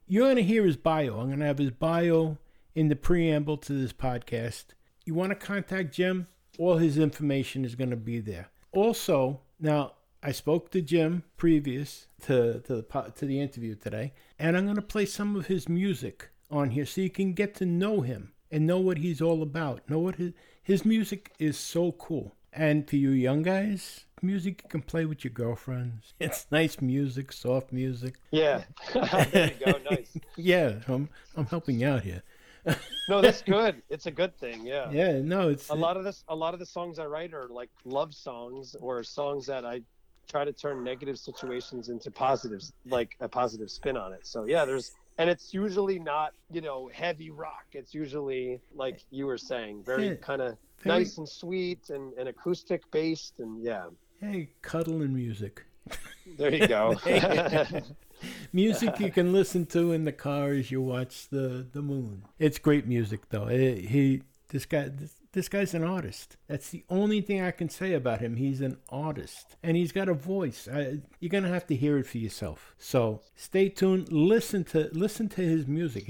you're 0.08 0.26
going 0.26 0.36
to 0.36 0.44
hear 0.44 0.66
his 0.66 0.78
bio. 0.78 1.20
I'm 1.20 1.28
going 1.28 1.40
to 1.40 1.46
have 1.46 1.58
his 1.58 1.72
bio 1.72 2.38
in 2.76 2.90
the 2.90 2.96
preamble 2.96 3.58
to 3.58 3.74
this 3.74 3.94
podcast. 3.94 4.66
You 5.06 5.14
want 5.16 5.32
to 5.32 5.36
contact 5.36 5.94
Jim? 5.94 6.28
All 6.60 6.78
his 6.78 6.98
information 6.98 7.66
is 7.66 7.76
going 7.76 7.90
to 7.90 7.96
be 7.96 8.20
there. 8.20 8.50
Also, 8.74 9.40
now 9.60 9.94
I 10.24 10.32
spoke 10.32 10.70
to 10.72 10.82
Jim 10.82 11.24
previous 11.36 12.08
to 12.24 12.60
to 12.62 12.76
the 12.76 13.12
to 13.16 13.26
the 13.26 13.42
interview 13.42 13.74
today, 13.76 14.14
and 14.38 14.56
I'm 14.56 14.66
going 14.66 14.76
to 14.76 14.82
play 14.82 15.06
some 15.06 15.36
of 15.36 15.48
his 15.48 15.68
music 15.68 16.30
on 16.52 16.72
here 16.72 16.86
so 16.86 17.02
you 17.02 17.10
can 17.10 17.34
get 17.34 17.56
to 17.56 17.66
know 17.66 18.02
him 18.02 18.34
and 18.52 18.68
know 18.68 18.80
what 18.80 19.00
he's 19.00 19.20
all 19.20 19.42
about. 19.42 19.90
Know 19.90 19.98
what 19.98 20.16
his 20.16 20.34
his 20.62 20.86
music 20.86 21.34
is 21.40 21.58
so 21.58 21.94
cool. 21.94 22.36
And 22.54 22.88
for 22.88 22.98
you 22.98 23.10
young 23.10 23.42
guys, 23.42 24.06
music 24.22 24.62
you 24.64 24.70
can 24.70 24.82
play 24.84 25.06
with 25.06 25.24
your 25.24 25.34
girlfriends. 25.34 26.14
It's 26.20 26.46
nice 26.52 26.80
music, 26.82 27.32
soft 27.32 27.72
music. 27.72 28.20
Yeah. 28.30 28.66
there 28.94 29.54
you 29.60 29.66
go. 29.66 29.80
Nice. 29.90 30.16
Yeah, 30.38 30.82
I'm 30.88 31.10
I'm 31.36 31.48
helping 31.48 31.80
you 31.80 31.88
out 31.88 32.04
here. 32.04 32.22
No, 33.10 33.22
that's 33.22 33.42
good. 33.42 33.82
It's 33.90 34.06
a 34.06 34.12
good 34.12 34.38
thing. 34.38 34.68
Yeah. 34.68 34.92
Yeah, 34.92 35.20
no, 35.20 35.50
it's 35.50 35.70
a 35.70 35.74
lot 35.74 35.98
of 35.98 36.04
this 36.04 36.24
a 36.28 36.36
lot 36.36 36.54
of 36.54 36.60
the 36.60 36.66
songs 36.68 37.00
i 37.00 37.06
write 37.06 37.34
are 37.34 37.48
like 37.50 37.72
love 37.86 38.14
songs 38.14 38.76
or 38.80 39.02
songs 39.04 39.48
that 39.48 39.66
i 39.66 39.82
try 40.32 40.46
to 40.46 40.54
turn 40.54 40.84
negative 40.84 41.18
situations 41.20 41.90
into 41.90 42.10
positives 42.10 42.72
like 42.86 43.12
a 43.20 43.28
positive 43.28 43.70
spin 43.70 43.98
on 43.98 44.14
it 44.14 44.26
so 44.26 44.46
yeah 44.46 44.64
there's 44.64 44.94
and 45.18 45.30
it's 45.30 45.54
usually 45.54 46.00
not 46.00 46.34
you 46.52 46.62
know 46.62 46.90
heavy 46.94 47.30
rock 47.30 47.66
it's 47.74 47.94
usually 47.94 48.62
like 48.74 49.04
you 49.12 49.26
were 49.26 49.38
saying 49.38 49.84
very 49.84 50.08
Yeah, 50.10 50.16
kind 50.16 50.42
of 50.42 50.58
nice 50.86 51.18
and 51.18 51.28
sweet 51.28 51.90
and, 51.90 52.14
and 52.18 52.30
acoustic 52.30 52.90
based 52.92 53.40
and 53.40 53.62
yeah 53.62 53.86
hey, 54.22 54.50
cuddling 54.62 55.14
music. 55.14 55.66
there 56.38 56.54
you 56.54 56.68
go 56.68 56.96
music 58.54 59.00
you 59.00 59.12
can 59.12 59.34
listen 59.34 59.66
to 59.66 59.92
in 59.92 60.06
the 60.06 60.12
car 60.12 60.52
as 60.52 60.72
you 60.72 60.82
watch 60.82 61.28
the 61.30 61.68
the 61.74 61.82
moon. 61.82 62.24
It's 62.40 62.60
great 62.60 62.86
music 62.88 63.22
though. 63.30 63.46
Eh, 63.46 63.76
he 63.94 64.22
this 64.50 64.66
guy 64.66 64.90
this, 64.90 65.14
this 65.34 65.48
guy's 65.48 65.74
an 65.74 65.84
artist. 65.84 66.38
That's 66.48 66.70
the 66.70 66.84
only 66.90 67.22
thing 67.22 67.42
I 67.42 67.52
can 67.52 67.70
say 67.70 67.94
about 67.94 68.20
him. 68.20 68.36
He's 68.36 68.62
an 68.62 68.78
artist 68.90 69.56
and 69.64 69.78
he's 69.78 69.92
got 69.92 70.10
a 70.10 70.14
voice. 70.14 70.68
I, 70.72 71.00
you're 71.20 71.30
gonna 71.30 71.50
have 71.50 71.68
to 71.68 71.76
hear 71.76 71.98
it 71.98 72.08
for 72.08 72.18
yourself. 72.18 72.76
So 72.78 73.22
stay 73.36 73.70
tuned. 73.70 74.12
Listen 74.12 74.64
to 74.66 74.90
listen 74.92 75.30
to 75.30 75.42
his 75.42 75.68
music. 75.68 76.06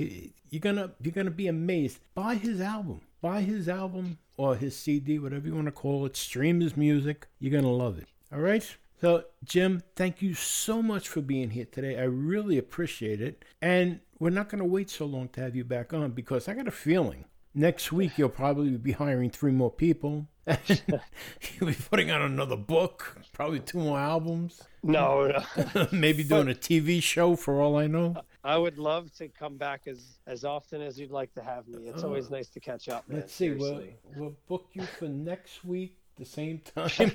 You're 0.50 0.60
gonna 0.60 0.92
you're 1.02 1.14
gonna 1.14 1.32
be 1.32 1.48
amazed. 1.48 2.00
Buy 2.16 2.36
his 2.36 2.62
album. 2.62 3.02
Buy 3.22 3.42
his 3.42 3.70
album 3.70 4.18
or 4.38 4.56
his 4.56 4.76
CD, 4.76 5.20
whatever 5.20 5.48
you 5.48 5.54
want 5.54 5.68
to 5.68 5.72
call 5.72 6.06
it. 6.06 6.18
Stream 6.18 6.62
his 6.62 6.76
music. 6.76 7.28
You're 7.40 7.62
gonna 7.62 7.74
love 7.74 8.00
it. 8.00 8.08
All 8.34 8.40
right. 8.40 8.76
So, 9.02 9.24
Jim, 9.44 9.82
thank 9.96 10.22
you 10.22 10.36
so 10.36 10.84
much 10.84 11.08
for 11.08 11.22
being 11.22 11.50
here 11.50 11.66
today. 11.66 11.98
I 11.98 12.04
really 12.04 12.60
appreciate 12.60 13.20
it. 13.20 13.44
And 13.60 14.00
we're 14.20 14.30
not 14.30 14.50
going 14.50 14.60
to 14.60 14.66
wait 14.66 14.92
so 14.92 15.08
long 15.08 15.30
to 15.30 15.42
have 15.42 15.56
you 15.56 15.64
back 15.64 15.92
on 15.92 16.12
because 16.12 16.48
I 16.48 16.54
got 16.54 16.68
a 16.68 16.72
feeling 16.72 17.26
next 17.54 17.92
week 17.92 18.18
you'll 18.18 18.30
probably 18.30 18.72
be 18.78 18.94
hiring 18.94 19.30
three 19.30 19.52
more 19.52 19.72
people. 19.72 20.28
you'll 20.68 21.68
be 21.70 21.74
putting 21.90 22.10
out 22.10 22.22
another 22.22 22.58
book, 22.58 23.18
probably 23.32 23.60
two 23.60 23.78
more 23.78 24.00
albums, 24.00 24.62
no, 24.84 25.40
no 25.76 25.88
maybe 25.92 26.24
doing 26.24 26.50
a 26.50 26.54
TV 26.54 27.02
show 27.02 27.36
for 27.36 27.62
all 27.62 27.78
I 27.78 27.86
know. 27.86 28.16
i 28.44 28.58
would 28.58 28.80
love 28.80 29.14
to 29.18 29.28
come 29.28 29.58
back 29.58 29.82
as 29.86 30.20
as 30.26 30.44
often 30.44 30.82
as 30.82 31.00
you'd 31.00 31.12
like 31.12 31.32
to 31.36 31.44
have 31.44 31.68
me 31.68 31.88
it's 31.88 32.04
always 32.04 32.28
oh. 32.32 32.36
nice 32.36 32.50
to 32.50 32.60
catch 32.60 32.90
up 32.90 33.08
man, 33.08 33.20
Let's 33.20 33.34
see, 33.36 33.52
we'll, 33.52 33.84
we'll 34.16 34.36
book 34.48 34.70
you 34.74 34.82
for 34.84 35.06
next 35.06 35.64
week, 35.64 36.00
the 36.18 36.26
same 36.26 36.60
time. 36.76 37.12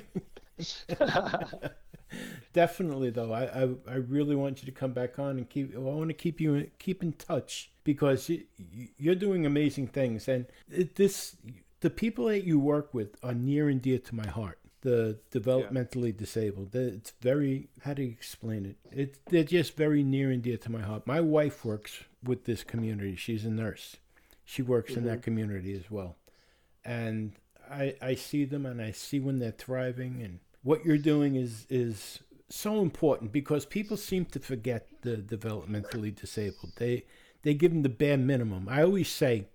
Definitely, 2.53 3.09
though, 3.09 3.33
I, 3.33 3.43
I 3.43 3.69
I 3.87 3.95
really 3.95 4.35
want 4.35 4.61
you 4.61 4.65
to 4.67 4.71
come 4.71 4.93
back 4.93 5.19
on 5.19 5.37
and 5.37 5.49
keep. 5.49 5.75
I 5.75 5.79
want 5.79 6.09
to 6.09 6.13
keep 6.13 6.39
you 6.39 6.71
keep 6.79 7.03
in 7.03 7.11
touch 7.13 7.71
because 7.87 8.27
you, 8.27 8.43
you're 8.97 9.15
doing 9.15 9.45
amazing 9.45 9.87
things, 9.87 10.27
and 10.27 10.45
this 10.95 11.37
the 11.79 11.89
people 11.89 12.25
that 12.25 12.43
you 12.43 12.59
work 12.59 12.93
with 12.93 13.15
are 13.23 13.33
near 13.33 13.69
and 13.69 13.81
dear 13.81 13.97
to 13.97 14.13
my 14.13 14.27
heart. 14.27 14.59
The 14.81 15.19
developmentally 15.31 16.15
disabled. 16.15 16.75
It's 16.75 17.13
very 17.21 17.69
how 17.85 17.93
do 17.93 18.03
you 18.03 18.11
explain 18.11 18.65
it? 18.65 18.75
It 18.91 19.19
they're 19.29 19.45
just 19.45 19.77
very 19.77 20.03
near 20.03 20.31
and 20.31 20.43
dear 20.43 20.57
to 20.57 20.71
my 20.71 20.81
heart. 20.81 21.07
My 21.07 21.21
wife 21.21 21.63
works 21.63 22.03
with 22.21 22.43
this 22.43 22.61
community. 22.61 23.15
She's 23.15 23.45
a 23.45 23.49
nurse. 23.49 23.95
She 24.43 24.61
works 24.61 24.93
in 24.93 25.05
that 25.05 25.19
mm-hmm. 25.19 25.21
community 25.21 25.73
as 25.73 25.89
well, 25.89 26.17
and 26.83 27.33
I 27.71 27.95
I 28.01 28.15
see 28.15 28.43
them 28.43 28.65
and 28.65 28.81
I 28.81 28.91
see 28.91 29.19
when 29.21 29.39
they're 29.39 29.51
thriving 29.65 30.21
and 30.21 30.39
what 30.61 30.83
you're 30.83 31.05
doing 31.13 31.35
is 31.35 31.65
is 31.69 32.19
so 32.49 32.81
important 32.81 33.31
because 33.31 33.65
people 33.65 33.97
seem 33.97 34.25
to 34.25 34.39
forget 34.39 34.87
the 35.01 35.17
developmentally 35.17 36.13
disabled. 36.13 36.73
They 36.77 37.05
they 37.47 37.53
give 37.53 37.71
them 37.71 37.81
the 37.81 37.87
bare 37.87 38.17
minimum. 38.17 38.67
I 38.69 38.83
always 38.83 39.07
say 39.07 39.45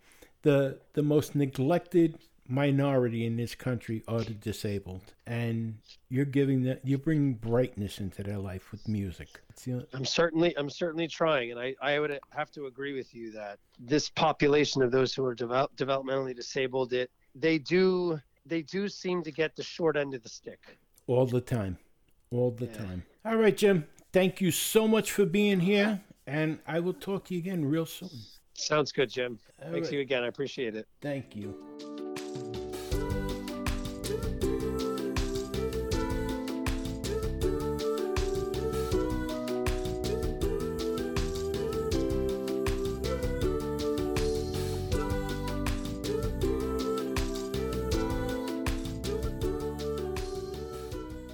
the 0.40 0.80
the 0.94 1.02
most 1.02 1.34
neglected 1.34 2.18
minority 2.48 3.26
in 3.26 3.36
this 3.36 3.54
country 3.54 4.02
are 4.08 4.20
the 4.22 4.32
disabled, 4.32 5.12
and 5.26 5.76
you're 6.08 6.24
giving 6.24 6.62
that 6.62 6.80
you're 6.84 6.98
bringing 6.98 7.34
brightness 7.34 8.00
into 8.00 8.22
their 8.22 8.38
life 8.38 8.72
with 8.72 8.88
music. 8.88 9.28
I'm 9.92 10.06
certainly 10.06 10.56
I'm 10.56 10.70
certainly 10.70 11.06
trying, 11.06 11.50
and 11.50 11.60
I, 11.60 11.74
I 11.82 11.98
would 12.00 12.18
have 12.30 12.50
to 12.52 12.64
agree 12.64 12.94
with 12.94 13.14
you 13.14 13.30
that 13.32 13.58
this 13.78 14.08
population 14.08 14.80
of 14.80 14.90
those 14.90 15.12
who 15.14 15.22
are 15.26 15.34
develop, 15.34 15.76
developmentally 15.76 16.34
disabled, 16.34 16.94
it 16.94 17.10
they 17.34 17.58
do 17.58 18.18
they 18.46 18.62
do 18.62 18.88
seem 18.88 19.22
to 19.22 19.30
get 19.30 19.54
the 19.54 19.62
short 19.62 19.98
end 19.98 20.14
of 20.14 20.22
the 20.22 20.30
stick. 20.30 20.78
all 21.08 21.26
the 21.26 21.42
time, 21.42 21.76
all 22.30 22.52
the 22.52 22.64
Yeah. 22.64 22.72
time. 22.72 23.02
All 23.26 23.36
right, 23.36 23.54
Jim. 23.54 23.86
Thank 24.14 24.40
you 24.40 24.50
so 24.50 24.88
much 24.88 25.12
for 25.12 25.26
being 25.26 25.60
here, 25.60 26.00
and 26.26 26.58
I 26.66 26.80
will 26.80 26.94
talk 26.94 27.24
to 27.26 27.34
you 27.34 27.40
again 27.40 27.64
real 27.64 27.86
soon. 27.86 28.10
Sounds 28.54 28.92
good, 28.92 29.10
Jim. 29.10 29.38
All 29.64 29.72
Thanks 29.72 29.88
right. 29.88 29.94
you 29.94 30.00
again. 30.00 30.22
I 30.22 30.28
appreciate 30.28 30.76
it. 30.76 30.86
Thank 31.00 31.34
you. 31.34 32.01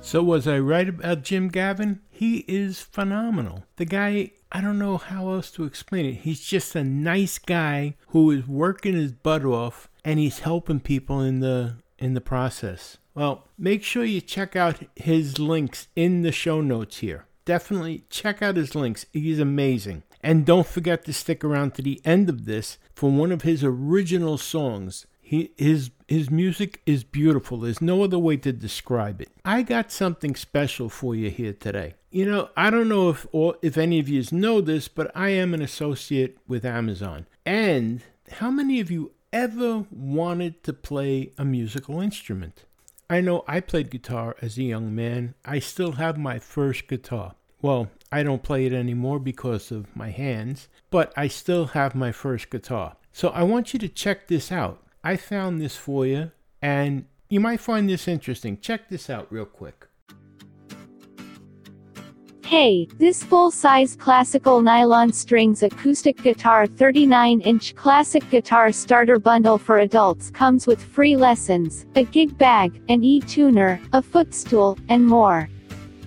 So, 0.09 0.23
was 0.23 0.49
I 0.49 0.59
right 0.59 0.89
about 0.89 1.23
Jim 1.23 1.51
Gaven? 1.51 1.99
He 2.09 2.39
is 2.49 2.81
phenomenal. 2.81 3.65
The 3.77 3.85
guy, 3.85 4.31
I 4.51 4.63
don't 4.63 4.79
know 4.79 4.97
how 4.97 5.29
else 5.29 5.51
to 5.51 5.65
explain 5.65 6.07
it. 6.07 6.21
He's 6.21 6.41
just 6.41 6.75
a 6.75 6.83
nice 6.83 7.39
guy 7.39 7.95
who 8.07 8.31
is 8.31 8.49
working 8.49 8.95
his 8.95 9.13
butt 9.13 9.45
off 9.45 9.91
and 10.07 10.19
he's 10.19 10.39
helping 10.39 10.81
people 10.81 11.21
in 11.21 11.41
the 11.41 11.75
in 11.99 12.15
the 12.15 12.23
process. 12.23 12.97
Well, 13.15 13.49
make 13.59 13.85
sure 13.85 14.03
you 14.03 14.23
check 14.23 14.57
out 14.57 14.79
his 14.97 15.39
links 15.39 15.89
in 15.95 16.23
the 16.23 16.33
show 16.33 16.63
notes 16.63 17.01
here. 17.01 17.27
Definitely 17.45 18.05
check 18.09 18.41
out 18.41 18.57
his 18.57 18.75
links. 18.75 19.05
He's 19.13 19.39
amazing. 19.39 20.05
And 20.23 20.47
don't 20.47 20.67
forget 20.67 21.05
to 21.05 21.13
stick 21.13 21.45
around 21.45 21.75
to 21.75 21.83
the 21.83 22.01
end 22.07 22.31
of 22.31 22.47
this 22.47 22.79
for 22.95 23.11
one 23.11 23.31
of 23.31 23.43
his 23.43 23.63
original 23.63 24.39
songs. 24.39 25.07
He, 25.21 25.53
his 25.59 25.91
his 26.09 26.31
music 26.31 26.81
is 26.87 27.05
beautiful. 27.05 27.59
There's 27.59 27.83
no 27.83 28.03
other 28.03 28.19
way 28.19 28.39
to 28.39 28.53
describe 28.53 29.21
it. 29.21 29.29
I 29.45 29.63
got 29.63 29.93
something 29.93 30.35
special 30.35 30.89
for 30.89 31.15
you 31.15 31.31
here 31.31 31.53
today. 31.53 31.95
You 32.11 32.25
know, 32.25 32.49
I 32.57 32.71
don't 32.71 32.89
know 32.89 33.11
if 33.11 33.27
or 33.31 33.57
if 33.61 33.77
any 33.77 34.01
of 34.01 34.09
you 34.09 34.25
know 34.33 34.63
this, 34.63 34.89
but 34.89 35.11
I 35.15 35.29
am 35.29 35.53
an 35.53 35.61
associate 35.61 36.39
with 36.49 36.65
Amazon. 36.65 37.27
And 37.45 38.03
how 38.33 38.51
many 38.51 38.81
of 38.81 38.91
you 38.91 39.13
ever 39.33 39.85
wanted 39.91 40.65
to 40.65 40.73
play 40.73 41.33
a 41.37 41.45
musical 41.45 42.01
instrument? 42.01 42.65
I 43.11 43.21
know 43.21 43.45
I 43.47 43.61
played 43.61 43.91
guitar 43.91 44.35
as 44.41 44.57
a 44.57 44.63
young 44.63 44.95
man. 44.95 45.35
I 45.45 45.59
still 45.59 45.93
have 45.93 46.17
my 46.17 46.39
first 46.39 46.89
guitar. 46.89 47.35
Well, 47.61 47.91
I 48.11 48.23
don't 48.23 48.43
play 48.43 48.65
it 48.65 48.73
anymore 48.73 49.19
because 49.19 49.71
of 49.71 49.95
my 49.95 50.11
hands, 50.11 50.69
but 50.91 51.13
I 51.17 51.29
still 51.29 51.67
have 51.67 51.95
my 51.95 52.13
first 52.13 52.49
guitar. 52.49 52.97
So 53.13 53.29
I 53.29 53.43
want 53.43 53.75
you 53.75 53.79
to 53.81 53.89
check 53.89 54.29
this 54.29 54.51
out. 54.51 54.83
I 55.03 55.17
found 55.17 55.61
this 55.61 55.77
for 55.77 56.07
you, 56.07 56.33
and 56.61 57.05
you 57.29 57.41
might 57.41 57.61
find 57.61 57.89
this 57.89 58.09
interesting. 58.09 58.59
Check 58.59 58.89
this 58.89 59.09
out 59.09 59.27
real 59.31 59.45
quick. 59.45 59.87
Hey, 62.45 62.89
this 62.99 63.23
full-size 63.23 63.95
classical 63.97 64.63
nylon 64.63 65.13
strings 65.13 65.63
acoustic 65.63 66.17
guitar 66.23 66.67
39-inch 66.67 67.75
classic 67.75 68.29
guitar 68.31 68.73
starter 68.73 69.19
bundle 69.19 69.59
for 69.59 69.81
adults 69.81 70.31
comes 70.31 70.67
with 70.67 70.83
free 70.83 71.15
lessons, 71.15 71.85
a 71.95 72.05
gig 72.05 72.39
bag, 72.39 72.81
an 72.89 73.05
e-tuner, 73.05 73.79
a 73.93 74.01
footstool, 74.01 74.79
and 74.89 75.07
more. 75.07 75.49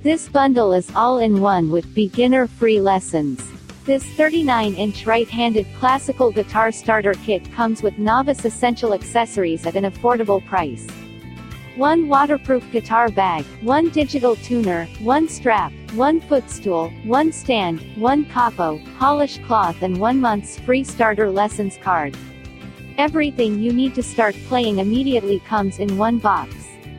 This 0.01 0.27
bundle 0.29 0.73
is 0.73 0.89
all 0.95 1.19
in 1.19 1.41
one 1.41 1.69
with 1.69 1.93
beginner-free 1.93 2.81
lessons. 2.81 3.39
This 3.83 4.03
39-inch 4.13 5.07
right-handed 5.07 5.65
classical 5.79 6.29
guitar 6.29 6.71
starter 6.71 7.15
kit 7.25 7.51
comes 7.53 7.81
with 7.81 7.97
novice 7.97 8.45
essential 8.45 8.93
accessories 8.93 9.65
at 9.65 9.75
an 9.75 9.85
affordable 9.85 10.45
price. 10.45 10.85
One 11.77 12.07
waterproof 12.07 12.71
guitar 12.71 13.09
bag, 13.09 13.43
one 13.61 13.89
digital 13.89 14.35
tuner, 14.35 14.85
one 14.99 15.27
strap, 15.27 15.73
one 15.95 16.21
footstool, 16.21 16.91
one 17.05 17.31
stand, 17.31 17.81
one 17.95 18.25
capo, 18.25 18.79
polished 18.99 19.41
cloth 19.45 19.81
and 19.81 19.99
one 19.99 20.21
month's 20.21 20.59
free 20.59 20.83
starter 20.83 21.31
lessons 21.31 21.79
card. 21.81 22.15
Everything 22.99 23.57
you 23.57 23.73
need 23.73 23.95
to 23.95 24.03
start 24.03 24.35
playing 24.45 24.77
immediately 24.77 25.39
comes 25.39 25.79
in 25.79 25.97
one 25.97 26.19
box. 26.19 26.53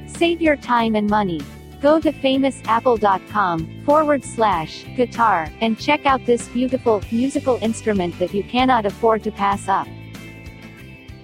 Save 0.08 0.42
your 0.42 0.56
time 0.56 0.96
and 0.96 1.08
money. 1.08 1.40
Go 1.82 1.98
to 1.98 2.12
famousapple.com 2.12 3.82
forward 3.84 4.24
slash 4.24 4.86
guitar 4.96 5.48
and 5.60 5.76
check 5.78 6.06
out 6.06 6.24
this 6.24 6.48
beautiful 6.50 7.02
musical 7.10 7.58
instrument 7.60 8.16
that 8.20 8.32
you 8.32 8.44
cannot 8.44 8.86
afford 8.86 9.24
to 9.24 9.32
pass 9.32 9.66
up. 9.68 9.88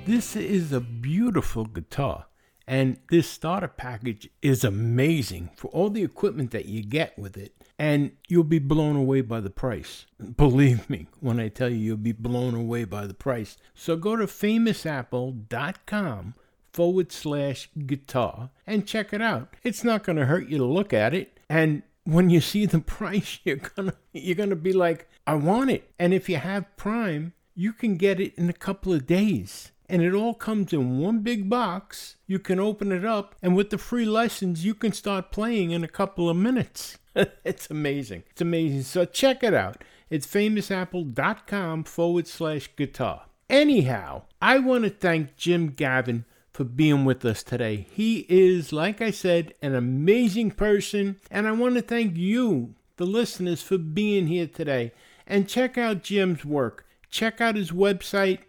This 0.04 0.34
is 0.34 0.72
a 0.72 0.80
beautiful 0.80 1.64
guitar. 1.64 2.26
And 2.66 2.98
this 3.09 3.28
starter 3.28 3.68
package 3.68 4.28
is 4.42 4.64
amazing 4.64 5.50
for 5.54 5.68
all 5.68 5.90
the 5.90 6.02
equipment 6.02 6.50
that 6.50 6.66
you 6.66 6.82
get 6.82 7.16
with 7.18 7.36
it. 7.38 7.54
And 7.78 8.16
you'll 8.26 8.42
be 8.42 8.59
blown 8.59 8.96
away 8.96 9.20
by 9.22 9.40
the 9.40 9.48
price. 9.48 10.06
Believe 10.36 10.90
me 10.90 11.06
when 11.20 11.38
I 11.38 11.48
tell 11.48 11.70
you, 11.70 11.76
you'll 11.76 11.96
be 11.96 12.12
blown 12.12 12.54
away 12.54 12.84
by 12.84 13.06
the 13.06 13.14
price. 13.14 13.56
So 13.74 13.96
go 13.96 14.16
to 14.16 14.26
famousapple.com 14.26 16.34
forward 16.79 17.11
slash 17.11 17.68
guitar 17.89 18.51
and 18.64 18.87
check 18.87 19.12
it 19.12 19.20
out. 19.20 19.57
It's 19.64 19.83
not 19.83 20.05
going 20.05 20.14
to 20.14 20.26
hurt 20.26 20.49
you 20.49 20.59
to 20.59 20.64
look 20.64 20.93
at 20.93 21.12
it. 21.12 21.41
And 21.51 21.83
when 22.05 22.31
you 22.31 22.41
see 22.41 22.66
the 22.66 22.79
price, 22.99 23.41
you're 23.43 23.57
gonna 23.57 23.95
you're 24.12 24.37
gonna 24.37 24.55
be 24.55 24.72
like, 24.72 25.09
I 25.26 25.35
want 25.35 25.70
it. 25.70 25.91
And 25.99 26.14
if 26.14 26.29
you 26.29 26.37
have 26.37 26.76
Prime, 26.76 27.33
you 27.57 27.72
can 27.72 27.97
get 27.97 28.20
it 28.20 28.33
in 28.37 28.49
a 28.49 28.53
couple 28.53 28.93
of 28.93 29.09
days. 29.09 29.72
And 29.89 30.03
it 30.03 30.14
all 30.14 30.35
comes 30.35 30.72
in 30.72 31.01
one 31.01 31.18
big 31.18 31.51
box. 31.51 32.14
You 32.29 32.39
can 32.39 32.61
open 32.61 32.93
it 32.93 33.05
up, 33.05 33.35
and 33.43 33.57
with 33.57 33.70
the 33.70 33.79
free 33.79 34.05
lessons, 34.05 34.64
you 34.64 34.74
can 34.74 34.93
start 34.93 35.33
playing 35.33 35.72
in 35.72 35.83
a 35.83 35.89
couple 35.89 36.31
of 36.31 36.37
minutes. 36.37 36.99
it's 37.45 37.68
amazing. 37.70 38.22
It's 38.31 38.41
amazing. 38.41 38.83
So 38.83 39.05
check 39.05 39.43
it 39.43 39.55
out. 39.55 39.83
It's 40.11 40.29
famousapple.com 40.29 41.85
forward 41.85 42.29
slash 42.29 42.70
guitar. 42.76 43.22
Anyhow, 43.51 44.22
I 44.41 44.61
want 44.61 44.85
to 44.85 44.91
thank 44.91 45.37
Jim 45.37 45.72
Gaven 45.72 46.24
for 46.59 46.64
being 46.64 47.04
with 47.04 47.24
us 47.24 47.44
today. 47.44 47.86
He 47.92 48.26
is, 48.28 48.72
like 48.72 49.00
I 49.00 49.12
said, 49.12 49.54
an 49.62 49.76
amazing 49.76 50.50
person, 50.50 51.20
and 51.30 51.46
I 51.46 51.52
want 51.52 51.76
to 51.76 51.82
thank 51.82 52.16
you, 52.16 52.74
the 52.96 53.06
listeners, 53.06 53.62
for 53.62 53.78
being 53.78 54.26
here 54.26 54.48
today. 54.48 54.90
And 55.24 55.48
check 55.48 55.78
out 55.78 56.02
Jim's 56.02 56.44
work. 56.44 56.84
Check 57.11 57.40
out 57.40 57.54
his 57.54 57.70
website 57.70 58.40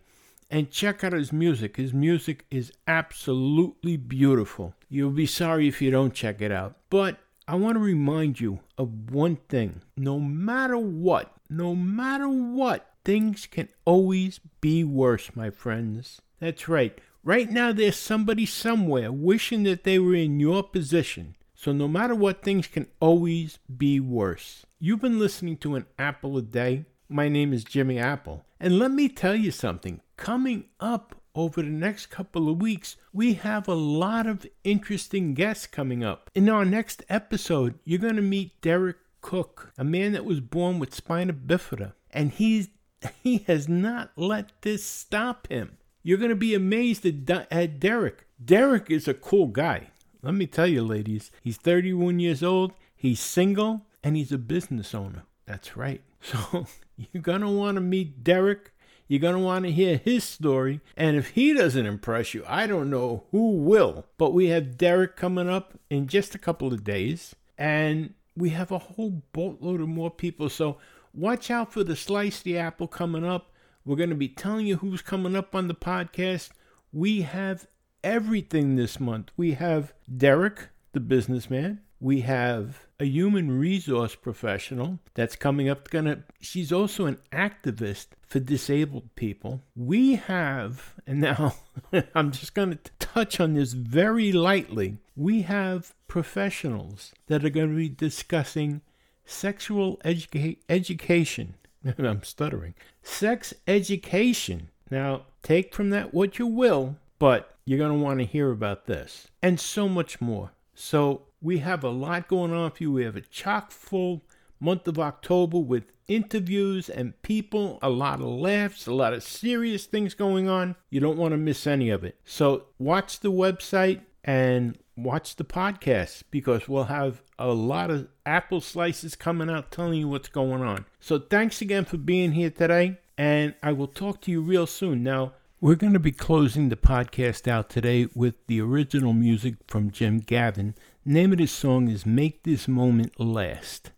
and 0.50 0.72
check 0.72 1.04
out 1.04 1.14
his 1.14 1.32
music. 1.32 1.78
His 1.78 1.94
music 1.94 2.48
is 2.50 2.74
absolutely 2.88 3.96
beautiful. 3.96 4.74
You'll 4.90 5.12
be 5.12 5.28
sorry 5.28 5.68
if 5.68 5.80
you 5.80 5.92
don't 5.92 6.12
check 6.12 6.42
it 6.42 6.52
out. 6.52 6.78
But 6.90 7.20
I 7.48 7.54
want 7.58 7.76
to 7.76 7.80
remind 7.80 8.40
you 8.40 8.62
of 8.76 9.12
one 9.12 9.36
thing 9.50 9.84
no 9.96 10.20
matter 10.20 10.80
what, 10.80 11.32
no 11.48 11.76
matter 11.76 12.28
what, 12.28 12.90
things 13.06 13.46
can 13.46 13.70
always 13.86 14.40
be 14.62 14.84
worse, 14.84 15.36
my 15.36 15.52
friends. 15.52 16.24
That's 16.40 16.68
right. 16.68 16.98
Right 17.24 17.50
now, 17.50 17.74
there's 17.74 17.98
somebody 17.98 18.46
somewhere 18.46 19.12
wishing 19.12 19.64
that 19.64 19.84
they 19.84 20.00
were 20.00 20.16
in 20.16 20.40
your 20.40 20.64
position. 20.64 21.36
So, 21.54 21.74
no 21.74 21.88
matter 21.88 22.16
what, 22.16 22.42
things 22.42 22.68
can 22.68 22.88
always 23.02 23.60
be 23.76 24.00
worse. 24.00 24.66
You've 24.80 25.02
been 25.02 25.20
listening 25.20 25.58
to 25.58 25.76
an 25.76 25.86
Apple 25.98 26.38
a 26.38 26.42
Day. 26.42 26.86
My 27.10 27.28
name 27.28 27.52
is 27.52 27.66
Jimmy 27.66 28.00
Apple. 28.00 28.46
And 28.58 28.80
let 28.80 28.92
me 28.92 29.10
tell 29.10 29.36
you 29.36 29.52
something 29.52 30.00
coming 30.16 30.66
up 30.80 31.16
over 31.36 31.62
the 31.62 31.70
next 31.70 32.08
couple 32.08 32.50
of 32.50 32.62
weeks, 32.62 32.96
we 33.12 33.34
have 33.34 33.68
a 33.68 33.74
lot 33.74 34.26
of 34.26 34.46
interesting 34.64 35.34
guests 35.34 35.68
coming 35.68 36.04
up. 36.04 36.30
In 36.34 36.50
our 36.50 36.64
next 36.64 37.04
episode, 37.10 37.80
you're 37.84 38.00
going 38.00 38.16
to 38.16 38.22
meet 38.22 38.62
Derek 38.62 38.98
Cook, 39.22 39.74
a 39.78 39.84
man 39.84 40.14
that 40.14 40.26
was 40.26 40.40
born 40.40 40.80
with 40.80 40.96
spina 40.96 41.34
bifida. 41.34 41.94
And 42.12 42.32
he's 42.32 42.70
he 43.24 43.40
has 43.48 43.68
not 43.68 44.12
let 44.16 44.62
this 44.62 44.86
stop 44.86 45.48
him. 45.48 45.78
You're 46.04 46.18
going 46.18 46.30
to 46.30 46.36
be 46.36 46.56
amazed 46.56 47.06
at, 47.06 47.48
at 47.52 47.80
Derek. 47.80 48.26
Derek 48.44 48.90
is 48.90 49.08
a 49.08 49.14
cool 49.14 49.48
guy. 49.48 49.90
Let 50.22 50.34
me 50.34 50.48
tell 50.48 50.68
you, 50.68 50.84
ladies, 50.84 51.32
he's 51.42 51.58
31 51.58 52.20
years 52.20 52.44
old, 52.44 52.74
he's 52.96 53.20
single, 53.20 53.86
and 54.04 54.16
he's 54.18 54.32
a 54.32 54.38
business 54.38 54.94
owner. 54.94 55.24
That's 55.46 55.76
right. 55.78 56.02
So 56.22 56.66
you're 56.98 57.24
going 57.24 57.42
to 57.42 57.50
want 57.50 57.76
to 57.76 57.82
meet 57.82 58.26
Derek. 58.26 58.74
You're 59.08 59.22
going 59.22 59.36
to 59.36 59.42
want 59.42 59.64
to 59.64 59.72
hear 59.72 59.98
his 59.98 60.26
story. 60.26 60.82
And 60.98 61.16
if 61.16 61.30
he 61.30 61.54
doesn't 61.54 61.86
impress 61.86 62.34
you, 62.34 62.44
I 62.46 62.68
don't 62.68 62.90
know 62.90 63.24
who 63.32 63.54
will. 63.54 64.06
But 64.18 64.34
we 64.34 64.50
have 64.50 64.78
Derek 64.78 65.16
coming 65.16 65.50
up 65.50 65.80
in 65.90 66.08
just 66.08 66.36
a 66.36 66.40
couple 66.40 66.74
of 66.74 66.84
days. 66.84 67.36
And 67.58 68.14
we 68.36 68.50
have 68.50 68.72
a 68.72 68.78
whole 68.78 69.24
boatload 69.32 69.80
of 69.80 69.88
more 69.88 70.12
people. 70.12 70.50
So 70.50 70.78
watch 71.14 71.50
out 71.50 71.72
for 71.72 71.84
the 71.84 71.96
Slice 71.96 72.42
the 72.42 72.58
Apple 72.58 72.88
coming 72.88 73.26
up. 73.26 73.52
We're 73.86 73.96
going 73.96 74.10
to 74.10 74.16
be 74.16 74.30
telling 74.30 74.68
you 74.68 74.78
who's 74.78 75.02
coming 75.02 75.36
up 75.36 75.56
on 75.56 75.68
the 75.68 75.76
podcast. 75.76 76.50
We 76.92 77.22
have 77.22 77.68
everything 78.04 78.76
this 78.76 79.00
month. 79.00 79.32
We 79.38 79.54
have 79.54 79.94
Derek, 80.16 80.70
the 80.92 81.00
businessman. 81.00 81.82
We 82.02 82.22
have 82.22 82.88
a 83.00 83.06
human 83.06 83.60
resource 83.60 84.16
professional 84.16 85.00
that's 85.14 85.36
coming 85.36 85.68
up. 85.70 85.90
Gonna, 85.90 86.24
she's 86.40 86.72
also 86.72 87.06
an 87.06 87.18
activist 87.32 88.08
for 88.28 88.40
disabled 88.40 89.16
people. 89.16 89.62
We 89.76 90.16
have, 90.16 90.96
and 91.06 91.20
now 91.20 91.56
I'm 92.16 92.32
just 92.32 92.54
going 92.54 92.72
to 92.72 92.92
touch 93.00 93.40
on 93.40 93.54
this 93.54 93.74
very 93.74 94.32
lightly. 94.32 94.98
We 95.16 95.42
have 95.44 95.94
professionals 96.08 97.14
that 97.28 97.44
are 97.44 97.50
going 97.50 97.70
to 97.70 97.76
be 97.76 97.90
discussing 97.90 98.82
sexual 99.26 99.98
educa- 100.06 100.58
education 100.70 101.56
I'm 101.98 102.24
stuttering. 102.24 102.76
Sex 103.04 103.54
education. 103.68 104.70
Now, 104.92 105.26
take 105.44 105.74
from 105.74 105.90
that 105.92 106.14
what 106.14 106.40
you 106.40 106.48
will, 106.48 106.98
but 107.20 107.56
you're 107.66 107.80
going 107.80 107.98
to 107.98 108.04
want 108.04 108.20
to 108.20 108.26
hear 108.26 108.52
about 108.52 108.86
this 108.86 109.28
and 109.42 109.60
so 109.60 109.88
much 109.88 110.20
more. 110.20 110.52
So, 110.74 111.24
we 111.42 111.60
have 111.60 111.84
a 111.84 111.90
lot 111.90 112.28
going 112.28 112.52
on 112.52 112.72
for 112.72 112.84
you. 112.84 112.92
We 112.92 113.06
have 113.06 113.16
a 113.16 113.22
chock 113.22 113.72
full 113.72 114.24
month 114.60 114.88
of 114.88 115.00
October 115.00 115.58
with 115.58 115.86
interviews 116.08 116.90
and 116.90 117.22
people, 117.22 117.80
a 117.82 117.90
lot 117.90 118.20
of 118.20 118.26
laughs, 118.26 118.88
a 118.88 118.94
lot 118.94 119.14
of 119.14 119.24
serious 119.24 119.86
things 119.86 120.14
going 120.14 120.50
on. 120.50 120.76
You 120.90 121.00
don't 121.00 121.18
want 121.18 121.32
to 121.34 121.38
miss 121.38 121.66
any 121.66 121.90
of 121.90 122.04
it. 122.04 122.18
So, 122.26 122.66
watch 122.78 123.20
the 123.20 123.32
website, 123.32 124.02
and 124.24 124.78
watch 124.96 125.36
the 125.36 125.46
podcast 125.46 126.24
because 126.30 126.68
we'll 126.68 126.86
have 126.86 127.22
a 127.38 127.48
lot 127.48 127.90
of 127.90 128.08
apple 128.26 128.62
slices 128.62 129.16
coming 129.16 129.50
out 129.50 129.72
telling 129.72 130.00
you 130.00 130.08
what's 130.08 130.30
going 130.30 130.62
on. 130.62 130.86
So 131.00 131.20
thanks 131.20 131.62
again 131.62 131.86
for 131.86 131.98
being 131.98 132.34
here 132.34 132.50
today, 132.50 132.98
and 133.18 133.56
I 133.64 133.72
will 133.72 133.88
talk 133.88 134.22
to 134.22 134.32
you 134.32 134.42
real 134.42 134.68
soon. 134.68 135.04
Now, 135.04 135.34
we're 135.62 135.76
going 135.76 135.94
to 135.94 136.00
be 136.00 136.12
closing 136.14 136.70
the 136.70 136.78
podcast 136.78 137.48
out 137.48 137.70
today 137.70 138.08
with 138.14 138.36
the 138.48 138.62
original 138.62 139.14
music 139.14 139.56
from 139.68 139.92
Jim 139.92 140.22
Gaven. 140.22 140.74
Name 141.04 141.34
of 141.34 141.40
his 141.40 141.52
song 141.52 141.90
is 141.90 142.06
Make 142.06 142.44
This 142.44 142.68
Moment 142.68 143.20
Last. 143.20 143.92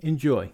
Enjoy. 0.00 0.52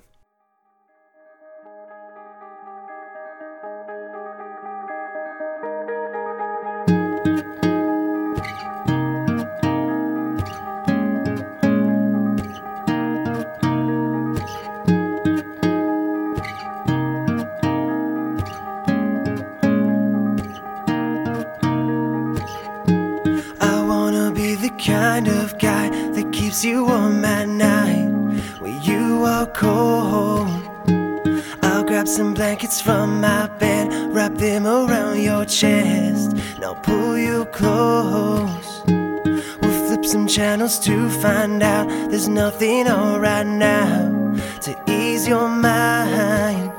To 40.79 41.09
find 41.09 41.63
out 41.63 41.87
there's 42.11 42.29
nothing 42.29 42.89
alright 42.89 43.47
now 43.47 44.35
to 44.61 44.77
ease 44.89 45.29
your 45.29 45.49
mind. 45.49 46.73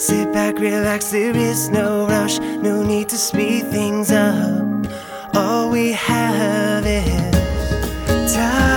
Sit 0.00 0.32
back, 0.32 0.58
relax, 0.58 1.10
there 1.10 1.36
is 1.36 1.68
no 1.68 2.06
rush, 2.06 2.38
no 2.38 2.82
need 2.82 3.08
to 3.10 3.16
speed 3.16 3.66
things 3.66 4.10
up. 4.10 4.86
All 5.34 5.70
we 5.70 5.92
have 5.92 6.86
is 6.86 8.34
time 8.34 8.69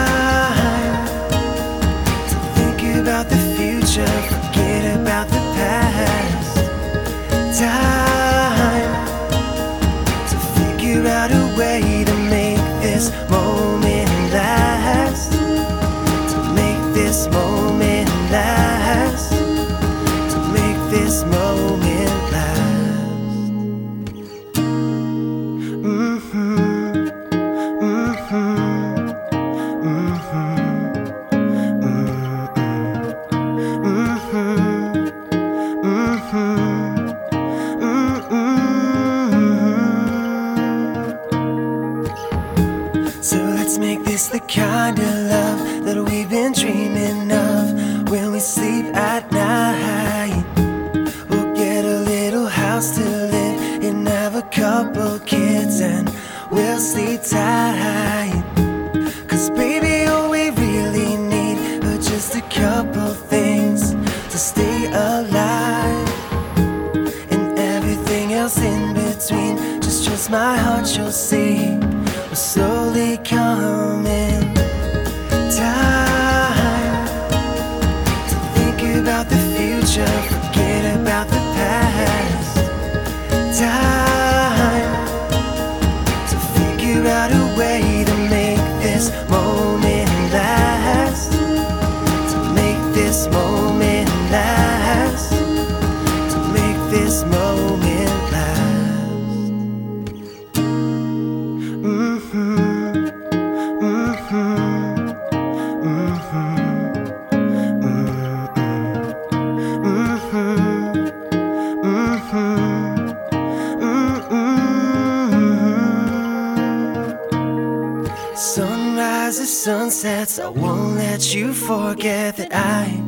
Sunsets, 119.74 120.38
I 120.38 120.50
won't 120.50 120.98
let 120.98 121.34
you 121.34 121.52
forget 121.52 122.38
that 122.38 122.54
I, 122.54 123.02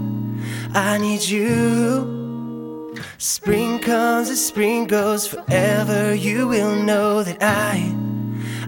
I 0.73 0.97
need 0.97 1.21
you. 1.21 2.95
Spring 3.19 3.77
comes 3.77 4.31
as 4.31 4.43
spring 4.43 4.87
goes, 4.87 5.27
forever 5.27 6.15
you 6.15 6.47
will 6.47 6.75
know 6.75 7.21
that 7.21 7.37
I, 7.39 7.93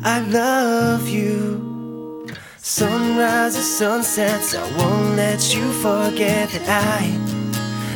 I 0.04 0.20
love 0.20 1.10
you. 1.10 2.28
Sunrises, 2.58 3.66
sunsets, 3.66 4.54
I 4.54 4.62
won't 4.78 5.16
let 5.16 5.56
you 5.56 5.66
forget 5.82 6.50
that 6.50 6.68
I, 6.70 7.02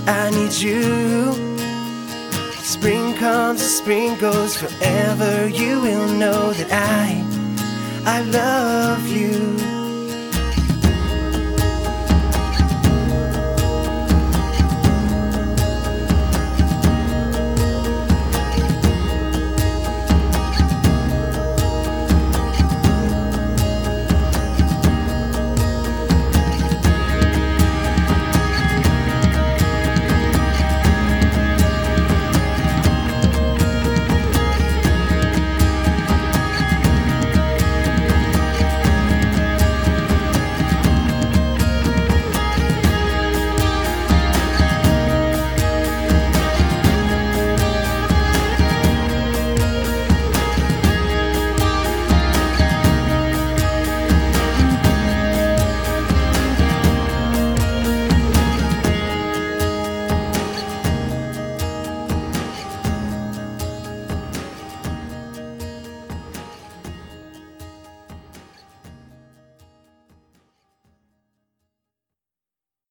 I 0.08 0.32
need 0.32 0.54
you. 0.54 1.32
Spring 2.64 3.14
comes 3.18 3.62
as 3.62 3.78
spring 3.78 4.18
goes, 4.18 4.58
forever 4.58 5.48
you 5.48 5.80
will 5.80 6.08
know 6.08 6.54
that 6.54 6.72
I, 6.72 7.24
I 8.04 8.22
love 8.24 9.08